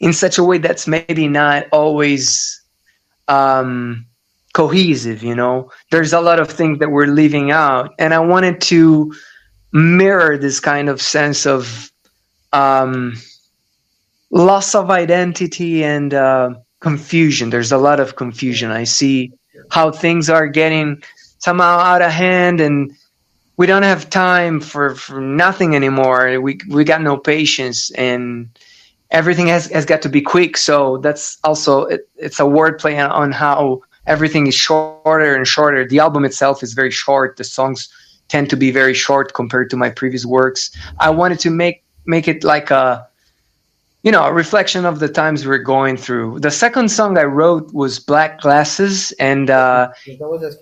in 0.00 0.12
such 0.12 0.38
a 0.38 0.44
way 0.44 0.58
that's 0.58 0.86
maybe 0.86 1.28
not 1.28 1.66
always 1.72 2.62
um, 3.28 4.06
cohesive. 4.54 5.22
You 5.22 5.34
know, 5.34 5.70
there's 5.90 6.12
a 6.12 6.20
lot 6.20 6.38
of 6.38 6.48
things 6.48 6.78
that 6.78 6.90
we're 6.90 7.06
leaving 7.06 7.50
out, 7.50 7.94
and 7.98 8.14
I 8.14 8.20
wanted 8.20 8.60
to 8.62 9.12
mirror 9.72 10.38
this 10.38 10.60
kind 10.60 10.88
of 10.88 11.02
sense 11.02 11.46
of 11.46 11.90
um, 12.52 13.14
loss 14.30 14.74
of 14.74 14.90
identity 14.90 15.84
and 15.84 16.14
uh, 16.14 16.54
confusion. 16.80 17.50
There's 17.50 17.72
a 17.72 17.78
lot 17.78 18.00
of 18.00 18.16
confusion. 18.16 18.70
I 18.70 18.84
see 18.84 19.32
how 19.70 19.90
things 19.90 20.30
are 20.30 20.46
getting 20.46 21.02
somehow 21.38 21.78
out 21.78 22.02
of 22.02 22.12
hand 22.12 22.60
and 22.60 22.92
we 23.56 23.66
don't 23.66 23.82
have 23.82 24.10
time 24.10 24.60
for, 24.60 24.94
for 24.94 25.20
nothing 25.20 25.74
anymore. 25.74 26.40
We 26.40 26.58
we 26.68 26.84
got 26.84 27.00
no 27.00 27.16
patience 27.16 27.90
and 27.92 28.48
everything 29.10 29.46
has, 29.46 29.66
has 29.70 29.84
got 29.84 30.02
to 30.02 30.08
be 30.08 30.20
quick. 30.20 30.56
So 30.56 30.98
that's 30.98 31.38
also 31.44 31.84
it, 31.84 32.08
it's 32.16 32.40
a 32.40 32.44
wordplay 32.44 32.96
on 33.08 33.32
how 33.32 33.82
everything 34.06 34.46
is 34.46 34.54
shorter 34.54 35.34
and 35.34 35.46
shorter. 35.46 35.86
The 35.86 36.00
album 36.00 36.24
itself 36.24 36.62
is 36.62 36.74
very 36.74 36.90
short. 36.90 37.36
The 37.36 37.44
songs 37.44 37.88
tend 38.28 38.50
to 38.50 38.56
be 38.56 38.70
very 38.70 38.94
short 38.94 39.34
compared 39.34 39.70
to 39.70 39.76
my 39.76 39.90
previous 39.90 40.26
works. 40.26 40.70
I 40.98 41.10
wanted 41.10 41.38
to 41.40 41.50
make 41.50 41.82
make 42.04 42.28
it 42.28 42.44
like 42.44 42.70
a 42.70 43.06
you 44.02 44.12
know 44.12 44.24
a 44.24 44.32
reflection 44.32 44.84
of 44.84 44.98
the 44.98 45.08
times 45.08 45.46
we're 45.46 45.58
going 45.58 45.96
through. 45.96 46.40
The 46.40 46.50
second 46.50 46.90
song 46.90 47.16
I 47.16 47.24
wrote 47.24 47.72
was 47.72 47.98
Black 47.98 48.40
Glasses, 48.40 49.12
and 49.12 49.50
uh, 49.50 49.90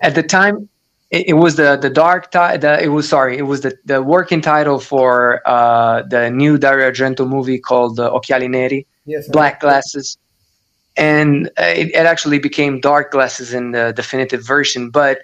at 0.01 0.15
the 0.15 0.23
time 0.23 0.69
it, 1.15 1.29
it, 1.29 1.33
was 1.33 1.55
the 1.55 1.77
the 1.77 1.89
dark 1.89 2.31
ti- 2.31 2.57
the 2.57 2.77
it 2.83 2.89
was 2.89 3.07
sorry 3.07 3.37
it 3.37 3.47
was 3.51 3.61
the 3.61 3.77
the 3.85 4.01
working 4.03 4.41
title 4.41 4.79
for 4.79 5.41
uh, 5.47 6.01
the 6.03 6.29
new 6.29 6.57
Dario 6.57 6.91
Argento 6.91 7.27
movie 7.27 7.57
called 7.57 7.99
uh, 7.99 8.11
Occhiali 8.11 8.49
Neri, 8.49 8.85
yes, 9.05 9.27
Black 9.29 9.61
Glasses, 9.61 10.17
and 10.97 11.49
it, 11.57 11.87
it, 11.99 12.05
actually 12.05 12.39
became 12.39 12.81
Dark 12.81 13.11
Glasses 13.11 13.53
in 13.53 13.71
the 13.71 13.93
definitive 13.95 14.45
version. 14.45 14.89
But 14.89 15.19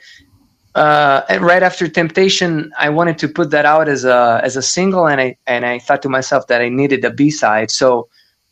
uh, 0.75 1.23
right 1.41 1.63
after 1.63 1.89
Temptation, 1.89 2.71
I 2.79 2.87
wanted 2.89 3.17
to 3.19 3.27
put 3.27 3.51
that 3.51 3.65
out 3.65 3.89
as 3.89 4.05
a 4.05 4.39
as 4.43 4.55
a 4.55 4.61
single, 4.61 5.07
and 5.07 5.19
I 5.19 5.37
and 5.45 5.65
I 5.65 5.79
thought 5.79 6.01
to 6.03 6.09
myself 6.09 6.47
that 6.47 6.61
I 6.61 6.69
needed 6.69 7.03
a 7.03 7.11
B 7.11 7.29
side, 7.29 7.69
so. 7.69 8.07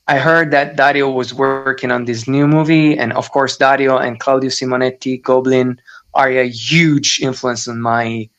I 0.09 0.17
heard 0.17 0.49
that 0.49 0.75
Dario 0.75 1.11
was 1.11 1.35
working 1.35 1.91
on 1.91 2.05
this 2.05 2.27
new 2.27 2.47
movie, 2.47 2.97
and 2.97 3.13
of 3.13 3.29
course, 3.29 3.57
Dario 3.57 3.99
and 3.99 4.19
Claudio 4.19 4.49
Simonetti, 4.49 5.21
Goblin, 5.21 5.79
are 6.19 6.29
a 6.29 6.49
huge 6.49 7.19
influence 7.21 7.67
on 7.67 7.79
my 7.79 8.29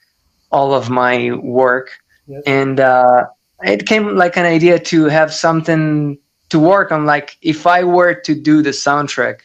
all 0.53 0.75
of 0.75 0.90
my 0.90 1.33
work. 1.43 1.99
And 2.47 2.79
uh, 2.79 3.27
it 3.62 3.87
came 3.87 4.16
like 4.16 4.37
an 4.37 4.47
idea 4.47 4.79
to 4.93 5.07
have 5.07 5.33
something 5.33 6.19
to 6.51 6.59
work 6.59 6.93
on. 6.93 7.07
Like 7.07 7.37
if 7.43 7.66
i 7.66 7.83
were 7.83 8.14
to 8.27 8.33
do 8.35 8.62
the 8.62 8.75
soundtrack 8.87 9.40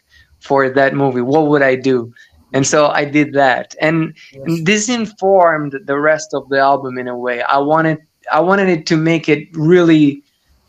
for 0.48 0.70
that 0.70 0.94
movie 0.94 1.22
what 1.22 1.48
would 1.48 1.64
i 1.64 1.76
do? 1.76 2.14
And 2.54 2.68
so 2.68 2.88
i 3.02 3.06
did 3.06 3.34
that. 3.34 3.76
And 3.80 4.14
yes. 4.34 4.60
this 4.70 4.90
informed 4.90 5.74
the 5.92 5.98
rest 5.98 6.30
of 6.34 6.50
the 6.50 6.60
album 6.60 6.98
in 6.98 7.08
a 7.08 7.18
way. 7.18 7.42
I 7.42 7.60
wanted 7.72 7.98
i 8.38 8.42
wanted 8.50 8.70
it 8.76 8.86
to 8.92 8.98
make 8.98 9.26
it 9.30 9.44
really 9.54 10.24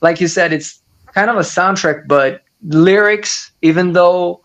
like 0.07 0.21
you 0.21 0.29
said 0.29 0.53
it's 0.53 0.71
kind 1.19 1.31
of 1.31 1.37
a 1.37 1.49
soundtrack 1.57 2.07
but 2.07 2.43
lyrics 2.63 3.51
even 3.63 3.93
though 3.93 4.41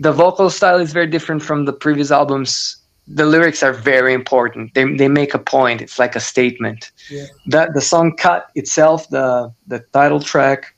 the 0.00 0.12
vocal 0.12 0.50
style 0.50 0.80
is 0.80 0.92
very 0.92 1.06
different 1.06 1.42
from 1.42 1.64
the 1.64 1.72
previous 1.72 2.10
albums. 2.10 2.76
The 3.06 3.26
lyrics 3.26 3.62
are 3.62 3.72
very 3.72 4.14
important. 4.14 4.74
They, 4.74 4.84
they 4.94 5.08
make 5.08 5.34
a 5.34 5.38
point. 5.38 5.80
It's 5.80 5.98
like 5.98 6.16
a 6.16 6.20
statement. 6.20 6.90
Yeah. 7.10 7.26
the, 7.46 7.70
the 7.74 7.80
song 7.80 8.16
cut 8.16 8.50
itself 8.54 9.08
the, 9.10 9.52
the 9.66 9.80
title 9.92 10.20
track 10.20 10.74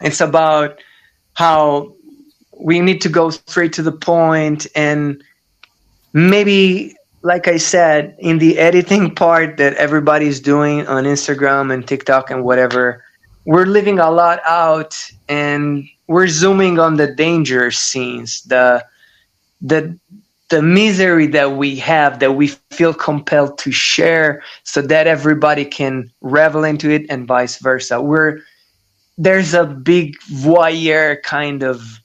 it's 0.00 0.20
about 0.20 0.78
how 1.34 1.94
we 2.58 2.80
need 2.80 3.00
to 3.02 3.08
go 3.08 3.30
straight 3.30 3.72
to 3.74 3.82
the 3.82 3.92
point 3.92 4.66
and 4.74 5.22
maybe 6.12 6.94
like 7.22 7.48
i 7.48 7.56
said 7.56 8.16
in 8.18 8.38
the 8.38 8.58
editing 8.58 9.14
part 9.22 9.56
that 9.56 9.74
everybody's 9.74 10.40
doing 10.40 10.86
on 10.86 11.04
instagram 11.04 11.72
and 11.72 11.86
tiktok 11.86 12.30
and 12.30 12.44
whatever 12.44 13.04
we're 13.48 13.64
living 13.64 13.98
a 13.98 14.10
lot 14.10 14.40
out 14.44 14.94
and 15.26 15.88
we're 16.06 16.28
zooming 16.28 16.78
on 16.78 16.96
the 16.96 17.06
danger 17.06 17.70
scenes, 17.70 18.42
the 18.42 18.84
the 19.62 19.98
the 20.50 20.60
misery 20.60 21.26
that 21.28 21.52
we 21.52 21.76
have 21.76 22.18
that 22.18 22.32
we 22.32 22.48
feel 22.70 22.92
compelled 22.92 23.56
to 23.56 23.72
share 23.72 24.42
so 24.64 24.82
that 24.82 25.06
everybody 25.06 25.64
can 25.64 26.10
revel 26.20 26.62
into 26.62 26.90
it 26.90 27.06
and 27.08 27.26
vice 27.26 27.56
versa. 27.56 28.02
We're 28.02 28.40
there's 29.16 29.54
a 29.54 29.64
big 29.64 30.18
voyeur 30.30 31.22
kind 31.22 31.62
of 31.62 32.00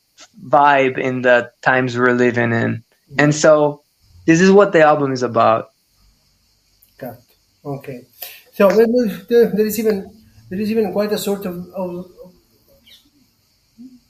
vibe 0.48 0.98
in 0.98 1.24
the 1.24 1.52
times 1.62 1.98
we're 1.98 2.14
living 2.14 2.54
in. 2.54 2.82
And 3.20 3.36
so 3.36 3.84
this 4.26 4.40
is 4.40 4.50
what 4.50 4.72
the 4.72 4.82
album 4.82 5.12
is 5.12 5.24
about. 5.24 5.72
Got 6.98 7.18
okay. 7.66 8.06
So 8.54 8.70
there 8.70 9.68
is 9.68 9.78
even 9.78 10.23
there 10.50 10.60
is 10.60 10.72
even 10.72 10.92
quite 10.92 11.12
a 11.12 11.18
sort 11.18 11.46
of, 11.46 11.70
of 11.74 12.12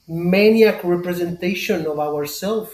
maniac 0.06 0.82
representation 0.84 1.86
of 1.86 1.98
ourselves 1.98 2.70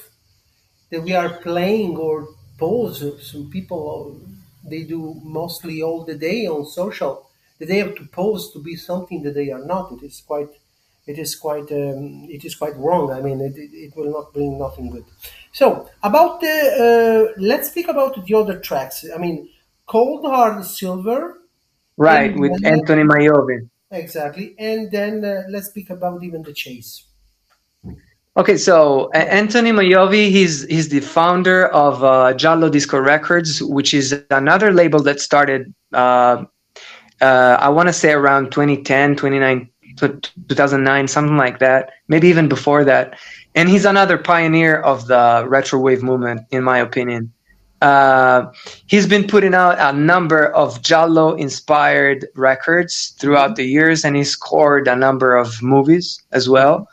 that 0.91 1.03
we 1.03 1.15
are 1.15 1.31
playing 1.41 1.97
or 1.97 2.29
pose. 2.59 3.01
Some 3.31 3.51
people 3.51 4.21
they 4.65 4.85
do 4.85 5.21
mostly 5.25 5.83
all 5.83 6.05
the 6.05 6.17
day 6.17 6.47
on 6.47 6.67
social. 6.67 7.31
That 7.59 7.69
they 7.69 7.79
have 7.79 7.97
to 7.97 8.07
pose 8.07 8.53
to 8.53 8.61
be 8.63 8.77
something 8.77 9.23
that 9.25 9.35
they 9.35 9.51
are 9.51 9.65
not. 9.65 9.93
It 9.93 10.03
is 10.05 10.23
quite 10.27 10.51
it 11.07 11.19
is 11.19 11.35
quite 11.37 11.71
um, 11.73 12.27
it 12.31 12.45
is 12.45 12.55
quite 12.55 12.77
wrong. 12.77 13.13
I 13.13 13.21
mean, 13.23 13.41
it, 13.41 13.55
it 13.57 13.97
will 13.97 14.11
not 14.13 14.33
bring 14.35 14.59
nothing 14.59 14.91
good. 14.91 15.05
So 15.53 15.89
about 16.03 16.41
the 16.41 16.57
uh, 16.87 17.35
let's 17.39 17.71
speak 17.71 17.89
about 17.89 18.27
the 18.27 18.35
other 18.35 18.59
tracks. 18.59 19.05
I 19.15 19.19
mean, 19.19 19.49
Cold 19.87 20.25
Hard 20.27 20.65
Silver, 20.65 21.39
right, 22.01 22.37
with 22.37 22.53
Antoni 22.63 23.05
Maiovvi. 23.07 23.69
Exactly, 23.93 24.55
and 24.59 24.91
then 24.91 25.25
uh, 25.25 25.43
let's 25.49 25.67
speak 25.67 25.91
about 25.91 26.23
even 26.23 26.43
the 26.43 26.53
Chase. 26.53 27.05
Okay, 28.37 28.57
so 28.57 29.11
uh, 29.13 29.27
Antoni 29.27 29.73
Maiovvi, 29.73 30.31
he's 30.31 30.65
he's 30.67 30.89
the 30.89 31.01
founder 31.01 31.67
of 31.67 32.03
uh, 32.05 32.33
Giallo 32.35 32.69
Disco 32.71 32.99
Records, 32.99 33.63
which 33.63 33.93
is 33.93 34.23
another 34.31 34.73
label 34.73 35.03
that 35.03 35.21
started, 35.21 35.75
uh, 35.93 36.45
uh 37.21 37.57
I 37.61 37.69
want 37.69 37.89
to 37.89 37.93
say 37.93 38.13
around 38.13 38.53
2010, 38.53 39.17
2009, 39.17 39.69
2009, 39.97 41.09
something 41.09 41.37
like 41.37 41.59
that, 41.59 41.91
maybe 42.09 42.29
even 42.29 42.49
before 42.49 42.85
that. 42.85 43.19
And 43.57 43.69
he's 43.69 43.85
another 43.85 44.17
pioneer 44.17 44.81
of 44.81 45.09
the 45.09 45.45
retro 45.49 45.81
wave 45.81 46.03
movement, 46.03 46.43
in 46.53 46.63
my 46.63 46.79
opinion. 46.79 47.33
Uh, 47.81 48.53
he's 48.87 49.07
been 49.07 49.27
putting 49.27 49.55
out 49.55 49.77
a 49.79 49.97
number 49.97 50.49
of 50.53 50.83
Giallo 50.83 51.35
inspired 51.35 52.27
records 52.35 53.15
throughout 53.19 53.57
the 53.57 53.65
years, 53.65 54.05
and 54.05 54.17
he 54.17 54.25
scored 54.25 54.87
a 54.87 54.97
number 54.97 55.35
of 55.37 55.63
movies 55.63 56.21
as 56.33 56.49
well 56.49 56.89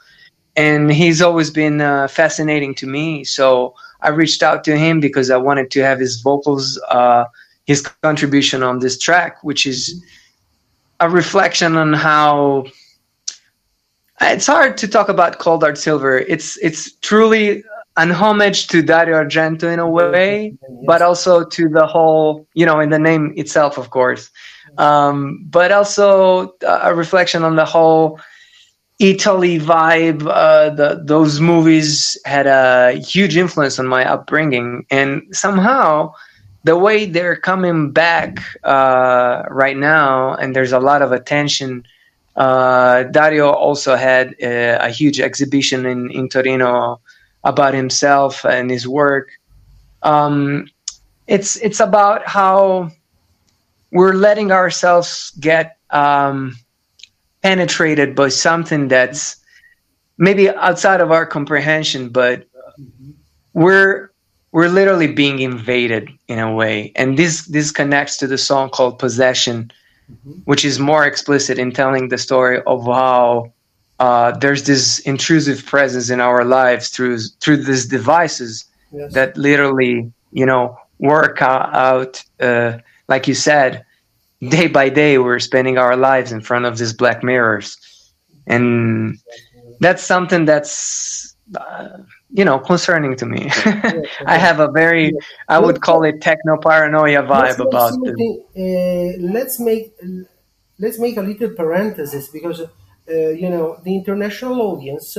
and 0.57 0.91
he's 0.91 1.21
always 1.21 1.51
been 1.51 1.79
uh, 1.81 2.07
fascinating 2.07 2.73
to 2.75 2.87
me. 2.87 3.23
So 3.23 3.75
I 4.01 4.09
reached 4.09 4.41
out 4.41 4.63
to 4.65 4.75
him 4.75 4.99
because 4.99 5.29
I 5.29 5.37
wanted 5.37 5.69
to 5.71 5.83
have 5.83 5.99
his 5.99 6.19
vocals, 6.19 6.81
uh, 6.89 7.25
his 7.65 7.81
contribution 7.81 8.63
on 8.63 8.79
this 8.79 8.97
track, 8.97 9.43
which 9.43 9.67
is 9.67 10.03
a 10.99 11.09
reflection 11.09 11.77
on 11.77 11.93
how 11.93 12.65
it's 14.19 14.47
hard 14.47 14.77
to 14.77 14.87
talk 14.87 15.09
about 15.09 15.37
Cold 15.37 15.61
Hard 15.61 15.77
Silver. 15.77 16.17
It's 16.17 16.57
it's 16.57 16.91
truly 17.01 17.63
an 17.97 18.11
homage 18.11 18.67
to 18.67 18.81
Dario 18.81 19.23
Argento 19.23 19.71
in 19.71 19.79
a 19.79 19.89
way, 19.89 20.55
but 20.85 21.01
also 21.01 21.43
to 21.43 21.67
the 21.67 21.87
whole, 21.87 22.47
you 22.53 22.65
know, 22.65 22.79
in 22.79 22.91
the 22.91 22.99
name 22.99 23.33
itself, 23.35 23.77
of 23.77 23.89
course, 23.89 24.29
um, 24.77 25.43
but 25.49 25.71
also 25.71 26.53
a 26.61 26.93
reflection 26.93 27.43
on 27.43 27.55
the 27.55 27.65
whole 27.65 28.19
Italy 28.99 29.59
vibe. 29.59 30.27
Uh, 30.27 30.69
the, 30.69 31.01
those 31.03 31.39
movies 31.39 32.17
had 32.25 32.45
a 32.45 32.93
huge 32.93 33.35
influence 33.35 33.79
on 33.79 33.87
my 33.87 34.05
upbringing, 34.05 34.85
and 34.91 35.23
somehow 35.31 36.13
the 36.63 36.77
way 36.77 37.05
they're 37.05 37.35
coming 37.35 37.91
back 37.91 38.39
uh, 38.63 39.43
right 39.49 39.77
now, 39.77 40.35
and 40.35 40.55
there's 40.55 40.71
a 40.71 40.79
lot 40.79 41.01
of 41.01 41.11
attention. 41.11 41.83
Uh, 42.35 43.03
Dario 43.03 43.49
also 43.49 43.95
had 43.95 44.35
a, 44.39 44.85
a, 44.85 44.89
huge 44.89 45.19
exhibition 45.19 45.87
in, 45.87 46.11
in 46.11 46.29
Torino 46.29 47.01
about 47.47 47.73
himself 47.73 48.45
and 48.45 48.69
his 48.69 48.87
work. 48.87 49.29
Um, 50.03 50.67
it's 51.27 51.55
it's 51.57 51.79
about 51.79 52.27
how 52.27 52.91
we're 53.91 54.13
letting 54.13 54.51
ourselves 54.51 55.31
get 55.39 55.77
um, 55.89 56.55
penetrated 57.41 58.15
by 58.15 58.29
something 58.29 58.89
that's 58.89 59.37
maybe 60.17 60.49
outside 60.49 60.99
of 60.99 61.11
our 61.11 61.25
comprehension, 61.25 62.09
but 62.09 62.45
we're 63.53 64.11
we're 64.51 64.67
literally 64.67 65.11
being 65.11 65.39
invaded 65.39 66.09
in 66.27 66.39
a 66.39 66.53
way. 66.53 66.91
And 66.95 67.17
this 67.17 67.45
this 67.45 67.71
connects 67.71 68.17
to 68.17 68.27
the 68.27 68.37
song 68.37 68.69
called 68.69 68.99
Possession, 68.99 69.71
mm-hmm. 70.11 70.39
which 70.43 70.65
is 70.65 70.79
more 70.79 71.05
explicit 71.05 71.57
in 71.57 71.71
telling 71.71 72.09
the 72.09 72.17
story 72.17 72.61
of 72.67 72.85
how 72.85 73.53
uh, 73.99 74.31
there's 74.37 74.63
this 74.63 74.99
intrusive 74.99 75.65
presence 75.65 76.09
in 76.09 76.19
our 76.19 76.45
lives 76.45 76.89
through 76.89 77.19
through 77.41 77.57
these 77.57 77.85
devices 77.85 78.65
yes. 78.91 79.13
that 79.13 79.37
literally, 79.37 80.11
you 80.31 80.45
know, 80.45 80.77
work 80.99 81.41
out, 81.41 82.23
uh, 82.39 82.77
like 83.07 83.27
you 83.27 83.33
said, 83.33 83.83
day 84.49 84.67
by 84.67 84.89
day 84.89 85.17
we're 85.17 85.39
spending 85.39 85.77
our 85.77 85.95
lives 85.95 86.31
in 86.31 86.41
front 86.41 86.65
of 86.65 86.77
these 86.77 86.93
black 86.93 87.23
mirrors. 87.23 87.77
And 88.45 89.17
that's 89.79 90.03
something 90.03 90.45
that's 90.45 91.35
uh, 91.55 91.97
you 92.31 92.45
know 92.45 92.59
concerning 92.59 93.15
to 93.15 93.25
me. 93.25 93.49
I 94.25 94.37
have 94.37 94.59
a 94.59 94.69
very 94.69 95.13
i 95.47 95.57
would 95.59 95.81
call 95.81 96.03
it 96.03 96.21
techno 96.21 96.57
paranoia 96.57 97.23
vibe 97.23 97.59
about 97.59 97.93
uh, 97.93 99.33
let's 99.33 99.59
make 99.59 99.95
let's 100.77 100.99
make 100.99 101.15
a 101.17 101.21
little 101.21 101.49
parenthesis 101.51 102.27
because 102.27 102.61
you 103.13 103.49
know 103.49 103.79
the 103.83 103.95
international 103.95 104.61
audience 104.61 105.17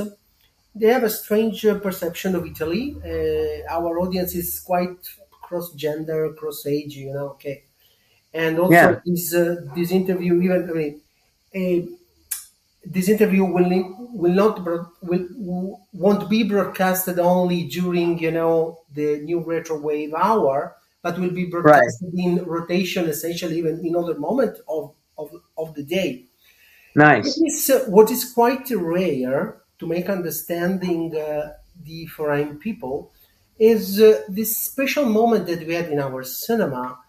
they 0.75 0.87
have 0.87 1.03
a 1.03 1.09
strange 1.09 1.61
perception 1.81 2.35
of 2.35 2.45
italy 2.45 2.95
uh, 3.03 3.75
our 3.75 3.99
audience 3.99 4.35
is 4.35 4.59
quite 4.59 4.97
cross 5.29 5.71
gender 5.73 6.33
cross 6.33 6.65
age 6.65 6.95
you 6.95 7.13
know 7.13 7.29
okay 7.29 7.63
and 8.33 8.59
also 8.59 8.73
yeah. 8.73 8.99
this 9.05 9.33
uh, 9.33 9.55
this 9.75 9.91
interview 9.91 10.41
even 10.41 10.69
I 10.69 10.73
mean, 10.73 11.01
a, 11.55 11.87
this 12.85 13.09
interview 13.09 13.43
will 13.43 13.95
will 14.13 14.33
not 14.33 14.63
will 15.01 15.79
won't 15.93 16.29
be 16.29 16.43
broadcasted 16.43 17.19
only 17.19 17.63
during 17.63 18.19
you 18.19 18.31
know 18.31 18.79
the 18.93 19.19
new 19.19 19.39
retro 19.39 19.77
wave 19.79 20.13
hour, 20.13 20.75
but 21.01 21.17
will 21.19 21.31
be 21.31 21.45
broadcasted 21.45 22.09
right. 22.13 22.25
in 22.25 22.45
rotation 22.45 23.09
essentially 23.09 23.57
even 23.57 23.85
in 23.85 23.95
other 23.95 24.17
moment 24.17 24.57
of 24.67 24.93
of, 25.17 25.31
of 25.57 25.73
the 25.75 25.83
day. 25.83 26.25
Nice. 26.95 27.37
Is, 27.37 27.69
uh, 27.69 27.85
what 27.87 28.11
is 28.11 28.33
quite 28.33 28.69
rare 28.71 29.61
to 29.79 29.87
make 29.87 30.09
understanding 30.09 31.15
uh, 31.15 31.53
the 31.83 32.05
foreign 32.07 32.57
people 32.57 33.11
is 33.57 34.01
uh, 34.01 34.23
this 34.27 34.57
special 34.57 35.05
moment 35.05 35.45
that 35.47 35.65
we 35.65 35.73
had 35.73 35.89
in 35.89 35.99
our 35.99 36.23
cinema 36.23 36.99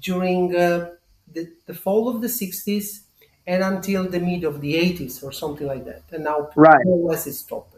during 0.00 0.54
uh, 0.54 0.90
the, 1.32 1.48
the 1.66 1.74
fall 1.74 2.08
of 2.08 2.20
the 2.20 2.28
60s 2.28 3.00
and 3.46 3.62
until 3.62 4.08
the 4.08 4.20
mid 4.20 4.44
of 4.44 4.60
the 4.60 4.74
80s 4.74 5.24
or 5.24 5.32
something 5.32 5.66
like 5.66 5.84
that. 5.84 6.02
And 6.12 6.24
now 6.24 6.50
right. 6.56 6.84
more 6.84 6.98
or 6.98 7.10
less 7.10 7.26
it 7.26 7.34
stopped. 7.34 7.76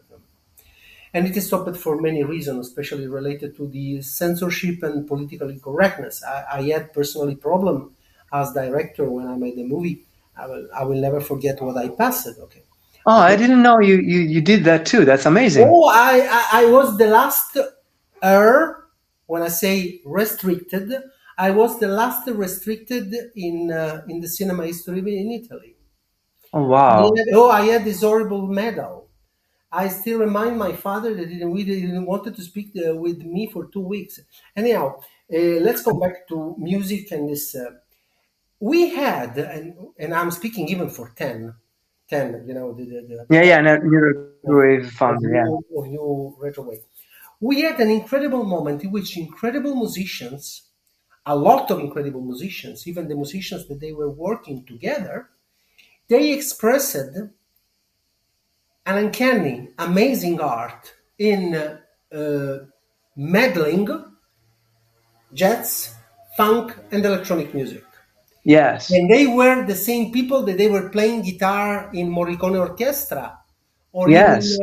And 1.15 1.27
it 1.27 1.37
is 1.37 1.47
stopped 1.47 1.77
for 1.77 2.01
many 2.01 2.25
reasons, 2.25 2.69
especially 2.69 3.07
related 3.07 3.57
to 3.57 3.67
the 3.69 4.01
censorship 4.01 4.83
and 4.83 5.07
political 5.07 5.55
correctness. 5.59 6.23
I, 6.25 6.45
I 6.53 6.63
had 6.71 6.93
personally 6.93 7.37
problem 7.37 7.95
as 8.33 8.53
director 8.55 9.05
when 9.11 9.27
I 9.27 9.37
made 9.37 9.57
the 9.57 9.65
movie. 9.65 10.05
I 10.37 10.47
will, 10.47 10.69
I 10.75 10.85
will 10.85 11.01
never 11.01 11.21
forget 11.21 11.61
what 11.61 11.77
I 11.77 11.89
passed. 11.89 12.29
Okay. 12.39 12.63
Oh, 13.05 13.19
I 13.19 13.37
didn't 13.37 13.63
know 13.63 13.81
you, 13.81 13.97
you, 13.97 14.21
you 14.21 14.41
did 14.41 14.65
that 14.65 14.87
too. 14.87 15.05
That's 15.05 15.27
amazing. 15.27 15.69
Oh, 15.69 15.91
I, 15.93 16.29
I, 16.31 16.63
I 16.63 16.65
was 16.67 16.97
the 16.97 17.09
last 17.09 17.57
er, 18.23 18.89
when 19.27 19.43
I 19.43 19.49
say 19.49 20.01
restricted, 20.05 20.93
I 21.37 21.51
was 21.51 21.81
the 21.81 21.89
last 21.89 22.29
restricted 22.29 23.13
in 23.35 23.73
uh, 23.73 24.03
in 24.09 24.21
the 24.21 24.29
cinema 24.29 24.67
history 24.67 24.99
in 24.99 25.33
Italy. 25.33 25.77
Oh 26.53 26.65
wow! 26.65 27.13
Had, 27.17 27.27
oh, 27.35 27.51
I 27.51 27.63
had 27.63 27.85
this 27.85 28.03
horrible 28.03 28.47
medal. 28.47 29.09
I 29.73 29.89
still 29.89 30.19
remind 30.21 30.59
my 30.59 30.73
father 30.73 31.15
that 31.15 31.29
he 31.31 31.39
didn't, 31.39 31.57
didn't 31.57 32.07
wanted 32.07 32.37
to 32.37 32.43
speak 32.43 32.73
uh, 32.77 32.95
with 32.95 33.25
me 33.25 33.51
for 33.51 33.67
two 33.69 33.81
weeks. 33.81 34.21
Anyhow, 34.55 35.01
uh, 35.33 35.39
let's 35.67 35.83
go 35.83 35.99
back 35.99 36.29
to 36.29 36.55
music 36.59 37.11
and 37.11 37.31
this. 37.31 37.55
Uh, 37.55 37.71
we 38.63 38.91
had, 38.91 39.37
and, 39.39 39.75
and 39.99 40.15
I'm 40.15 40.31
speaking 40.31 40.69
even 40.69 40.89
for 40.89 41.13
10, 41.17 41.55
10 42.09 42.45
you 42.47 42.55
know, 42.55 42.73
the, 42.73 42.85
the, 42.85 43.01
the 43.09 43.27
yeah, 43.31 43.43
yeah, 43.43 43.61
no, 43.61 43.77
new 43.77 44.35
wave 44.45 44.91
founder, 44.93 45.35
yeah, 45.35 45.45
new 45.45 46.37
retro 46.39 46.65
wave. 46.65 46.81
We 47.41 47.63
had 47.63 47.81
an 47.81 47.91
incredible 47.91 48.45
moment 48.45 48.85
in 48.85 48.93
which 48.93 49.17
incredible 49.17 49.75
musicians 49.75 50.73
a 51.27 51.37
lot 51.37 51.71
of 51.71 51.79
incredible 51.79 52.21
musicians, 52.21 52.87
even 52.89 53.09
the 53.09 53.15
musicians 53.15 53.69
that 53.69 53.81
they 53.81 53.93
were 53.93 54.11
working 54.11 54.65
together, 54.65 55.29
they 56.09 56.33
expressed 56.33 56.97
an 56.97 57.33
uncanny, 58.87 59.69
amazing 59.79 60.41
art 60.41 60.93
in 61.19 61.55
uh, 62.13 62.59
meddling 63.15 63.89
jazz, 65.33 65.95
funk, 66.37 66.77
and 66.91 67.05
electronic 67.05 67.55
music. 67.55 67.85
Yes. 68.45 68.91
And 68.91 69.11
they 69.11 69.27
were 69.27 69.65
the 69.67 69.77
same 69.77 70.13
people 70.13 70.43
that 70.45 70.59
they 70.59 70.69
were 70.69 70.89
playing 70.89 71.23
guitar 71.23 71.91
in 71.95 72.11
Morricone 72.11 72.59
Orchestra. 72.59 73.39
Or 73.93 74.11
yes. 74.11 74.59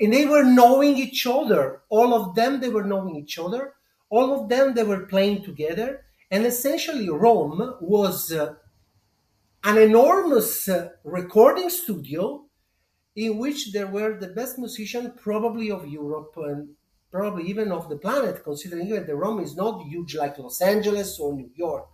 And 0.00 0.12
they 0.12 0.26
were 0.26 0.44
knowing 0.44 0.96
each 0.96 1.26
other. 1.26 1.82
All 1.88 2.14
of 2.14 2.34
them, 2.34 2.60
they 2.60 2.68
were 2.68 2.84
knowing 2.84 3.16
each 3.16 3.38
other. 3.38 3.74
All 4.10 4.32
of 4.32 4.48
them, 4.48 4.74
they 4.74 4.82
were 4.82 5.06
playing 5.06 5.44
together. 5.44 6.04
And 6.30 6.44
essentially, 6.44 7.08
Rome 7.08 7.76
was 7.80 8.32
uh, 8.32 8.54
an 9.64 9.78
enormous 9.78 10.68
uh, 10.68 10.90
recording 11.04 11.70
studio 11.70 12.44
in 13.14 13.38
which 13.38 13.72
there 13.72 13.86
were 13.86 14.18
the 14.18 14.28
best 14.28 14.58
musicians, 14.58 15.12
probably 15.20 15.70
of 15.70 15.88
Europe 15.88 16.34
and 16.36 16.70
probably 17.10 17.44
even 17.44 17.72
of 17.72 17.88
the 17.88 17.96
planet, 17.96 18.42
considering 18.44 18.90
that 18.90 19.06
the 19.06 19.14
Rome 19.14 19.40
is 19.40 19.56
not 19.56 19.86
huge 19.86 20.14
like 20.14 20.38
Los 20.38 20.60
Angeles 20.60 21.18
or 21.18 21.32
New 21.32 21.50
York. 21.54 21.86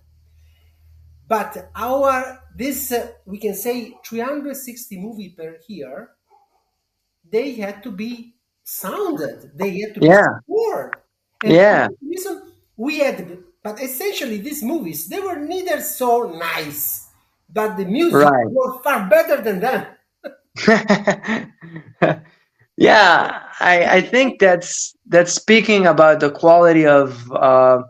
But 1.35 1.71
our 1.75 2.41
this 2.57 2.93
uh, 2.93 3.13
we 3.27 3.39
can 3.39 3.55
say 3.55 3.77
360 4.05 5.01
movie 5.01 5.31
per 5.31 5.51
year, 5.69 5.97
they 7.31 7.55
had 7.55 7.83
to 7.85 7.91
be 7.91 8.37
sounded. 8.65 9.53
They 9.57 9.81
had 9.81 9.95
to 9.95 10.01
be 10.03 10.15
Yeah. 10.15 10.39
scored. 10.45 10.97
Yeah. 11.45 11.89
Reason 12.03 12.43
we 12.77 12.99
had, 13.01 13.39
but 13.63 13.81
essentially 13.83 14.39
these 14.39 14.63
movies 14.63 15.09
they 15.09 15.21
were 15.21 15.39
neither 15.39 15.81
so 15.81 16.25
nice, 16.25 17.09
but 17.49 17.77
the 17.77 17.85
music 17.87 18.33
Right. 18.33 18.47
was 18.49 18.81
far 18.85 19.09
better 19.09 19.41
than 19.43 19.61
them. 19.61 19.87
yeah, 22.77 23.43
I, 23.61 23.85
I 23.97 24.01
think 24.01 24.41
that's 24.41 24.95
that's 25.07 25.33
speaking 25.33 25.87
about 25.87 26.21
the 26.21 26.31
quality 26.31 26.87
of 26.87 27.31
uh, 27.33 27.83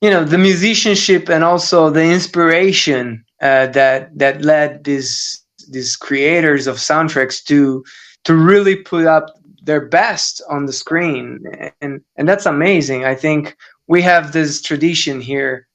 you 0.00 0.10
know 0.10 0.24
the 0.24 0.38
musicianship 0.38 1.28
and 1.28 1.42
also 1.42 1.90
the 1.90 2.04
inspiration 2.04 3.24
uh, 3.40 3.66
that 3.68 4.16
that 4.18 4.42
led 4.42 4.84
these 4.84 5.44
these 5.68 5.96
creators 5.96 6.66
of 6.66 6.76
soundtracks 6.76 7.42
to 7.44 7.84
to 8.24 8.34
really 8.34 8.76
put 8.76 9.06
up 9.06 9.30
their 9.66 9.84
best 9.84 10.40
on 10.48 10.66
the 10.66 10.72
screen. 10.72 11.42
And 11.80 12.00
and 12.16 12.28
that's 12.28 12.46
amazing. 12.46 13.04
I 13.04 13.14
think 13.14 13.56
we 13.88 14.00
have 14.02 14.32
this 14.32 14.62
tradition 14.62 15.20
here. 15.20 15.66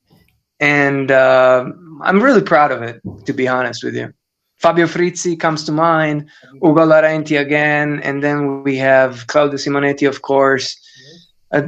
And 0.59 1.09
uh, 1.11 1.65
i'm 2.01 2.21
really 2.21 2.41
proud 2.41 2.71
of 2.71 2.81
it 2.81 3.01
to 3.25 3.33
be 3.33 3.47
honest 3.47 3.83
with 3.83 3.95
you. 3.95 4.13
Fabio 4.57 4.87
frizzi 4.87 5.35
comes 5.35 5.63
to 5.65 5.71
mind 5.71 6.29
ugo 6.63 6.85
laurenti 6.85 7.39
again 7.39 7.99
and 8.03 8.23
then 8.23 8.63
we 8.63 8.75
have 8.77 9.27
claudio 9.27 9.57
simonetti 9.57 10.07
of 10.07 10.21
course. 10.21 10.77
Uh, 11.51 11.63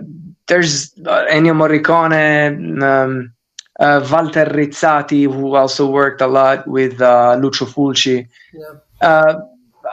there's 0.48 0.94
uh, 1.06 1.26
ennio 1.32 1.54
morricone 1.54 2.82
um, 2.84 3.34
uh, 3.80 4.08
walter 4.12 4.46
rizzati 4.46 5.24
who 5.26 5.56
also 5.56 5.90
worked 5.90 6.22
a 6.22 6.28
lot 6.28 6.68
with 6.68 7.02
uh, 7.02 7.36
lucio 7.42 7.66
fulci 7.66 8.28
Yeah. 8.54 8.74
uh, 9.02 9.36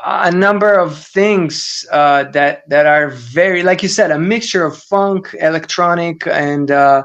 a 0.04 0.30
number 0.30 0.78
of 0.78 0.96
things 0.98 1.84
uh, 1.90 2.24
that 2.30 2.68
that 2.68 2.86
are 2.86 3.08
very, 3.10 3.62
like 3.62 3.82
you 3.82 3.88
said, 3.88 4.10
a 4.10 4.18
mixture 4.18 4.64
of 4.64 4.76
funk, 4.78 5.34
electronic, 5.40 6.26
and 6.28 6.70
uh, 6.70 7.02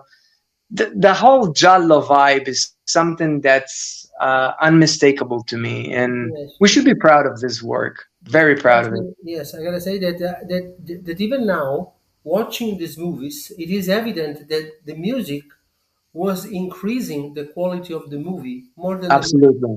the 0.70 0.94
the 0.96 1.14
whole 1.14 1.52
giallo 1.52 2.02
vibe 2.02 2.48
is 2.48 2.74
something 2.86 3.42
that's 3.42 4.10
uh, 4.22 4.52
unmistakable 4.62 5.44
to 5.44 5.58
me, 5.58 5.94
and 5.94 6.32
Yes. 6.36 6.56
we 6.60 6.68
should 6.68 6.86
be 6.86 6.94
proud 6.96 7.26
of 7.26 7.40
this 7.42 7.62
work. 7.64 8.06
Very 8.24 8.56
proud 8.56 8.86
of 8.86 8.94
it. 8.94 9.02
Yes, 9.24 9.56
I 9.56 9.64
gotta 9.64 9.82
say 9.82 9.98
that, 10.00 10.16
uh, 10.22 10.36
that 10.48 11.02
that 11.06 11.22
even 11.22 11.46
now, 11.46 11.95
watching 12.26 12.78
these 12.80 12.98
movies, 12.98 13.54
it 13.58 13.70
is 13.72 13.90
evident 13.90 14.50
that 14.50 14.86
the 14.86 14.96
music 14.96 15.46
was 16.14 16.46
increasing 16.46 17.34
the 17.36 17.48
quality 17.48 17.94
of 17.94 18.10
the 18.10 18.20
movie 18.20 18.66
more 18.78 18.98
than 18.98 19.12
Absolutely, 19.12 19.76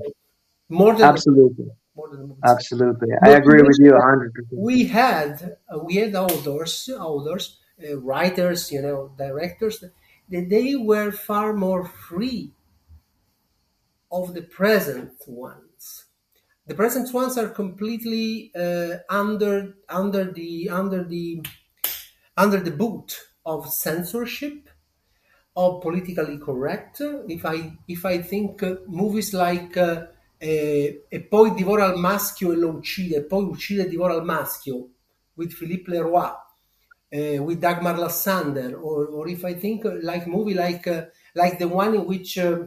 more 0.69 0.95
than 0.95 1.09
absolutely, 1.09 1.67
the, 1.67 1.71
more 1.97 2.09
than 2.11 2.37
absolutely. 2.45 3.09
I 3.25 3.31
agree 3.31 3.63
with 3.63 3.79
you 3.81 3.93
hundred 4.01 4.35
percent. 4.35 4.61
We 4.61 4.87
had 4.87 5.57
uh, 5.73 5.79
we 5.79 5.97
had 5.97 6.15
authors, 6.15 6.89
authors, 6.89 7.59
uh, 7.83 7.99
writers, 7.99 8.73
you 8.73 8.83
know, 8.83 9.13
directors 9.19 9.81
that 9.81 10.49
they 10.51 10.77
were 10.77 11.11
far 11.13 11.53
more 11.53 11.85
free 11.87 12.53
of 14.11 14.35
the 14.35 14.43
present 14.43 15.13
ones. 15.27 16.07
The 16.67 16.75
present 16.75 17.13
ones 17.15 17.39
are 17.39 17.49
completely 17.49 18.53
uh, 18.57 18.99
under 19.11 19.75
under 19.89 20.33
the 20.33 20.71
under 20.71 21.05
the 21.05 21.43
under 22.39 22.61
the 22.61 22.71
boot 22.71 23.19
of 23.45 23.69
censorship, 23.69 24.71
of 25.57 25.83
politically 25.83 26.39
correct. 26.39 27.03
If 27.29 27.45
I 27.45 27.77
if 27.89 28.05
I 28.05 28.23
think 28.23 28.63
uh, 28.63 28.77
movies 28.87 29.35
like 29.35 29.77
uh, 29.77 30.07
eh, 30.39 31.05
E 31.09 31.21
poi 31.23 31.53
divora 31.53 31.93
il 31.93 31.99
maschio 31.99 32.53
e 32.53 32.57
lo 32.57 32.69
uccide, 32.69 33.17
e 33.17 33.23
poi 33.25 33.45
uccide 33.45 33.83
e 33.83 33.89
divora 33.89 34.15
il 34.15 34.23
maschio 34.23 34.91
with 35.35 35.53
Philippe 35.53 35.91
Leroy, 35.91 36.31
uh, 37.11 37.43
with 37.43 37.59
Dagmar 37.59 37.99
Lassander, 37.99 38.75
or, 38.81 39.09
or 39.09 39.29
if 39.29 39.45
I 39.45 39.55
think 39.55 39.85
uh, 39.85 39.99
like 40.01 40.27
movie 40.29 40.55
like 40.55 40.87
uh, 40.87 41.07
like 41.35 41.59
the 41.59 41.67
one 41.67 41.95
in 41.95 42.07
which 42.07 42.39
uh, 42.39 42.67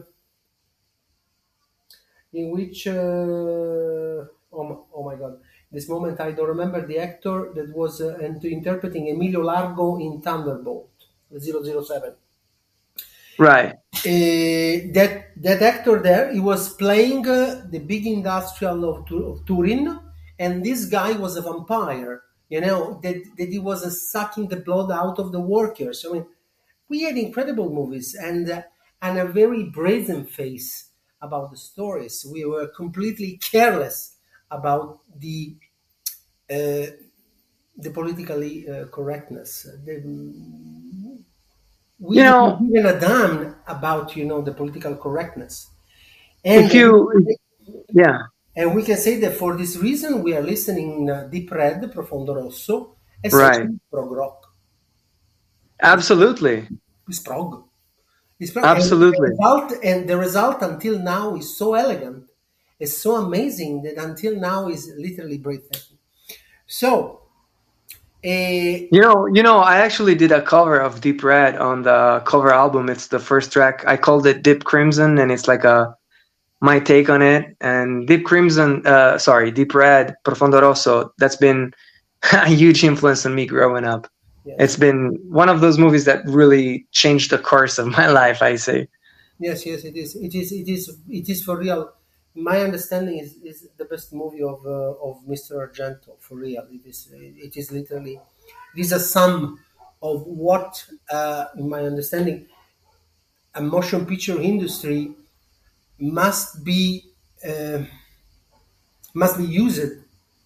in 2.32 2.50
which 2.50 2.86
uh, 2.86 4.24
oh, 4.52 4.64
my, 4.64 4.76
oh 4.94 5.02
my 5.04 5.16
god 5.16 5.40
this 5.72 5.88
moment 5.88 6.20
I 6.20 6.32
don't 6.32 6.48
remember 6.48 6.86
the 6.86 6.98
actor 6.98 7.52
that 7.54 7.74
was 7.74 8.00
uh, 8.00 8.18
interpreting 8.18 9.10
Emilio 9.10 9.40
Largo 9.42 9.98
in 9.98 10.20
Thunderbolt 10.20 10.90
007 11.38 12.14
Right. 13.38 13.74
uh, 14.04 14.92
that 14.96 15.30
that 15.36 15.62
actor 15.62 16.00
there 16.00 16.32
he 16.32 16.40
was 16.40 16.74
playing 16.74 17.26
uh, 17.28 17.66
the 17.70 17.78
big 17.78 18.06
industrial 18.06 18.84
of, 18.84 19.12
of 19.12 19.46
Turin 19.46 19.98
and 20.38 20.64
this 20.64 20.86
guy 20.86 21.12
was 21.12 21.36
a 21.36 21.42
vampire 21.42 22.22
you 22.48 22.60
know 22.60 23.00
that, 23.02 23.16
that 23.38 23.48
he 23.48 23.58
was 23.58 23.84
uh, 23.84 23.90
sucking 23.90 24.48
the 24.48 24.56
blood 24.56 24.90
out 24.90 25.18
of 25.18 25.32
the 25.32 25.40
workers. 25.40 26.04
I 26.08 26.12
mean 26.12 26.26
we 26.88 27.02
had 27.02 27.16
incredible 27.16 27.70
movies 27.70 28.14
and 28.14 28.50
uh, 28.50 28.62
and 29.00 29.18
a 29.18 29.24
very 29.26 29.64
brazen 29.64 30.24
face 30.26 30.90
about 31.20 31.50
the 31.50 31.56
stories. 31.56 32.26
We 32.30 32.44
were 32.44 32.68
completely 32.68 33.38
careless 33.38 34.11
about 34.52 35.00
the 35.18 35.56
uh, 36.50 36.86
the 37.84 37.90
politically 37.90 38.68
uh, 38.68 38.86
correctness 38.86 39.66
the, 39.84 39.94
we 41.98 42.16
You 42.16 42.24
know- 42.24 42.58
even 42.68 42.86
a 42.86 42.98
damn 43.00 43.56
about 43.66 44.16
you 44.16 44.24
know 44.24 44.42
the 44.42 44.52
political 44.52 44.94
correctness 44.96 45.68
and 46.44 46.66
If 46.66 46.74
you, 46.74 46.90
yeah, 47.92 48.18
and 48.56 48.74
we 48.74 48.82
can 48.82 48.96
say 48.96 49.14
that 49.20 49.34
for 49.36 49.56
this 49.56 49.76
reason 49.76 50.22
we 50.22 50.34
are 50.36 50.42
listening 50.42 51.08
uh, 51.08 51.28
deep 51.30 51.50
red 51.50 51.80
profondo 51.92 52.34
rosso 52.34 52.96
Right. 53.32 53.68
prog 53.90 54.10
rock 54.10 54.38
absolutely. 55.80 56.68
it's 57.08 57.20
prog 57.20 57.64
it's 58.40 58.50
prog. 58.50 58.64
Absolutely. 58.64 59.28
and 59.30 59.38
the, 59.38 59.44
result, 59.44 59.72
and 59.84 60.08
the 60.08 60.16
result 60.16 60.62
until 60.62 60.98
now 60.98 61.36
is 61.36 61.56
so 61.56 61.74
elegant 61.74 62.24
it's 62.82 62.96
so 63.06 63.12
amazing 63.26 63.82
that 63.84 63.96
until 64.08 64.34
now 64.50 64.68
is 64.68 64.82
literally 65.06 65.38
breathtaking 65.38 65.98
so 66.66 67.22
uh, 68.24 68.28
You 68.28 69.00
know, 69.00 69.26
you 69.26 69.42
know, 69.42 69.58
I 69.58 69.78
actually 69.78 70.14
did 70.14 70.30
a 70.30 70.40
cover 70.40 70.78
of 70.78 71.00
Deep 71.00 71.24
Red 71.24 71.56
on 71.56 71.82
the 71.82 72.22
cover 72.24 72.52
album. 72.52 72.88
It's 72.88 73.08
the 73.08 73.18
first 73.18 73.52
track. 73.52 73.82
I 73.84 73.96
called 73.96 74.26
it 74.26 74.44
Deep 74.44 74.62
Crimson, 74.62 75.18
and 75.18 75.32
it's 75.32 75.48
like 75.48 75.64
a 75.64 75.96
my 76.60 76.78
take 76.78 77.10
on 77.10 77.20
it. 77.20 77.56
And 77.60 78.06
Deep 78.06 78.24
Crimson, 78.24 78.86
uh, 78.86 79.18
sorry, 79.18 79.50
Deep 79.50 79.74
Red, 79.74 80.14
Profondo 80.24 80.60
Rosso. 80.60 81.12
That's 81.18 81.34
been 81.34 81.72
a 82.32 82.48
huge 82.48 82.84
influence 82.84 83.26
on 83.26 83.34
me 83.34 83.44
growing 83.44 83.84
up. 83.84 84.06
yes. 84.44 84.56
It's 84.60 84.76
been 84.76 85.18
one 85.28 85.48
of 85.48 85.60
those 85.60 85.76
movies 85.76 86.04
that 86.04 86.24
really 86.24 86.86
changed 86.92 87.32
the 87.32 87.38
course 87.38 87.76
of 87.76 87.88
my 87.88 88.06
life. 88.20 88.40
I 88.40 88.54
say. 88.54 88.86
Yes, 89.40 89.66
yes, 89.66 89.82
it 89.82 89.96
is. 89.96 90.14
It 90.14 90.32
is. 90.32 90.52
It 90.52 90.68
is. 90.68 90.96
It 91.08 91.28
is 91.28 91.42
for 91.42 91.58
real. 91.58 91.90
My 92.34 92.60
understanding 92.62 93.18
is, 93.18 93.34
is 93.42 93.68
the 93.76 93.84
best 93.84 94.12
movie 94.12 94.42
of 94.42 94.64
uh, 94.66 94.94
of 95.08 95.22
Mr. 95.28 95.52
Argento 95.64 96.18
for 96.18 96.36
real. 96.36 96.66
It 96.72 96.86
is. 96.88 97.08
It 97.12 97.56
is 97.56 97.70
literally. 97.70 98.18
It 98.74 98.80
is 98.80 98.92
a 98.92 99.00
sum 99.00 99.60
of 100.02 100.22
what, 100.26 100.84
uh, 101.10 101.46
in 101.56 101.68
my 101.68 101.82
understanding, 101.82 102.46
a 103.54 103.60
motion 103.62 104.06
picture 104.06 104.40
industry 104.40 105.14
must 105.98 106.64
be 106.64 107.04
uh, 107.48 107.84
must 109.14 109.38
be 109.38 109.44
used 109.44 109.80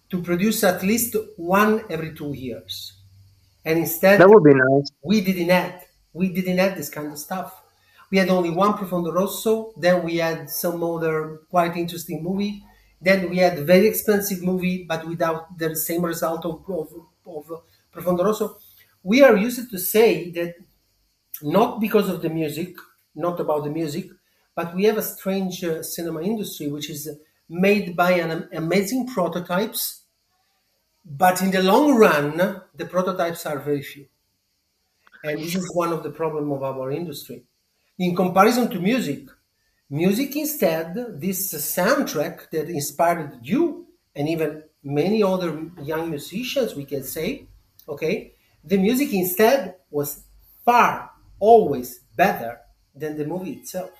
to 0.09 0.21
produce 0.21 0.63
at 0.63 0.83
least 0.83 1.15
one 1.35 1.83
every 1.89 2.13
two 2.13 2.33
years, 2.33 2.93
and 3.65 3.79
instead 3.79 4.21
That 4.21 4.29
would 4.29 4.43
be 4.43 4.53
nice. 4.53 4.91
we 5.03 5.21
didn't 5.21 5.49
have 5.49 5.85
we 6.13 6.29
didn't 6.29 6.57
have 6.59 6.75
this 6.77 6.89
kind 6.89 7.11
of 7.11 7.19
stuff. 7.19 7.61
We 8.11 8.17
had 8.17 8.29
only 8.29 8.49
one 8.49 8.73
Profondo 8.73 9.11
Rosso, 9.11 9.73
then 9.77 10.03
we 10.03 10.17
had 10.17 10.49
some 10.49 10.83
other 10.83 11.41
quite 11.49 11.75
interesting 11.75 12.23
movie, 12.23 12.63
then 13.01 13.29
we 13.29 13.37
had 13.37 13.57
a 13.57 13.63
very 13.63 13.87
expensive 13.87 14.41
movie, 14.41 14.85
but 14.87 15.07
without 15.07 15.57
the 15.57 15.75
same 15.75 16.03
result 16.05 16.45
of, 16.45 16.63
of, 16.69 16.93
of 17.25 17.61
Profondo 17.91 18.23
Rosso. 18.23 18.57
We 19.03 19.21
are 19.21 19.35
used 19.35 19.69
to 19.69 19.77
say 19.77 20.31
that 20.31 20.55
not 21.41 21.79
because 21.79 22.09
of 22.09 22.21
the 22.21 22.29
music, 22.29 22.75
not 23.15 23.39
about 23.39 23.63
the 23.63 23.69
music, 23.69 24.05
but 24.55 24.73
we 24.75 24.85
have 24.85 24.97
a 24.97 25.03
strange 25.03 25.63
uh, 25.63 25.83
cinema 25.83 26.21
industry 26.21 26.67
which 26.67 26.89
is 26.89 27.09
made 27.49 27.95
by 27.95 28.11
an 28.11 28.49
amazing 28.53 29.07
prototypes 29.07 30.03
but 31.09 31.41
in 31.41 31.51
the 31.51 31.63
long 31.63 31.95
run, 31.95 32.61
the 32.75 32.85
prototypes 32.85 33.45
are 33.45 33.59
very 33.59 33.81
few. 33.81 34.07
And 35.23 35.39
this 35.39 35.55
is 35.55 35.73
one 35.73 35.93
of 35.93 36.03
the 36.03 36.09
problem 36.09 36.51
of 36.51 36.61
our 36.61 36.91
industry. 36.91 37.43
In 37.99 38.15
comparison 38.15 38.69
to 38.69 38.79
music, 38.79 39.27
music 39.89 40.35
instead, 40.35 41.19
this 41.19 41.53
soundtrack 41.53 42.49
that 42.51 42.69
inspired 42.69 43.39
you 43.41 43.87
and 44.15 44.29
even 44.29 44.63
many 44.83 45.23
other 45.23 45.69
young 45.81 46.09
musicians, 46.09 46.75
we 46.75 46.85
can 46.85 47.03
say, 47.03 47.47
okay, 47.87 48.33
the 48.63 48.77
music 48.77 49.13
instead 49.13 49.75
was 49.89 50.23
far 50.63 51.09
always 51.39 51.99
better 52.15 52.59
than 52.93 53.17
the 53.17 53.25
movie 53.25 53.53
itself. 53.53 53.91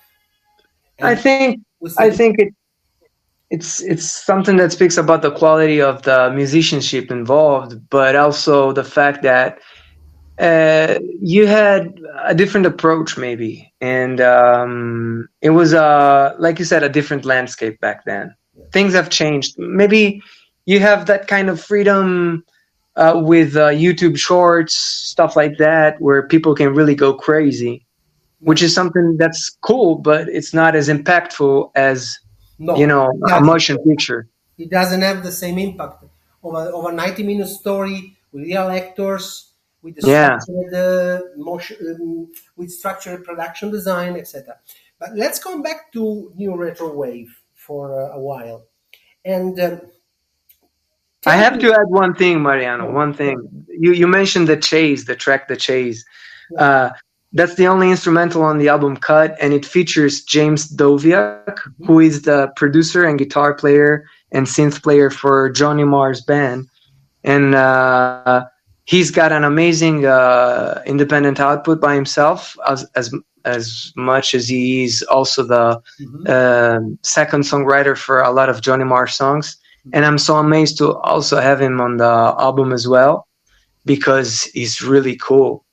And 0.98 1.08
I 1.08 1.14
think 1.14 1.60
I 1.96 2.10
think 2.10 2.38
it 2.38 2.54
it's 3.50 3.80
it's 3.82 4.04
something 4.04 4.56
that 4.58 4.72
speaks 4.72 4.96
about 4.96 5.22
the 5.22 5.30
quality 5.30 5.80
of 5.80 6.02
the 6.02 6.30
musicianship 6.34 7.10
involved, 7.10 7.88
but 7.88 8.14
also 8.16 8.72
the 8.72 8.84
fact 8.84 9.22
that 9.22 9.58
uh, 10.38 10.98
you 11.20 11.46
had 11.46 12.00
a 12.24 12.34
different 12.34 12.66
approach, 12.66 13.16
maybe, 13.16 13.72
and 13.80 14.20
um, 14.20 15.28
it 15.42 15.50
was 15.50 15.74
uh, 15.74 16.34
like 16.38 16.58
you 16.58 16.64
said, 16.64 16.82
a 16.82 16.88
different 16.88 17.24
landscape 17.24 17.80
back 17.80 18.04
then. 18.04 18.34
Things 18.72 18.92
have 18.94 19.10
changed. 19.10 19.58
Maybe 19.58 20.22
you 20.66 20.80
have 20.80 21.06
that 21.06 21.26
kind 21.26 21.48
of 21.48 21.60
freedom 21.60 22.44
uh, 22.96 23.20
with 23.24 23.56
uh, 23.56 23.68
YouTube 23.70 24.18
Shorts, 24.18 24.74
stuff 24.74 25.36
like 25.36 25.56
that, 25.58 26.00
where 26.00 26.26
people 26.26 26.54
can 26.54 26.74
really 26.74 26.94
go 26.94 27.14
crazy, 27.14 27.86
which 28.40 28.62
is 28.62 28.74
something 28.74 29.16
that's 29.16 29.50
cool, 29.62 29.96
but 29.96 30.28
it's 30.28 30.52
not 30.52 30.76
as 30.76 30.88
impactful 30.88 31.70
as 31.74 32.18
no, 32.58 32.76
you 32.76 32.86
know 32.86 33.10
a 33.32 33.40
motion 33.40 33.78
picture. 33.84 34.28
It 34.58 34.70
doesn't 34.70 35.02
have 35.02 35.22
the 35.22 35.32
same 35.32 35.58
impact 35.58 36.04
of 36.42 36.54
a, 36.54 36.74
of 36.74 36.84
a 36.86 36.92
90 36.92 37.22
minute 37.22 37.48
story 37.48 38.16
with 38.32 38.42
real 38.42 38.68
actors, 38.68 39.47
with 39.88 40.04
the 40.04 40.10
yeah. 40.10 40.38
structured 40.38 41.22
motion, 41.36 41.76
um, 42.00 42.32
with 42.56 42.70
structured 42.70 43.24
production 43.24 43.70
design, 43.70 44.16
etc. 44.16 44.56
But 44.98 45.14
let's 45.14 45.38
come 45.38 45.62
back 45.62 45.92
to 45.92 46.32
new 46.34 46.56
retro 46.56 46.92
wave 46.92 47.34
for 47.54 48.00
uh, 48.00 48.16
a 48.16 48.20
while, 48.20 48.64
and. 49.24 49.58
Um, 49.60 49.80
I 51.26 51.36
have 51.36 51.58
to 51.58 51.72
add 51.72 51.88
one 51.88 52.14
thing, 52.14 52.40
Mariano. 52.40 52.90
One 52.92 53.12
thing 53.12 53.66
you 53.68 53.92
you 53.92 54.06
mentioned 54.06 54.46
the 54.48 54.56
chase, 54.56 55.04
the 55.04 55.16
track, 55.16 55.48
the 55.48 55.56
chase. 55.56 56.04
Uh, 56.56 56.90
that's 57.32 57.56
the 57.56 57.66
only 57.66 57.90
instrumental 57.90 58.42
on 58.42 58.58
the 58.58 58.68
album 58.68 58.96
cut, 58.96 59.36
and 59.40 59.52
it 59.52 59.66
features 59.66 60.22
James 60.22 60.70
Doviak, 60.74 61.44
mm-hmm. 61.44 61.86
who 61.86 62.00
is 62.00 62.22
the 62.22 62.50
producer 62.56 63.04
and 63.04 63.18
guitar 63.18 63.52
player 63.52 64.06
and 64.32 64.46
synth 64.46 64.82
player 64.82 65.10
for 65.10 65.50
Johnny 65.50 65.84
Marr's 65.84 66.22
band, 66.22 66.68
and 67.24 67.54
uh, 67.54 68.46
he's 68.92 69.10
got 69.10 69.30
an 69.32 69.44
amazing 69.44 70.06
uh, 70.06 70.82
independent 70.86 71.38
output 71.38 71.80
by 71.80 71.94
himself, 71.94 72.56
as 72.66 72.80
as 72.94 73.14
as 73.44 73.92
much 73.96 74.34
as 74.34 74.48
he's 74.48 75.02
also 75.04 75.42
the 75.42 75.80
mm-hmm. 76.00 76.24
uh, 76.26 76.80
second 77.02 77.42
songwriter 77.44 77.96
for 77.96 78.20
a 78.20 78.30
lot 78.30 78.48
of 78.48 78.60
Johnny 78.60 78.84
Marr 78.84 79.06
songs 79.06 79.56
and 79.92 80.04
I'm 80.04 80.18
so 80.18 80.36
amazed 80.36 80.78
to 80.78 80.94
also 80.98 81.40
have 81.40 81.60
him 81.60 81.80
on 81.80 81.96
the 81.96 82.34
album 82.38 82.72
as 82.72 82.86
well 82.86 83.26
because 83.84 84.44
he's 84.44 84.82
really 84.82 85.16
cool. 85.16 85.64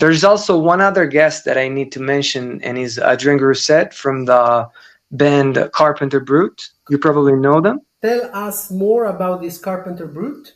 There's 0.00 0.24
also 0.24 0.58
one 0.58 0.80
other 0.80 1.06
guest 1.06 1.44
that 1.44 1.56
I 1.56 1.68
need 1.68 1.92
to 1.92 2.00
mention, 2.00 2.60
and 2.62 2.76
he's 2.76 2.98
Adrien 2.98 3.38
Grousset 3.38 3.94
from 3.94 4.24
the 4.24 4.68
band 5.12 5.70
Carpenter 5.72 6.20
Brut. 6.20 6.60
You 6.90 6.98
probably 6.98 7.34
know 7.34 7.60
them. 7.60 7.80
Tell 8.02 8.28
us 8.34 8.70
more 8.70 9.04
about 9.04 9.40
this 9.42 9.58
Carpenter 9.58 10.06
Brut. 10.06 10.52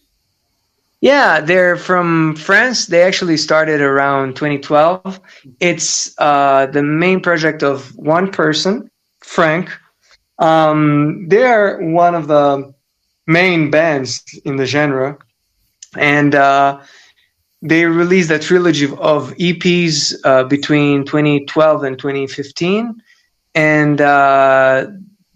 Yeah, 1.00 1.40
they're 1.40 1.76
from 1.76 2.36
France. 2.36 2.86
They 2.86 3.02
actually 3.02 3.36
started 3.36 3.80
around 3.80 4.34
2012. 4.36 5.20
It's 5.60 6.14
uh, 6.18 6.66
the 6.66 6.82
main 6.82 7.20
project 7.20 7.62
of 7.62 7.94
one 7.96 8.30
person, 8.30 8.90
Franck. 9.20 9.70
Um, 10.38 11.28
they 11.28 11.44
are 11.44 11.80
one 11.82 12.14
of 12.14 12.28
the 12.28 12.72
main 13.26 13.70
bands 13.70 14.22
in 14.44 14.56
the 14.56 14.66
genre, 14.66 15.18
and 15.96 16.34
uh, 16.34 16.80
they 17.62 17.84
released 17.84 18.30
a 18.30 18.38
trilogy 18.38 18.86
of 18.86 19.34
EPs 19.36 20.14
uh, 20.24 20.44
between 20.44 21.04
2012 21.04 21.84
and 21.84 21.98
2015, 21.98 23.02
and 23.54 24.00
uh, 24.00 24.86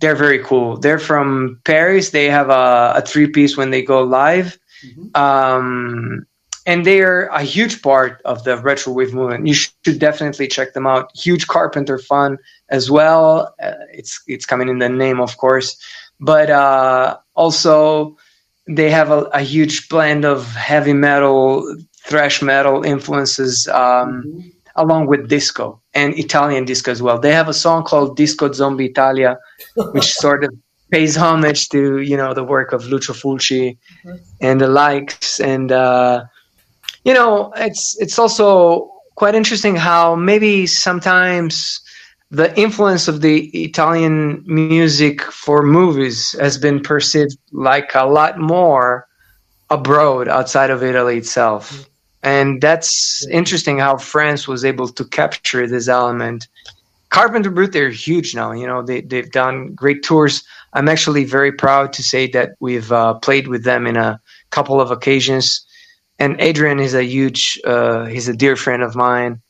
they're 0.00 0.16
very 0.16 0.42
cool. 0.42 0.78
They're 0.78 0.98
from 0.98 1.60
Paris. 1.64 2.10
They 2.10 2.26
have 2.26 2.48
a, 2.50 2.94
a 2.96 3.02
three 3.02 3.26
piece 3.26 3.56
when 3.56 3.70
they 3.70 3.82
go 3.82 4.02
live. 4.02 4.58
Mm-hmm. 4.84 5.16
Um, 5.16 6.26
and 6.66 6.84
they 6.84 7.00
are 7.00 7.26
a 7.28 7.42
huge 7.42 7.82
part 7.82 8.20
of 8.24 8.44
the 8.44 8.58
retro 8.58 8.92
wave 8.92 9.14
movement. 9.14 9.46
You 9.46 9.54
should 9.54 9.98
definitely 9.98 10.46
check 10.46 10.74
them 10.74 10.86
out. 10.86 11.10
Huge 11.16 11.46
Carpenter 11.46 11.98
fun 11.98 12.38
as 12.68 12.90
well. 12.90 13.54
Uh, 13.62 13.72
it's 13.92 14.22
it's 14.26 14.46
coming 14.46 14.68
in 14.68 14.78
the 14.78 14.88
name, 14.88 15.20
of 15.20 15.36
course 15.38 15.76
but 16.20 16.50
uh, 16.50 17.18
also 17.34 18.16
they 18.68 18.90
have 18.90 19.10
a, 19.10 19.22
a, 19.32 19.40
huge 19.40 19.88
blend 19.88 20.24
of 20.24 20.46
heavy 20.54 20.92
metal, 20.92 21.76
thrash 22.04 22.42
metal 22.42 22.84
influences, 22.84 23.66
um, 23.68 24.22
mm-hmm. 24.22 24.40
along 24.76 25.06
with 25.06 25.28
disco 25.28 25.80
and 25.94 26.16
Italian 26.18 26.66
disco 26.66 26.92
as 26.92 27.02
well. 27.02 27.18
They 27.18 27.32
have 27.32 27.48
a 27.48 27.54
song 27.54 27.84
called 27.84 28.16
Disco 28.16 28.52
Zombie 28.52 28.86
Italia, 28.86 29.38
which 29.92 30.12
sort 30.24 30.44
of 30.44 30.54
pays 30.90 31.16
homage 31.16 31.68
to 31.70 31.98
you 31.98 32.16
know 32.16 32.34
the 32.34 32.44
work 32.44 32.72
of 32.72 32.86
Lucio 32.86 33.14
Fulci 33.14 33.76
mm-hmm. 34.04 34.16
and 34.40 34.60
the 34.60 34.68
likes, 34.68 35.40
and 35.40 35.72
uh, 35.72 36.24
you 37.04 37.14
know 37.14 37.52
it's 37.56 37.96
it's 38.00 38.18
also 38.18 38.90
quite 39.14 39.34
interesting 39.34 39.76
how 39.76 40.14
maybe 40.14 40.66
sometimes 40.66 41.80
the 42.30 42.56
influence 42.58 43.08
of 43.08 43.22
the 43.22 43.48
Italian 43.48 44.42
music 44.46 45.20
for 45.22 45.62
movies 45.62 46.32
has 46.40 46.56
been 46.58 46.80
perceived 46.80 47.36
like 47.52 47.94
a 47.94 48.06
lot 48.06 48.38
more 48.38 49.08
abroad 49.68 50.28
outside 50.28 50.70
of 50.70 50.82
Italy 50.82 51.18
itself. 51.18 51.88
And 52.22 52.60
that's 52.60 53.26
interesting 53.28 53.78
how 53.78 53.96
France 53.96 54.46
was 54.46 54.64
able 54.64 54.88
to 54.88 55.04
capture 55.04 55.66
this 55.66 55.88
element. 55.88 56.46
Carpenter 57.08 57.50
Brut, 57.50 57.72
they're 57.72 57.90
huge 57.90 58.34
now. 58.34 58.52
You 58.52 58.66
know, 58.66 58.82
they, 58.82 59.00
they've 59.00 59.30
done 59.30 59.74
great 59.74 60.02
tours. 60.02 60.44
I'm 60.72 60.88
actually 60.88 61.24
very 61.24 61.52
proud 61.52 61.92
to 61.94 62.02
say 62.02 62.26
that 62.28 62.52
we've 62.60 62.92
uh, 62.92 63.14
played 63.14 63.48
with 63.48 63.64
them 63.64 63.86
in 63.86 63.96
a 63.96 64.20
couple 64.50 64.80
of 64.80 64.90
occasions. 64.90 65.66
And 66.18 66.40
Adrien 66.40 66.80
is 66.80 66.94
a 66.94 67.04
huge, 67.04 67.58
uh, 67.64 68.04
he's 68.06 68.28
a 68.28 68.36
dear 68.36 68.56
friend 68.56 68.82
of 68.82 68.94
mine 68.94 69.40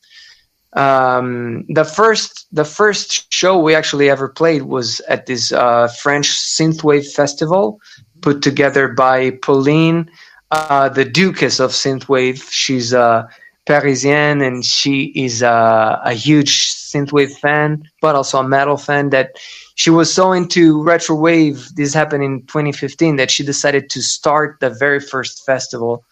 um, 0.73 1.65
the 1.67 1.83
first 1.83 2.47
the 2.51 2.63
first 2.63 3.31
show 3.33 3.59
we 3.59 3.75
actually 3.75 4.09
ever 4.09 4.29
played 4.29 4.63
was 4.63 5.01
at 5.01 5.25
this 5.25 5.51
uh, 5.51 5.87
French 5.87 6.29
synthwave 6.29 7.11
festival 7.11 7.79
put 8.21 8.41
together 8.41 8.87
by 8.87 9.31
Pauline, 9.41 10.09
uh, 10.51 10.87
the 10.87 11.03
Duchess 11.03 11.59
of 11.59 11.71
synthwave. 11.71 12.49
She's 12.51 12.93
a 12.93 13.27
Parisienne 13.65 14.41
and 14.41 14.63
she 14.63 15.11
is 15.15 15.41
a, 15.41 16.01
a 16.05 16.13
huge 16.13 16.69
synthwave 16.71 17.37
fan, 17.37 17.83
but 18.01 18.15
also 18.15 18.39
a 18.39 18.47
metal 18.47 18.77
fan. 18.77 19.09
That 19.09 19.31
she 19.75 19.89
was 19.89 20.13
so 20.13 20.31
into 20.31 20.81
retro 20.83 21.15
wave. 21.15 21.69
This 21.75 21.93
happened 21.93 22.23
in 22.23 22.41
2015 22.47 23.15
that 23.15 23.31
she 23.31 23.43
decided 23.43 23.89
to 23.91 24.01
start 24.01 24.59
the 24.59 24.69
very 24.69 24.99
first 24.99 25.45
festival 25.45 26.03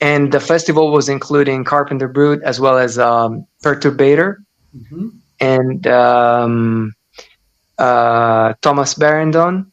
and 0.00 0.32
the 0.32 0.40
festival 0.40 0.90
was 0.90 1.08
including 1.08 1.64
Carpenter 1.64 2.08
Brut 2.08 2.42
as 2.42 2.60
well 2.60 2.78
as 2.78 2.98
um, 2.98 3.46
Perturbator 3.62 4.36
mm-hmm. 4.76 5.08
and 5.40 5.86
um, 5.86 6.94
uh, 7.78 8.54
Thomas 8.60 8.94
Barrandon, 8.94 9.70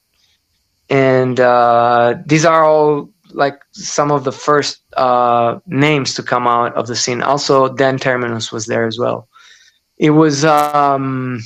and 0.90 1.40
uh, 1.40 2.16
these 2.26 2.46
are 2.46 2.64
all 2.64 3.10
like 3.32 3.60
some 3.72 4.12
of 4.12 4.24
the 4.24 4.32
first 4.32 4.80
uh, 4.96 5.60
names 5.68 6.14
to 6.16 6.24
come 6.24 6.48
out 6.48 6.74
of 6.76 6.88
the 6.88 6.96
scene. 6.96 7.22
Also, 7.22 7.74
Dan 7.74 7.98
Terminus 7.98 8.52
was 8.52 8.66
there 8.66 8.86
as 8.86 9.00
well. 9.00 9.28
It 9.98 10.12
was 10.12 10.44
um, 10.46 11.42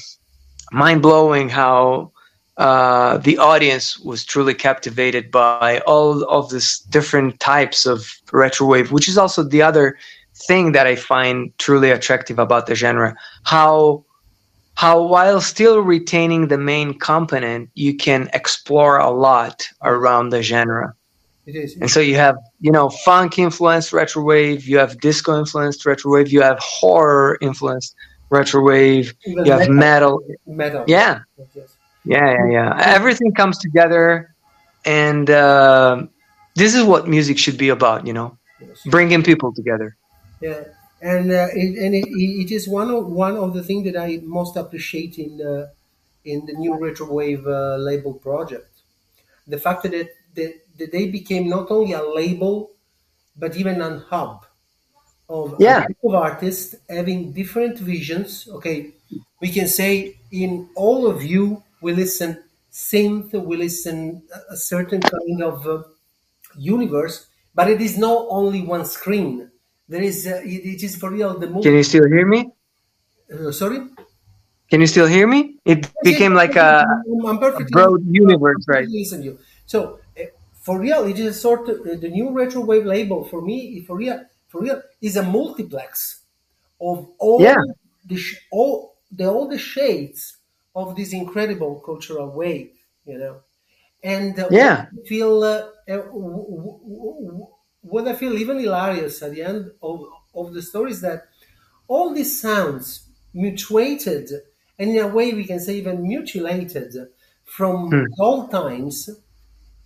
mind 0.71 1.01
blowing 1.01 1.49
how 1.49 2.11
uh, 2.57 3.17
the 3.17 3.37
audience 3.37 3.99
was 3.99 4.23
truly 4.23 4.53
captivated 4.53 5.29
by 5.29 5.79
all 5.85 6.23
of 6.23 6.49
these 6.49 6.79
different 6.89 7.39
types 7.39 7.85
of 7.85 7.99
retrowave, 8.27 8.91
which 8.91 9.07
is 9.09 9.17
also 9.17 9.43
the 9.43 9.61
other 9.61 9.97
thing 10.47 10.71
that 10.71 10.87
I 10.87 10.95
find 10.95 11.57
truly 11.57 11.91
attractive 11.91 12.39
about 12.39 12.67
the 12.67 12.75
genre. 12.75 13.15
How 13.43 14.05
how 14.75 15.01
while 15.01 15.39
still 15.39 15.79
retaining 15.79 16.47
the 16.49 16.57
main 16.57 16.99
component, 16.99 17.69
you 17.75 17.95
can 17.95 18.29
explore 18.33 18.97
a 18.97 19.09
lot 19.09 19.67
around 19.83 20.29
the 20.29 20.43
genre. 20.43 20.93
It 21.45 21.55
is. 21.55 21.77
And 21.79 21.89
so 21.89 21.99
you 21.99 22.15
have, 22.15 22.37
you 22.59 22.71
know, 22.71 22.89
funk 22.89 23.37
influenced 23.37 23.91
retrowave, 23.91 24.65
you 24.65 24.77
have 24.77 24.99
disco 24.99 25.37
influenced 25.37 25.85
retrowave, 25.85 26.29
you 26.29 26.41
have 26.41 26.57
horror 26.59 27.37
influenced 27.39 27.95
retrowave, 28.37 29.13
you 29.25 29.51
have 29.51 29.69
metal. 29.69 30.13
Metal. 30.45 30.83
Yeah. 30.87 31.13
Yes, 31.37 31.47
yes. 31.55 31.69
Yeah, 32.05 32.27
yeah, 32.37 32.47
yeah. 32.57 32.69
Everything 32.97 33.31
comes 33.33 33.57
together, 33.57 34.35
and 34.85 35.29
uh, 35.29 36.05
this 36.55 36.75
is 36.75 36.83
what 36.83 37.07
music 37.07 37.37
should 37.37 37.57
be 37.57 37.69
about, 37.69 38.05
you 38.07 38.13
know, 38.13 38.37
Yes. 38.59 38.85
bringing 38.85 39.23
people 39.23 39.53
together. 39.53 39.97
Yeah, 40.41 40.61
and 41.01 41.31
uh, 41.31 41.47
it, 41.53 41.69
and 41.83 41.95
it, 41.95 42.07
it 42.43 42.51
is 42.51 42.67
one 42.67 42.89
of 42.91 43.07
one 43.07 43.35
of 43.37 43.53
the 43.53 43.63
things 43.63 43.83
that 43.85 43.97
I 43.97 44.19
most 44.23 44.55
appreciate 44.55 45.17
in 45.17 45.41
uh, 45.41 45.67
in 46.23 46.45
the 46.45 46.53
new 46.53 46.73
retrowave 46.85 47.45
uh, 47.47 47.77
label 47.77 48.13
project. 48.13 48.69
The 49.47 49.57
fact 49.57 49.83
that, 49.83 50.09
that 50.35 50.53
that 50.77 50.91
they 50.91 51.07
became 51.07 51.49
not 51.49 51.71
only 51.71 51.93
a 51.93 52.03
label 52.03 52.71
but 53.35 53.55
even 53.57 53.81
a 53.81 53.99
hub 53.99 54.45
of 55.29 55.59
Yeah. 55.59 55.87
of 56.03 56.13
artists 56.13 56.75
having 56.89 57.31
different 57.31 57.79
visions. 57.79 58.47
Okay, 58.57 58.91
we 59.41 59.49
can 59.49 59.67
say 59.67 60.17
in 60.31 60.69
all 60.75 61.07
of 61.07 61.23
you 61.23 61.63
we 61.81 61.93
listen 61.93 62.43
synth, 62.71 63.31
we 63.33 63.57
listen 63.57 64.23
a- 64.33 64.53
a 64.53 64.57
certain 64.57 65.01
kind 65.01 65.43
of 65.43 65.67
uh, 65.67 65.83
universe, 66.57 67.27
but 67.53 67.69
it 67.69 67.81
is 67.81 67.97
not 67.97 68.25
only 68.29 68.61
one 68.61 68.85
screen. 68.85 69.49
There 69.87 70.01
is 70.01 70.27
uh, 70.27 70.41
it, 70.43 70.65
it 70.75 70.83
is 70.83 70.95
for 70.95 71.11
real 71.11 71.37
the 71.37 71.47
Can 71.47 71.73
you 71.75 71.83
still 71.83 72.07
hear 72.07 72.25
me? 72.25 72.49
Uh, 73.33 73.51
sorry, 73.51 73.79
Can 74.69 74.81
you 74.81 74.87
still 74.87 75.07
hear 75.07 75.27
me? 75.27 75.55
It 75.65 75.91
became 76.03 76.33
like 76.33 76.55
a 76.55 76.85
I'm 77.27 77.37
broad 77.71 78.01
universe, 78.09 78.65
right? 78.67 78.87
Listen 78.87 79.21
you. 79.23 79.39
So 79.65 79.99
uh, 80.19 80.23
for 80.53 80.79
real, 80.79 81.03
it 81.05 81.19
is 81.19 81.27
a 81.27 81.39
sort 81.39 81.69
of 81.69 81.81
uh, 81.81 81.95
the 81.99 82.09
new 82.09 82.31
retro 82.31 82.61
wave 82.61 82.85
label 82.85 83.23
for 83.25 83.41
me. 83.41 83.81
For 83.85 83.95
real, 83.95 84.25
real, 84.55 84.81
is 85.01 85.17
a 85.17 85.23
multiplex 85.23 86.23
of 86.81 87.11
all 87.19 87.47
Yeah. 87.47 87.55
the 88.05 88.17
sh- 88.17 88.45
all 88.51 88.97
the 89.11 89.25
all 89.29 89.47
the 89.47 89.57
shades 89.57 90.37
of 90.75 90.95
this 90.95 91.13
incredible 91.13 91.79
cultural 91.81 92.29
wave. 92.31 92.73
You 93.05 93.17
know, 93.19 93.41
and 94.03 94.39
uh, 94.39 94.49
Yeah. 94.49 94.87
what 94.89 95.03
I 95.03 95.07
feel 95.07 95.43
uh, 95.43 95.69
uh, 95.89 96.03
what 97.81 98.07
I 98.07 98.13
feel 98.15 98.33
even 98.37 98.59
hilarious 98.59 99.21
at 99.21 99.31
the 99.31 99.43
end 99.43 99.71
of 99.81 100.01
of 100.33 100.53
the 100.53 100.61
story 100.61 100.91
is 100.91 101.01
that 101.01 101.27
all 101.87 102.13
these 102.13 102.41
sounds 102.41 103.09
mutated 103.33 104.29
and 104.79 104.91
in 104.91 104.99
a 104.99 105.07
way 105.07 105.33
we 105.33 105.45
can 105.45 105.59
say 105.59 105.75
even 105.77 106.03
mutilated 106.03 106.93
from 107.45 107.77
Hmm. 107.91 108.15
old 108.19 108.51
times 108.51 109.09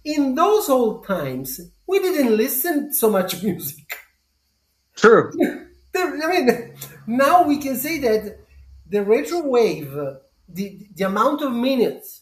in 0.03 0.35
those 0.35 0.69
old 0.69 1.05
times 1.05 1.61
we 1.87 1.99
didn't 1.99 2.37
listen 2.37 2.93
so 2.93 3.09
much 3.09 3.43
music 3.43 3.87
True. 4.99 5.31
I 5.95 6.27
mean 6.27 6.73
now 7.07 7.43
we 7.43 7.57
can 7.57 7.75
say 7.75 7.99
that 7.99 8.37
the 8.89 9.03
retro 9.03 9.41
wave 9.41 9.91
the, 10.47 10.87
the 10.95 11.03
amount 11.05 11.41
of 11.41 11.51
minutes 11.53 12.21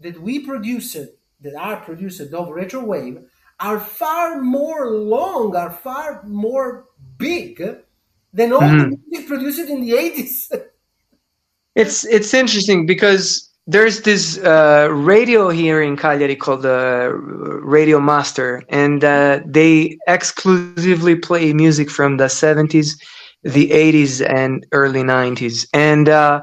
that 0.00 0.20
we 0.20 0.40
produced 0.40 0.96
that 1.40 1.54
are 1.54 1.76
produced 1.78 2.20
of 2.20 2.48
retro 2.48 2.84
wave 2.84 3.18
are 3.60 3.80
far 3.80 4.40
more 4.42 4.90
long 4.90 5.56
are 5.56 5.70
far 5.72 6.22
more 6.24 6.86
big 7.18 7.62
than 8.32 8.52
all 8.52 8.60
Mhm. 8.60 8.90
the 8.90 8.98
music 9.08 9.28
produced 9.28 9.70
in 9.70 9.80
the 9.82 9.92
80s 9.92 10.50
It's 11.74 12.04
it's 12.06 12.32
interesting 12.32 12.86
because 12.86 13.45
there's 13.66 14.02
this 14.02 14.38
uh, 14.38 14.88
radio 14.90 15.48
here 15.48 15.82
in 15.82 15.96
Cagliari 15.96 16.36
called 16.36 16.62
the 16.62 17.10
Radio 17.62 17.98
Master, 17.98 18.62
and 18.68 19.02
uh, 19.02 19.40
they 19.44 19.98
exclusively 20.06 21.16
play 21.16 21.52
music 21.52 21.90
from 21.90 22.16
the 22.16 22.26
70s, 22.26 22.96
the 23.42 23.70
80s, 23.70 24.24
and 24.24 24.64
early 24.70 25.02
90s. 25.02 25.66
And 25.72 26.08
uh, 26.08 26.42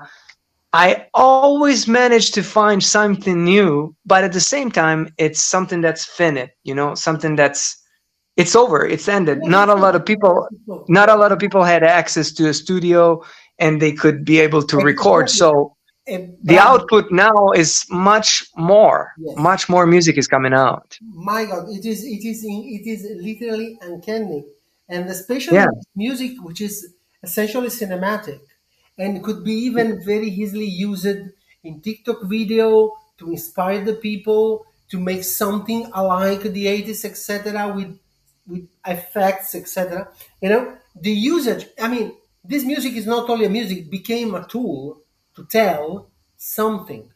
I 0.73 1.07
always 1.13 1.87
manage 1.87 2.31
to 2.31 2.43
find 2.43 2.83
something 2.83 3.45
new, 3.45 3.95
but 4.05 4.25
at 4.25 4.33
the 4.33 4.41
same 4.41 4.69
time, 4.69 5.07
it's 5.17 5.41
something 5.41 5.79
that's 5.79 6.03
finite. 6.03 6.49
You 6.63 6.75
know, 6.75 6.93
something 6.93 7.37
that's 7.37 7.79
it's 8.35 8.55
over, 8.55 8.85
it's 8.85 9.07
ended. 9.07 9.43
Not 9.43 9.69
a 9.69 9.75
lot 9.75 9.95
of 9.95 10.05
people 10.05 10.47
not 10.89 11.07
a 11.07 11.15
lot 11.15 11.31
of 11.31 11.39
people 11.39 11.63
had 11.63 11.83
access 11.83 12.31
to 12.33 12.49
a 12.49 12.53
studio 12.53 13.23
and 13.59 13.81
they 13.81 13.91
could 13.93 14.25
be 14.25 14.39
able 14.39 14.63
to 14.63 14.77
record 14.77 15.29
so 15.29 15.75
the 16.05 16.57
output 16.59 17.11
now 17.11 17.51
is 17.55 17.85
much 17.89 18.45
more. 18.55 19.13
Yes. 19.17 19.37
much 19.37 19.69
more 19.69 19.85
music 19.85 20.17
is 20.17 20.27
coming 20.27 20.53
out. 20.53 20.97
My 21.01 21.45
god 21.45 21.69
it 21.69 21.85
is 21.85 22.03
it 22.03 22.23
is 22.25 22.43
it 22.43 22.85
is 22.87 23.01
literally 23.21 23.77
uncanny. 23.81 24.45
And 24.89 25.09
especially 25.09 25.57
Yeah. 25.57 25.67
music 25.95 26.31
which 26.41 26.61
is 26.61 26.93
essentially 27.23 27.69
cinematic 27.69 28.39
and 28.97 29.23
could 29.23 29.43
be 29.43 29.53
even 29.53 30.03
very 30.03 30.27
easily 30.27 30.65
used 30.65 31.05
in 31.63 31.81
tiktok 31.81 32.23
video 32.23 32.91
to 33.17 33.31
inspire 33.31 33.83
the 33.83 33.93
people 33.93 34.65
to 34.89 34.99
make 34.99 35.23
something 35.23 35.89
alike 35.93 36.41
the 36.43 36.65
80s 36.65 37.05
etc 37.05 37.73
with 37.73 37.97
with 38.45 38.67
effects 38.85 39.55
etc 39.55 40.09
you 40.41 40.49
know 40.49 40.77
the 40.99 41.11
usage 41.11 41.67
i 41.81 41.87
mean 41.87 42.11
this 42.43 42.63
music 42.65 42.93
is 42.93 43.07
not 43.07 43.29
only 43.29 43.45
a 43.45 43.49
music 43.49 43.89
became 43.89 44.35
a 44.35 44.45
tool 44.47 44.99
to 45.35 45.45
tell 45.45 46.09
something. 46.37 47.09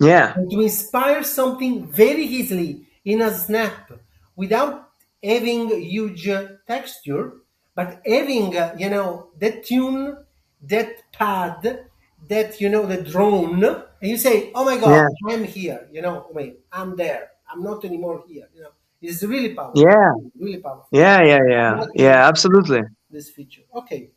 Yeah. 0.00 0.34
And 0.36 0.50
to 0.50 0.60
inspire 0.60 1.22
something 1.22 1.86
very 1.86 2.24
easily 2.24 2.86
in 3.04 3.20
a 3.22 3.32
snap 3.32 3.92
without 4.36 4.90
having 5.22 5.68
huge 5.80 6.28
texture 6.66 7.32
but 7.74 8.00
having 8.06 8.56
uh, 8.56 8.74
you 8.78 8.90
know 8.90 9.28
that 9.38 9.64
tune 9.64 10.16
that 10.62 10.90
pad 11.12 11.86
that 12.28 12.60
you 12.60 12.68
know 12.68 12.86
the 12.86 12.98
drone. 13.02 13.64
And 13.64 14.10
you 14.10 14.16
say 14.16 14.50
oh 14.54 14.64
my 14.64 14.76
god 14.78 14.90
Yeah. 14.90 15.34
i'm 15.34 15.44
here 15.44 15.88
you 15.92 16.02
know 16.02 16.26
wait 16.32 16.60
i'm 16.72 16.96
there. 16.96 17.30
I'm 17.50 17.62
not 17.62 17.84
anymore 17.84 18.24
here 18.26 18.48
you 18.54 18.62
know. 18.62 18.70
It's 19.00 19.22
really 19.22 19.54
powerful. 19.54 19.82
Yeah. 19.82 20.12
Really 20.38 20.58
powerful. 20.58 20.88
Yeah 20.90 21.22
yeah 21.22 21.40
yeah. 21.48 21.84
Yeah 21.94 22.28
absolutely. 22.28 22.82
this 23.10 23.30
feature? 23.30 23.62
Okay. 23.74 24.10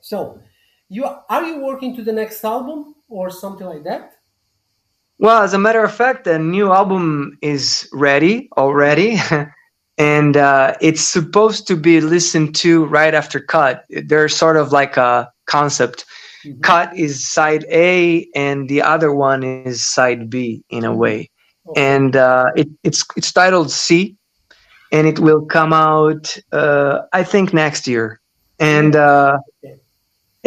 So 0.00 0.40
you 0.88 1.04
are 1.04 1.44
you 1.44 1.60
working 1.64 1.94
to 1.96 2.02
the 2.02 2.12
next 2.12 2.44
album 2.44 2.94
or 3.08 3.30
something 3.30 3.66
like 3.66 3.84
that 3.84 4.12
well 5.18 5.42
as 5.42 5.52
a 5.54 5.58
matter 5.58 5.82
of 5.82 5.92
fact 5.94 6.24
the 6.24 6.38
new 6.38 6.72
album 6.72 7.36
is 7.42 7.88
ready 7.92 8.48
already 8.56 9.16
and 9.98 10.36
uh, 10.36 10.74
it's 10.80 11.02
supposed 11.02 11.66
to 11.66 11.76
be 11.76 12.00
listened 12.00 12.54
to 12.54 12.84
right 12.86 13.14
after 13.14 13.40
cut 13.40 13.84
They're 13.90 14.28
sort 14.28 14.56
of 14.56 14.72
like 14.72 14.96
a 14.96 15.30
concept 15.46 16.04
Mhm. 16.46 16.62
cut 16.62 16.96
is 16.96 17.26
side 17.26 17.64
A 17.70 18.26
and 18.36 18.68
the 18.68 18.80
other 18.80 19.12
one 19.12 19.42
is 19.42 19.84
side 19.84 20.30
B 20.30 20.62
in 20.70 20.84
a 20.84 20.94
way. 20.94 21.28
Okay. 21.68 21.82
And 21.82 22.14
uh, 22.16 22.44
it, 22.54 22.68
it's 22.84 23.04
it's 23.16 23.32
titled 23.32 23.72
C, 23.72 24.16
and 24.92 25.06
it 25.08 25.18
will 25.18 25.44
come 25.44 25.72
out 25.72 26.36
uh, 26.52 27.00
I 27.12 27.24
think 27.24 27.52
next 27.52 27.88
year. 27.88 28.20
And 28.60 28.94
uh, 28.94 29.38
Okay. 29.64 29.77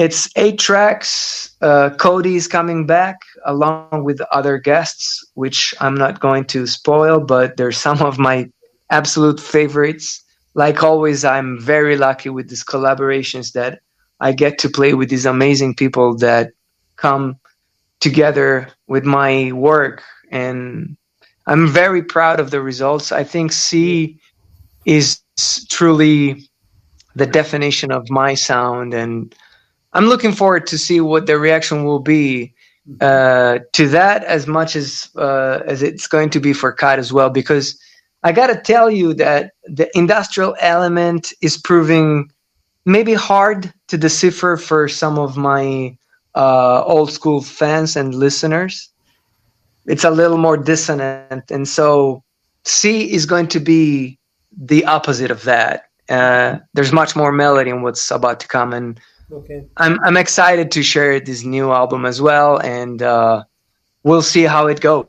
It's 0.01 0.27
eight 0.35 0.57
tracks. 0.57 1.55
Uh, 1.61 1.91
Cody 1.91 2.35
is 2.35 2.47
coming 2.47 2.87
back 2.87 3.17
along 3.45 4.03
with 4.03 4.19
other 4.31 4.57
guests, 4.57 5.23
which 5.35 5.75
I'm 5.79 5.93
not 5.93 6.19
going 6.19 6.45
to 6.45 6.65
spoil, 6.65 7.19
but 7.19 7.57
they're 7.57 7.71
some 7.71 8.01
of 8.01 8.17
my 8.17 8.49
absolute 8.89 9.39
favorites. 9.39 10.23
Like 10.55 10.81
always, 10.81 11.23
I'm 11.23 11.59
very 11.59 11.97
lucky 11.97 12.29
with 12.29 12.49
these 12.49 12.63
collaborations 12.63 13.51
that 13.53 13.79
I 14.19 14.31
get 14.31 14.57
to 14.59 14.69
play 14.69 14.95
with 14.95 15.09
these 15.09 15.27
amazing 15.27 15.75
people 15.75 16.17
that 16.17 16.49
come 16.95 17.37
together 17.99 18.69
with 18.87 19.05
my 19.05 19.51
work. 19.51 20.01
And 20.31 20.97
I'm 21.45 21.67
very 21.67 22.01
proud 22.01 22.39
of 22.39 22.49
the 22.49 22.61
results. 22.61 23.11
I 23.11 23.23
think 23.23 23.51
C 23.51 24.19
is 24.85 25.21
truly 25.69 26.49
the 27.15 27.27
definition 27.27 27.91
of 27.91 28.09
my 28.09 28.33
sound. 28.33 28.95
And 28.95 29.35
I'm 29.93 30.05
looking 30.05 30.31
forward 30.31 30.67
to 30.67 30.77
see 30.77 31.01
what 31.01 31.25
the 31.25 31.37
reaction 31.37 31.83
will 31.83 31.99
be 31.99 32.53
uh, 32.99 33.59
to 33.73 33.87
that 33.89 34.23
as 34.23 34.47
much 34.47 34.75
as 34.75 35.09
uh, 35.15 35.59
as 35.65 35.83
it's 35.83 36.07
going 36.07 36.29
to 36.31 36.39
be 36.39 36.53
for 36.53 36.71
Kat 36.71 36.99
as 36.99 37.13
well. 37.13 37.29
Because 37.29 37.79
I 38.23 38.31
got 38.31 38.47
to 38.47 38.59
tell 38.59 38.89
you 38.89 39.13
that 39.15 39.53
the 39.65 39.89
industrial 39.97 40.55
element 40.59 41.33
is 41.41 41.57
proving 41.57 42.31
maybe 42.85 43.13
hard 43.13 43.73
to 43.87 43.97
decipher 43.97 44.57
for 44.57 44.87
some 44.87 45.19
of 45.19 45.37
my 45.37 45.97
uh, 46.35 46.83
old 46.83 47.11
school 47.11 47.41
fans 47.41 47.95
and 47.95 48.15
listeners. 48.15 48.89
It's 49.85 50.03
a 50.03 50.11
little 50.11 50.37
more 50.37 50.57
dissonant, 50.57 51.49
and 51.51 51.67
so 51.67 52.23
C 52.63 53.11
is 53.11 53.25
going 53.25 53.47
to 53.47 53.59
be 53.59 54.17
the 54.55 54.85
opposite 54.85 55.31
of 55.31 55.43
that. 55.43 55.89
Uh, 56.09 56.59
there's 56.73 56.91
much 56.91 57.15
more 57.15 57.31
melody 57.31 57.69
in 57.69 57.81
what's 57.81 58.11
about 58.11 58.39
to 58.41 58.47
come, 58.47 58.73
and 58.73 58.99
okay 59.31 59.65
I'm 59.77 59.99
I'm 60.03 60.17
excited 60.17 60.71
to 60.71 60.83
share 60.83 61.19
this 61.19 61.43
new 61.43 61.71
album 61.71 62.05
as 62.05 62.21
well, 62.21 62.57
and 62.59 63.01
uh, 63.01 63.43
we'll 64.03 64.21
see 64.21 64.43
how 64.43 64.67
it 64.67 64.81
goes. 64.81 65.07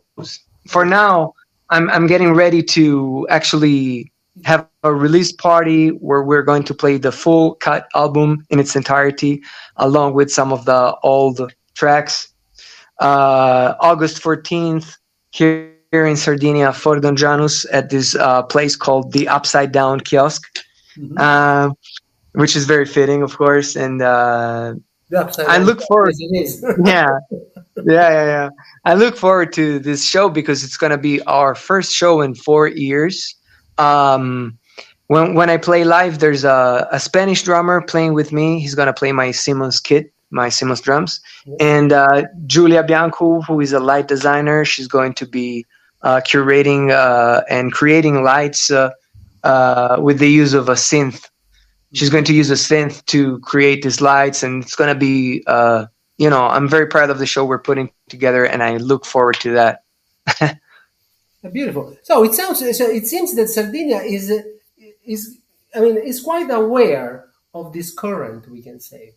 For 0.68 0.84
now, 0.84 1.34
I'm 1.70 1.90
I'm 1.90 2.06
getting 2.06 2.34
ready 2.34 2.62
to 2.76 3.26
actually 3.30 4.12
have 4.44 4.66
a 4.82 4.92
release 4.92 5.32
party 5.32 5.88
where 5.88 6.22
we're 6.22 6.42
going 6.42 6.62
to 6.64 6.74
play 6.74 6.96
the 6.96 7.12
full 7.12 7.54
cut 7.56 7.88
album 7.94 8.46
in 8.50 8.58
its 8.58 8.74
entirety, 8.76 9.42
along 9.76 10.14
with 10.14 10.30
some 10.30 10.52
of 10.52 10.64
the 10.64 10.96
old 11.02 11.52
tracks. 11.74 12.28
Uh, 13.00 13.74
August 13.80 14.22
14th 14.22 14.96
here 15.30 15.72
here 15.92 16.06
in 16.06 16.16
Sardinia, 16.16 16.68
Fordongianus, 16.70 17.66
at 17.70 17.90
this 17.90 18.14
uh, 18.16 18.42
place 18.42 18.74
called 18.74 19.12
the 19.12 19.28
Upside 19.28 19.72
Down 19.72 20.00
Kiosk, 20.00 20.42
mm-hmm. 20.96 21.14
uh, 21.18 21.70
which 22.32 22.56
is 22.56 22.64
very 22.66 22.86
fitting, 22.86 23.22
of 23.22 23.36
course. 23.36 23.76
And 23.76 24.02
uh, 24.02 24.74
I 25.46 25.58
look 25.58 25.82
forward. 25.82 26.14
yeah, 26.84 27.06
yeah, 27.76 27.84
yeah, 27.84 28.24
yeah. 28.24 28.48
I 28.84 28.94
look 28.94 29.16
forward 29.16 29.52
to 29.54 29.78
this 29.78 30.04
show 30.04 30.28
because 30.28 30.64
it's 30.64 30.76
going 30.76 30.92
to 30.92 30.98
be 30.98 31.22
our 31.22 31.54
first 31.54 31.92
show 31.92 32.20
in 32.20 32.34
four 32.34 32.68
years. 32.68 33.34
Um, 33.78 34.58
when 35.08 35.34
when 35.34 35.50
I 35.50 35.56
play 35.56 35.84
live, 35.84 36.18
there's 36.18 36.44
a, 36.44 36.88
a 36.90 37.00
Spanish 37.00 37.42
drummer 37.42 37.82
playing 37.82 38.14
with 38.14 38.32
me. 38.32 38.60
He's 38.60 38.74
going 38.74 38.86
to 38.86 38.94
play 38.94 39.12
my 39.12 39.30
Simmons 39.30 39.80
kit 39.80 40.12
my 40.32 40.48
Simmons 40.48 40.80
drums. 40.80 41.20
And 41.60 41.92
uh, 41.92 42.24
Julia 42.46 42.82
Bianco, 42.82 43.42
who 43.42 43.60
is 43.60 43.72
a 43.72 43.80
light 43.80 44.08
designer, 44.08 44.64
she's 44.64 44.88
going 44.88 45.12
to 45.14 45.26
be 45.26 45.66
uh, 46.02 46.20
curating 46.24 46.90
uh, 46.90 47.42
and 47.48 47.72
creating 47.72 48.24
lights 48.24 48.70
uh, 48.70 48.90
uh, 49.44 49.98
with 50.00 50.18
the 50.18 50.28
use 50.28 50.54
of 50.54 50.68
a 50.68 50.74
synth. 50.74 51.28
She's 51.94 52.10
going 52.10 52.24
to 52.24 52.34
use 52.34 52.50
a 52.50 52.54
synth 52.54 53.04
to 53.06 53.38
create 53.40 53.82
these 53.82 54.00
lights, 54.00 54.42
and 54.42 54.62
it's 54.62 54.74
going 54.74 54.92
to 54.92 54.98
be, 54.98 55.44
uh, 55.46 55.86
you 56.16 56.30
know, 56.30 56.46
I'm 56.46 56.68
very 56.68 56.86
proud 56.86 57.10
of 57.10 57.18
the 57.18 57.26
show 57.26 57.44
we're 57.44 57.58
putting 57.58 57.90
together, 58.08 58.44
and 58.44 58.62
I 58.62 58.78
look 58.78 59.04
forward 59.04 59.36
to 59.40 59.52
that. 59.52 59.84
Beautiful. 61.52 61.96
So 62.02 62.24
it 62.24 62.34
sounds. 62.34 62.60
So 62.60 62.86
it 62.86 63.06
seems 63.06 63.34
that 63.34 63.48
Sardinia 63.48 63.98
is 63.98 64.32
is. 65.04 65.38
I 65.74 65.80
mean, 65.80 65.96
is 65.96 66.20
quite 66.20 66.50
aware 66.50 67.26
of 67.54 67.72
this 67.72 67.92
current. 67.92 68.48
We 68.48 68.62
can 68.62 68.78
say. 68.78 69.14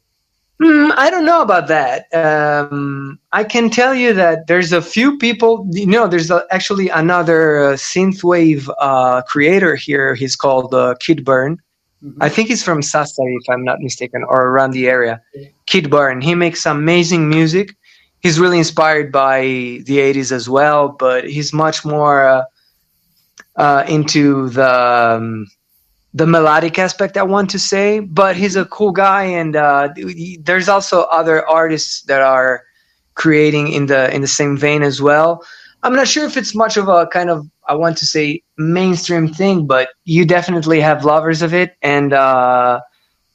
Mm, 0.62 0.94
I 0.96 1.10
don't 1.10 1.26
know 1.26 1.42
about 1.42 1.68
that. 1.68 2.12
Um, 2.16 3.20
I 3.34 3.44
can 3.44 3.70
tell 3.70 3.94
you 3.94 4.14
that 4.14 4.48
there's 4.48 4.72
a 4.72 4.82
few 4.82 5.18
people. 5.18 5.68
You 5.70 5.86
know, 5.86 6.08
there's 6.08 6.32
a, 6.32 6.46
actually 6.50 6.90
another 6.90 7.64
uh, 7.64 7.74
synthwave 7.74 8.70
uh, 8.80 9.22
creator 9.24 9.76
here. 9.76 10.16
He's 10.16 10.36
called 10.36 10.74
uh, 10.74 10.96
Kid 11.00 11.26
Burn. 11.26 11.62
Mm-hmm. 12.06 12.22
I 12.22 12.30
think 12.30 12.50
he's 12.50 12.64
from 12.64 12.82
Sassari, 12.82 13.36
if 13.42 13.50
I'm 13.50 13.64
not 13.64 13.80
mistaken, 13.82 14.24
or 14.24 14.48
around 14.50 14.72
the 14.72 14.88
area. 14.88 15.22
Yeah. 15.34 15.48
Kid 15.66 15.90
Burn. 15.90 16.22
He 16.22 16.36
makes 16.36 16.66
amazing 16.66 17.30
music. 17.30 17.76
He's 18.20 18.40
really 18.40 18.60
inspired 18.60 19.12
by 19.12 19.42
the 19.42 19.98
'80s 19.98 20.32
as 20.32 20.48
well, 20.48 20.90
but 20.90 21.28
he's 21.28 21.52
much 21.52 21.84
more 21.84 22.28
uh, 22.28 22.44
uh, 23.56 23.86
into 23.88 24.50
the 24.50 25.16
um, 25.18 25.48
the 26.14 26.28
melodic 26.28 26.78
aspect 26.78 27.18
I 27.18 27.24
want 27.24 27.50
to 27.52 27.60
say, 27.60 28.00
but 28.00 28.36
he's 28.36 28.56
a 28.56 28.66
cool 28.66 28.92
guy, 28.92 29.24
and 29.24 29.56
uh, 29.56 29.90
there's 30.40 30.70
also 30.70 31.04
other 31.04 31.48
artists 31.48 32.04
that 32.04 32.22
are 32.22 32.64
creating 33.16 33.72
in 33.72 33.88
the 33.88 34.14
in 34.14 34.22
the 34.22 34.28
same 34.28 34.58
vein 34.58 34.84
as 34.84 35.02
well. 35.02 35.44
I'm 35.82 35.96
not 35.96 36.08
sure 36.08 36.26
if 36.26 36.38
it's 36.38 36.54
much 36.54 36.78
of 36.78 36.88
a 36.88 37.08
kind 37.08 37.30
of 37.30 37.48
I 37.68 37.76
want 37.76 37.98
to 37.98 38.06
say 38.06 38.42
mainstream 38.58 39.28
thing, 39.28 39.66
but 39.66 39.90
you 40.06 40.26
definitely 40.26 40.80
have 40.82 41.06
lovers 41.06 41.42
of 41.42 41.54
it, 41.54 41.76
and 41.82 42.14
uh, 42.14 42.82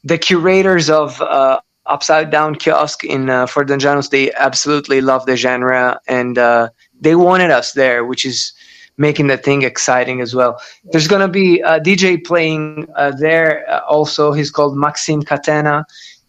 the 0.05 0.18
curators 0.18 0.89
of 0.89 1.20
uh, 1.20 1.61
Upside 1.87 2.31
Down 2.31 2.55
Kiosk 2.55 3.05
in 3.05 3.31
uh, 3.31 3.47
Fordongianus, 3.47 4.11
they 4.11 4.33
absolutely 4.35 5.01
love 5.01 5.26
the 5.26 5.37
genre, 5.37 6.01
and 6.07 6.39
uh, 6.39 6.68
they 7.01 7.14
wanted 7.14 7.51
us 7.51 7.72
there, 7.72 8.05
which 8.05 8.24
is 8.24 8.53
making 8.97 9.28
the 9.28 9.39
thing 9.39 9.62
exciting 9.62 10.20
as 10.20 10.35
well. 10.35 10.61
There's 10.93 11.09
going 11.09 11.22
to 11.22 11.28
be 11.28 11.61
a 11.61 11.81
DJ 11.81 12.22
playing 12.24 12.87
uh, 12.97 13.12
there 13.12 13.68
uh, 13.70 13.81
also. 13.89 14.33
He's 14.33 14.51
called 14.51 14.76
Maxime 14.76 15.22
Catena, 15.22 15.85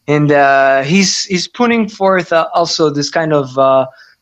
and 0.08 0.32
uh, 0.32 0.84
he's 0.84 1.26
he's 1.26 1.47
putting 1.47 1.88
forth 1.88 2.34
also 2.34 2.89
this 2.89 3.10
kind 3.10 3.34
of 3.34 3.58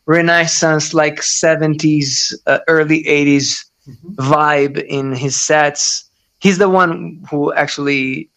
Renaissance, 0.10 0.96
like 0.96 1.18
70s, 1.18 2.34
uh, 2.48 2.58
early 2.68 3.04
80s 3.04 3.36
mm-hmm. 3.38 3.69
Vibe 4.16 4.84
in 4.86 5.14
his 5.14 5.40
sets. 5.40 6.06
He's 6.40 6.58
the 6.58 6.70
one 6.70 7.24
who 7.30 7.54
actually 7.54 8.30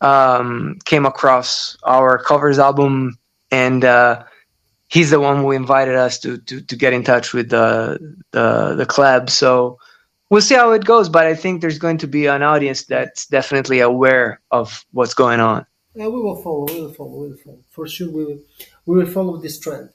um, 0.00 0.78
came 0.84 1.06
across 1.06 1.76
our 1.82 2.18
covers 2.18 2.58
album 2.58 3.18
and 3.50 3.84
he's 4.88 5.10
the 5.10 5.20
one 5.20 5.38
who 5.38 5.52
invited 5.52 5.94
us 5.94 6.18
to 6.20 6.38
to, 6.38 6.60
to 6.60 6.76
get 6.76 6.92
in 6.92 7.04
touch 7.04 7.32
with 7.32 7.50
the, 7.50 7.98
the 8.32 8.74
the 8.74 8.86
club. 8.86 9.30
So 9.30 9.78
we'll 10.30 10.42
see 10.42 10.54
how 10.54 10.72
it 10.72 10.84
goes. 10.84 11.08
But 11.08 11.26
I 11.26 11.34
think 11.34 11.60
there's 11.60 11.78
going 11.78 11.98
to 11.98 12.08
be 12.08 12.26
an 12.26 12.42
audience 12.42 12.84
that's 12.84 13.26
definitely 13.26 13.80
aware 13.80 14.40
of 14.50 14.84
what's 14.92 15.14
going 15.14 15.40
on. 15.40 15.66
Yeah, 15.94 16.08
we 16.08 16.20
will 16.20 16.36
follow. 16.42 16.66
We 16.66 16.80
will 16.80 16.92
follow. 16.92 17.22
We 17.22 17.28
will 17.28 17.36
follow. 17.36 17.60
For 17.70 17.88
sure, 17.88 18.10
we 18.10 18.24
will. 18.24 18.38
We 18.86 18.96
will 18.96 19.10
follow 19.10 19.36
this 19.36 19.58
trend. 19.58 19.90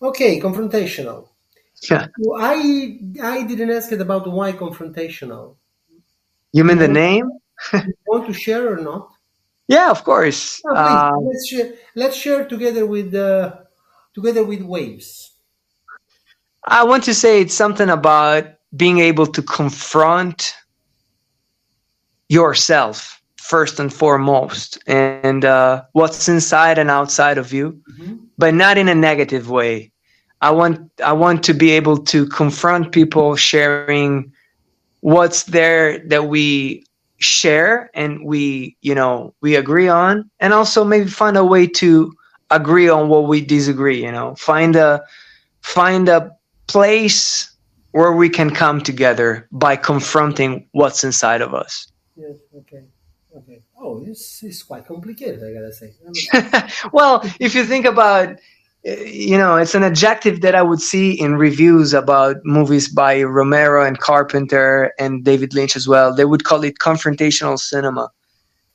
Okay, 0.00 0.40
confrontational. 0.40 1.28
Yeah. 1.90 2.06
I 2.38 2.98
I 3.22 3.42
didn't 3.44 3.70
ask 3.70 3.92
it 3.92 4.00
about 4.00 4.30
why 4.30 4.52
confrontational. 4.52 5.56
You 6.52 6.64
mean 6.64 6.78
the 6.78 6.88
name? 6.88 7.30
want 8.06 8.26
to 8.26 8.32
share 8.32 8.72
or 8.72 8.78
not? 8.78 9.10
Yeah, 9.70 9.90
of 9.90 10.02
course. 10.02 10.62
Uh, 10.64 11.12
let's 11.20 11.46
share. 11.46 11.74
Let's 11.94 12.16
share 12.16 12.48
together 12.48 12.86
with 12.86 13.14
uh, 13.14 13.52
together 14.18 14.44
with 14.44 14.62
waves? 14.62 15.32
I 16.66 16.84
want 16.84 17.04
to 17.04 17.14
say 17.14 17.40
it's 17.40 17.54
something 17.54 17.88
about 17.88 18.44
being 18.76 18.98
able 18.98 19.26
to 19.26 19.42
confront 19.42 20.54
yourself 22.28 23.22
first 23.36 23.80
and 23.80 23.92
foremost 23.92 24.78
and 24.86 25.44
uh, 25.44 25.82
what's 25.92 26.28
inside 26.28 26.76
and 26.78 26.90
outside 26.90 27.38
of 27.38 27.52
you 27.52 27.80
mm-hmm. 27.92 28.16
but 28.36 28.52
not 28.52 28.76
in 28.76 28.88
a 28.88 28.94
negative 28.94 29.48
way 29.48 29.90
i 30.40 30.50
want 30.50 30.90
i 31.04 31.12
want 31.12 31.42
to 31.42 31.54
be 31.54 31.70
able 31.70 31.96
to 31.96 32.26
confront 32.26 32.92
people 32.92 33.36
sharing 33.36 34.32
what's 35.00 35.44
there 35.44 35.98
that 36.06 36.26
we 36.28 36.84
share 37.18 37.90
and 37.94 38.24
we 38.24 38.76
you 38.80 38.94
know 38.94 39.34
we 39.40 39.56
agree 39.56 39.88
on 39.88 40.28
and 40.40 40.52
also 40.52 40.84
maybe 40.84 41.08
find 41.08 41.36
a 41.36 41.44
way 41.44 41.66
to 41.66 42.12
agree 42.50 42.88
on 42.88 43.08
what 43.08 43.26
we 43.26 43.40
disagree 43.40 44.02
you 44.02 44.12
know. 44.12 44.34
Find 44.36 44.76
a 44.76 45.02
find 45.60 46.08
a 46.08 46.34
place 46.66 47.52
where 47.92 48.12
we 48.12 48.28
can 48.28 48.50
come 48.50 48.80
together 48.80 49.48
by 49.50 49.76
confronting 49.76 50.66
what's 50.72 51.02
inside 51.02 51.40
of 51.40 51.54
us. 51.54 51.90
Yes 52.16 52.36
okay 52.56 52.84
okay. 53.36 53.62
Oh 53.76 54.04
it's, 54.06 54.42
it's 54.42 54.62
quite 54.62 54.86
complicated 54.86 55.42
i 55.42 55.52
gotta 55.52 55.72
say. 55.72 55.92
Well 56.92 57.24
if 57.40 57.54
you 57.54 57.64
think 57.64 57.84
about 57.84 58.38
you 59.04 59.36
know 59.36 59.56
it's 59.56 59.74
an 59.74 59.82
adjective 59.82 60.40
that 60.40 60.54
i 60.54 60.62
would 60.62 60.80
see 60.80 61.12
in 61.12 61.36
reviews 61.36 61.92
about 61.92 62.36
movies 62.44 62.88
by 62.88 63.22
romero 63.22 63.84
and 63.84 63.98
carpenter 63.98 64.92
and 64.98 65.24
david 65.24 65.52
lynch 65.54 65.76
as 65.76 65.86
well. 65.86 66.14
They 66.14 66.24
would 66.24 66.44
call 66.44 66.64
it 66.64 66.78
confrontational 66.78 67.58
cinema. 67.58 68.10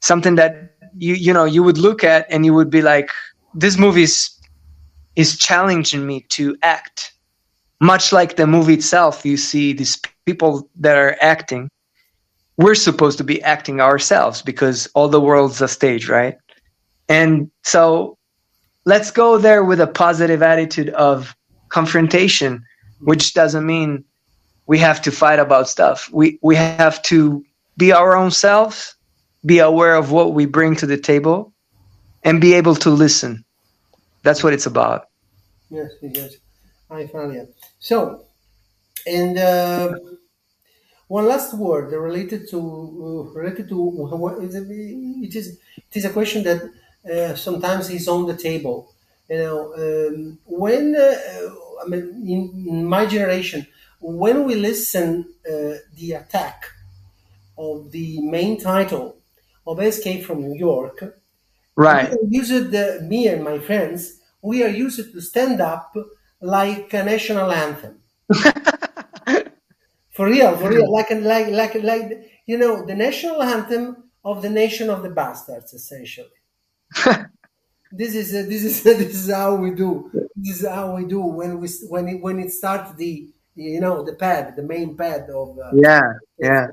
Something 0.01 0.35
that 0.35 0.75
you 0.95 1.15
you 1.15 1.33
know 1.33 1.45
you 1.45 1.63
would 1.63 1.77
look 1.77 2.03
at 2.03 2.25
and 2.29 2.45
you 2.45 2.53
would 2.53 2.69
be 2.69 2.81
like 2.81 3.09
this 3.53 3.77
movie 3.77 4.03
is, 4.03 4.29
is 5.15 5.37
challenging 5.37 6.05
me 6.05 6.21
to 6.29 6.57
act. 6.61 7.13
Much 7.79 8.11
like 8.11 8.35
the 8.35 8.47
movie 8.47 8.73
itself 8.73 9.25
you 9.25 9.37
see 9.37 9.73
these 9.73 9.97
people 10.25 10.69
that 10.75 10.97
are 10.97 11.17
acting. 11.21 11.69
We're 12.57 12.75
supposed 12.75 13.17
to 13.17 13.23
be 13.23 13.41
acting 13.41 13.81
ourselves 13.81 14.41
because 14.41 14.87
all 14.93 15.09
the 15.09 15.21
world's 15.21 15.61
a 15.61 15.67
stage 15.67 16.07
right? 16.07 16.37
And 17.09 17.49
so 17.63 18.17
let's 18.85 19.11
go 19.11 19.37
there 19.37 19.63
with 19.63 19.79
a 19.79 19.87
positive 19.87 20.41
attitude 20.41 20.89
of 20.89 21.35
confrontation 21.69 22.63
which 23.01 23.33
doesn't 23.33 23.65
mean 23.65 24.03
we 24.67 24.79
have 24.79 25.01
to 25.01 25.11
fight 25.11 25.39
about 25.39 25.67
stuff 25.67 26.09
we 26.11 26.39
we 26.41 26.55
have 26.55 27.01
to 27.03 27.43
be 27.77 27.91
our 27.91 28.15
own 28.15 28.31
selves 28.31 28.95
be 29.45 29.59
aware 29.59 29.95
of 29.95 30.11
what 30.11 30.33
we 30.33 30.45
bring 30.45 30.75
to 30.77 30.85
the 30.85 30.97
table 30.97 31.53
and 32.23 32.39
be 32.39 32.53
able 32.53 32.75
to 32.75 32.89
listen. 32.89 33.43
That's 34.23 34.43
what 34.43 34.53
it's 34.53 34.65
about. 34.65 35.09
Yes, 35.69 35.91
yes. 36.01 36.35
I 36.89 37.07
found 37.07 37.35
it. 37.35 37.53
So, 37.79 38.23
and 39.05 39.37
uh, 39.37 39.95
one 41.07 41.27
last 41.27 41.53
word 41.55 41.91
related 41.91 42.49
to 42.51 42.59
uh, 42.59 43.39
related 43.39 43.67
to 43.69 44.37
it 44.41 45.35
is 45.35 45.59
it 45.77 45.97
is 45.97 46.05
a 46.05 46.09
question 46.09 46.43
that 46.43 46.61
uh, 47.11 47.35
sometimes 47.35 47.89
is 47.89 48.07
on 48.07 48.27
the 48.27 48.35
table. 48.35 48.93
You 49.29 49.37
know, 49.37 49.73
um, 49.75 50.39
when 50.45 50.95
uh, 50.95 51.83
I 51.83 51.87
mean, 51.87 52.23
in, 52.27 52.65
in, 52.67 52.85
my 52.85 53.05
generation, 53.05 53.65
when 53.99 54.43
we 54.45 54.55
listen 54.55 55.33
uh, 55.47 55.75
the 55.95 56.13
attack 56.13 56.65
of 57.57 57.91
the 57.91 58.21
main 58.21 58.59
title 58.59 59.17
of 59.65 59.79
Escape 59.81 60.25
from 60.25 60.41
New 60.41 60.57
York, 60.57 61.03
Right. 61.75 62.15
We 62.21 62.37
used 62.37 62.71
the, 62.71 62.99
me 63.01 63.27
and 63.27 63.43
my 63.43 63.59
friends, 63.59 64.19
we 64.41 64.63
are 64.63 64.69
used 64.69 65.11
to 65.11 65.21
stand 65.21 65.59
up 65.59 65.95
like 66.41 66.93
a 66.93 67.03
national 67.03 67.51
anthem. 67.51 67.99
for 70.11 70.27
real, 70.27 70.55
for 70.57 70.69
real, 70.69 70.91
like 70.91 71.09
like 71.11 71.47
like 71.49 71.75
like 71.83 72.31
you 72.45 72.57
know 72.57 72.85
the 72.85 72.95
national 72.95 73.41
anthem 73.41 74.09
of 74.23 74.41
the 74.41 74.49
nation 74.49 74.89
of 74.89 75.03
the 75.03 75.09
bastards, 75.09 75.73
essentially. 75.73 76.29
This 77.91 78.15
is 78.15 78.33
uh, 78.33 78.47
this 78.47 78.63
is 78.63 78.83
this 78.83 79.15
is 79.15 79.31
how 79.31 79.55
we 79.55 79.71
do. 79.71 80.09
This 80.35 80.61
is 80.61 80.67
how 80.67 80.95
we 80.95 81.05
do 81.05 81.21
when 81.21 81.59
we 81.59 81.67
when 81.89 82.07
it, 82.07 82.21
when 82.21 82.39
it 82.39 82.51
starts 82.51 82.93
the 82.95 83.29
you 83.55 83.79
know, 83.79 84.03
the 84.03 84.13
pad, 84.13 84.55
the 84.55 84.63
main 84.63 84.97
pad 84.97 85.29
of 85.29 85.57
uh, 85.59 85.71
yeah, 85.75 86.13
yeah. 86.39 86.67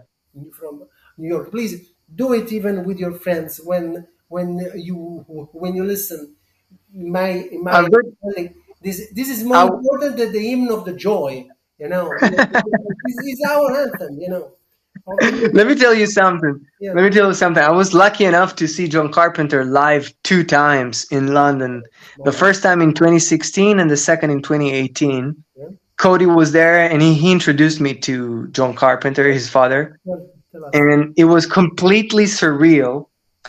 from 0.59 0.85
New 1.19 1.29
York. 1.29 1.51
Please 1.51 1.93
do 2.15 2.33
it 2.33 2.51
even 2.53 2.85
with 2.85 2.99
your 2.99 3.13
friends 3.13 3.61
when 3.63 4.07
when 4.29 4.59
you 4.75 5.25
when 5.53 5.75
you 5.75 5.85
listen. 5.85 6.35
My 6.93 7.49
my 7.61 7.89
this 8.83 9.09
this 9.13 9.29
is 9.29 9.45
more 9.45 9.57
I'll, 9.57 9.79
important 9.79 10.17
than 10.17 10.33
the 10.33 10.41
hymn 10.41 10.69
of 10.71 10.85
the 10.85 10.95
joy. 10.95 11.47
You 11.79 11.89
know, 11.89 12.13
this 12.21 13.19
is 13.25 13.43
our 13.49 13.83
anthem. 13.83 14.19
You 14.19 14.29
know. 14.29 14.53
Let 15.53 15.67
me 15.67 15.75
tell 15.75 15.95
you 15.95 16.07
something. 16.07 16.65
Yeah. 16.81 16.93
Let 16.93 17.05
me 17.05 17.11
tell 17.11 17.29
you 17.29 17.35
something. 17.35 17.63
I 17.63 17.71
was 17.71 17.95
lucky 17.95 18.25
enough 18.25 18.57
to 18.57 18.67
see 18.67 18.89
John 18.89 19.13
Carpenter 19.13 19.65
live 19.65 20.13
two 20.23 20.45
times 20.45 21.07
in 21.11 21.35
London. 21.35 21.83
Wow. 22.19 22.25
The 22.25 22.33
first 22.33 22.63
time 22.63 22.81
in 22.81 22.95
2016 22.95 23.79
and 23.79 23.91
the 23.91 23.97
second 23.97 24.31
in 24.31 24.43
2018. 24.43 25.45
Yeah. 25.57 25.65
Cody 25.97 26.27
was 26.27 26.53
there 26.53 26.79
and 26.79 27.03
he, 27.03 27.15
he 27.15 27.31
introduced 27.31 27.81
me 27.81 27.95
to 27.95 28.49
John 28.49 28.75
Carpenter, 28.75 29.31
his 29.31 29.49
father. 29.49 29.99
And 30.73 31.15
it 31.17 31.25
was 31.25 31.47
completely 31.47 32.25
surreal. 32.25 33.07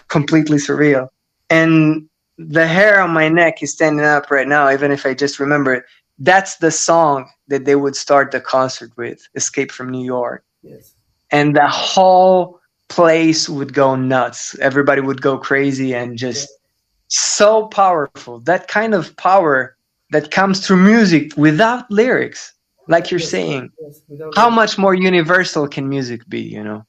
Completely 0.08 0.58
surreal. 0.58 1.10
And 1.50 2.08
the 2.38 2.68
hair 2.68 3.02
on 3.02 3.12
my 3.12 3.30
neck 3.30 3.64
is 3.64 3.72
standing 3.72 4.06
up 4.06 4.32
right 4.32 4.48
now, 4.48 4.72
even 4.72 4.92
if 4.92 5.06
I 5.06 5.14
just 5.14 5.40
remember 5.40 5.76
it. 5.76 5.84
That's 6.20 6.58
the 6.58 6.72
song 6.72 7.30
that 7.48 7.66
they 7.66 7.76
would 7.76 7.96
start 7.96 8.32
the 8.32 8.40
concert 8.40 8.92
with, 8.96 9.28
Escape 9.36 9.72
from 9.72 9.90
New 9.90 10.06
York. 10.06 10.44
Yes 10.62 10.91
and 11.32 11.56
the 11.56 11.68
whole 11.68 12.60
place 12.90 13.48
would 13.48 13.74
go 13.74 13.96
nuts. 13.96 14.56
Everybody 14.60 15.02
would 15.02 15.22
go 15.22 15.38
crazy 15.38 15.96
and 15.96 16.18
just 16.18 16.50
so 17.08 17.68
powerful. 17.68 18.40
That 18.40 18.68
kind 18.68 18.94
of 18.94 19.16
power 19.18 19.76
that 20.12 20.32
comes 20.32 20.66
through 20.66 20.78
music 20.78 21.36
without 21.38 21.90
lyrics, 21.90 22.54
like 22.88 23.10
you're 23.10 23.20
yes, 23.20 23.30
saying. 23.30 23.70
Yes, 23.82 24.02
How 24.36 24.50
much 24.50 24.78
more 24.78 24.94
universal 24.94 25.68
can 25.68 25.88
music 25.88 26.28
be, 26.28 26.42
you 26.42 26.64
know? 26.64 26.86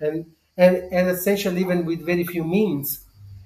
And 0.00 0.26
and 0.56 0.76
and 0.92 1.08
essentially 1.08 1.60
even 1.60 1.84
with 1.84 2.04
very 2.04 2.24
few 2.24 2.44
means. 2.44 3.04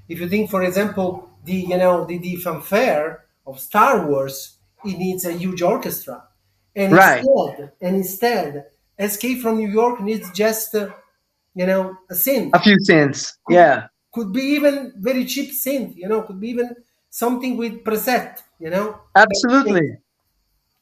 If 0.08 0.20
you 0.20 0.28
think, 0.28 0.50
for 0.50 0.62
example, 0.62 1.30
the 1.44 1.54
you 1.54 1.76
know 1.76 2.04
the, 2.04 2.18
the 2.18 2.36
fanfare 2.36 3.24
of 3.46 3.60
Star 3.60 4.06
Wars, 4.06 4.56
it 4.84 4.98
needs 4.98 5.24
a 5.24 5.32
huge 5.32 5.62
orchestra. 5.62 6.24
And 6.76 6.92
right. 6.92 7.24
instead, 7.24 7.72
and 7.80 7.96
instead 7.96 8.66
Escape 8.98 9.42
from 9.42 9.58
New 9.58 9.68
York 9.68 10.00
needs 10.00 10.30
just, 10.32 10.74
uh, 10.74 10.90
you 11.54 11.66
know, 11.66 11.96
a 12.10 12.14
synth. 12.14 12.50
A 12.52 12.60
few 12.60 12.76
synths, 12.78 13.32
could, 13.46 13.54
yeah. 13.54 13.86
Could 14.12 14.32
be 14.32 14.42
even 14.42 14.92
very 14.96 15.24
cheap 15.24 15.50
synth, 15.52 15.96
you 15.96 16.08
know, 16.08 16.22
could 16.22 16.40
be 16.40 16.48
even 16.50 16.74
something 17.10 17.56
with 17.56 17.84
preset, 17.84 18.38
you 18.58 18.70
know. 18.70 19.00
Absolutely. 19.16 19.96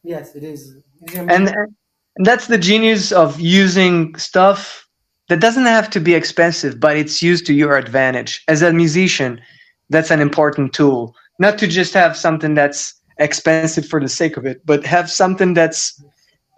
Yes, 0.02 0.34
it 0.34 0.42
is. 0.42 0.76
and, 1.16 1.30
and 1.30 1.74
that's 2.16 2.46
the 2.46 2.58
genius 2.58 3.12
of 3.12 3.40
using 3.40 4.14
stuff 4.16 4.86
that 5.28 5.40
doesn't 5.40 5.64
have 5.64 5.88
to 5.90 6.00
be 6.00 6.14
expensive, 6.14 6.78
but 6.78 6.96
it's 6.96 7.22
used 7.22 7.46
to 7.46 7.54
your 7.54 7.76
advantage. 7.76 8.42
As 8.48 8.60
a 8.60 8.72
musician, 8.72 9.40
that's 9.88 10.10
an 10.10 10.20
important 10.20 10.72
tool. 10.72 11.14
Not 11.38 11.58
to 11.58 11.66
just 11.66 11.94
have 11.94 12.16
something 12.16 12.54
that's 12.54 12.94
expensive 13.18 13.86
for 13.86 14.00
the 14.00 14.08
sake 14.08 14.36
of 14.36 14.44
it, 14.44 14.64
but 14.66 14.84
have 14.84 15.10
something 15.10 15.54
that's 15.54 16.02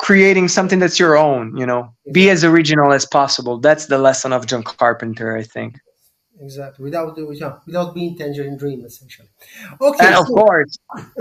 creating 0.04 0.48
something 0.48 0.78
that's 0.80 0.98
your 0.98 1.16
own 1.16 1.56
you 1.56 1.66
know? 1.70 1.82
Be 2.12 2.28
as 2.28 2.44
original 2.44 2.92
as 2.92 3.06
possible. 3.06 3.54
That's 3.58 3.86
the 3.86 3.98
lesson 3.98 4.30
of 4.36 4.40
john 4.50 4.62
carpenter 4.62 5.28
i 5.42 5.42
think. 5.42 5.72
Exactly. 6.40 6.82
Without 6.86 7.16
without, 7.32 7.64
without 7.66 7.94
being 7.94 8.12
tangerine 8.18 8.58
dream 8.62 8.84
essentially. 8.84 9.30
Okay 9.80 10.06
and 10.06 10.14
of 10.16 10.26
so, 10.26 10.34
course 10.34 10.72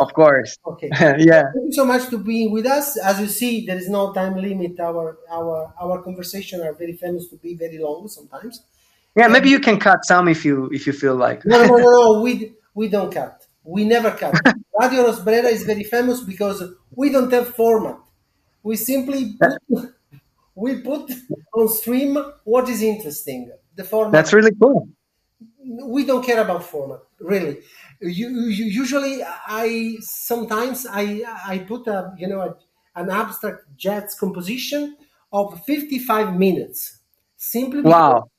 of 0.03 0.09
course. 0.13 0.57
Okay. 0.71 0.89
Yeah. 1.31 1.43
Thank 1.53 1.67
you 1.69 1.77
so 1.81 1.85
much 1.85 2.03
to 2.09 2.17
being 2.17 2.51
with 2.51 2.65
us. 2.65 2.97
As 2.97 3.15
you 3.21 3.29
see 3.39 3.65
there 3.67 3.79
is 3.83 3.89
no 3.89 4.03
time 4.19 4.35
limit. 4.47 4.79
Our 4.79 5.05
our 5.37 5.73
our 5.83 5.95
conversation 6.07 6.57
are 6.61 6.73
very 6.83 6.95
famous 7.03 7.23
to 7.31 7.35
be 7.45 7.51
very 7.63 7.77
long 7.87 8.07
sometimes. 8.17 8.53
Yeah 9.19 9.27
maybe 9.35 9.49
you 9.55 9.61
can 9.67 9.77
cut 9.87 9.99
some 10.11 10.25
if 10.35 10.43
you 10.47 10.55
if 10.77 10.87
you 10.87 10.93
feel 11.03 11.17
like. 11.25 11.39
No 11.45 11.57
no 11.63 11.75
no, 11.85 11.89
no 11.97 12.21
we 12.25 12.31
we 12.79 12.85
don't 12.95 13.11
cut. 13.19 13.35
We 13.75 13.81
never 13.95 14.11
cut. 14.23 14.33
Radio 14.81 15.01
rosbrera 15.07 15.49
is 15.57 15.63
very 15.71 15.85
famous 15.95 16.19
because 16.31 16.57
we 17.01 17.07
don't 17.15 17.31
have 17.37 17.47
format 17.61 17.97
we 18.63 18.77
simply 18.77 19.35
put, 19.69 19.93
we 20.55 20.81
put 20.81 21.11
on 21.53 21.67
stream 21.67 22.17
what 22.45 22.69
is 22.69 22.81
interesting. 22.81 23.51
The 23.75 23.83
format. 23.83 24.13
That's 24.13 24.33
really 24.33 24.53
cool. 24.59 24.87
We 25.65 26.05
don't 26.05 26.23
care 26.23 26.41
about 26.41 26.63
format, 26.63 26.99
really. 27.19 27.59
You, 28.01 28.29
you, 28.29 28.65
usually, 28.65 29.21
I 29.23 29.97
sometimes 30.01 30.85
I 30.89 31.23
I 31.45 31.59
put 31.59 31.87
a 31.87 32.13
you 32.17 32.27
know 32.27 32.41
a, 32.41 32.55
an 32.95 33.09
abstract 33.09 33.63
jazz 33.75 34.15
composition 34.15 34.97
of 35.31 35.63
55 35.65 36.35
minutes. 36.35 36.99
Simply 37.35 37.81
wow. 37.81 38.29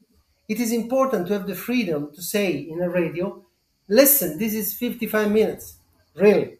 it 0.48 0.60
is 0.60 0.72
important 0.72 1.26
to 1.26 1.32
have 1.34 1.46
the 1.46 1.54
freedom 1.54 2.10
to 2.14 2.22
say 2.22 2.52
in 2.52 2.80
a 2.80 2.88
radio, 2.88 3.44
listen, 3.88 4.38
this 4.38 4.54
is 4.54 4.72
55 4.72 5.30
minutes. 5.30 5.78
Really. 6.14 6.58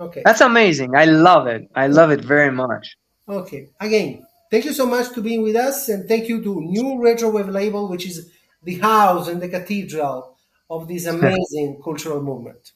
Okay. 0.00 0.22
That's 0.24 0.40
amazing. 0.40 0.94
I 0.94 1.06
love 1.06 1.46
it. 1.46 1.68
I 1.74 1.88
love 1.88 2.10
it 2.10 2.20
very 2.20 2.52
much. 2.52 2.96
Okay. 3.28 3.68
Again, 3.80 4.24
thank 4.50 4.64
you 4.64 4.72
so 4.72 4.86
much 4.86 5.12
to 5.14 5.20
being 5.20 5.42
with 5.42 5.56
us, 5.56 5.88
and 5.88 6.06
thank 6.08 6.28
you 6.28 6.42
to 6.42 6.60
New 6.60 7.02
Retro 7.02 7.30
Wave 7.30 7.48
Label, 7.48 7.88
which 7.88 8.06
is 8.06 8.30
the 8.62 8.78
house 8.78 9.28
and 9.28 9.42
the 9.42 9.48
cathedral 9.48 10.36
of 10.70 10.88
this 10.88 11.06
amazing 11.14 11.80
cultural 11.82 12.22
movement. 12.22 12.72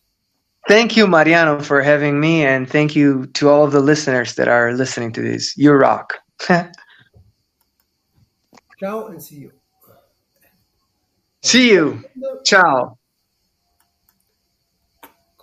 Thank 0.69 0.97
you, 0.97 1.07
Mariano, 1.09 1.61
for 1.61 1.83
having 1.83 2.21
me, 2.21 2.45
and 2.45 2.69
thank 2.71 2.95
you 2.95 3.27
to 3.35 3.49
all 3.49 3.65
of 3.65 3.73
the 3.73 3.81
listeners 3.81 4.37
that 4.37 4.47
are 4.49 4.73
listening 4.73 5.13
to 5.13 5.23
this. 5.23 5.57
You 5.57 5.73
rock. 5.73 6.19
Ciao, 8.79 9.07
and 9.07 9.23
see 9.23 9.37
you. 9.37 9.53
See 11.43 11.71
you. 11.73 12.05
Ciao. 12.45 12.99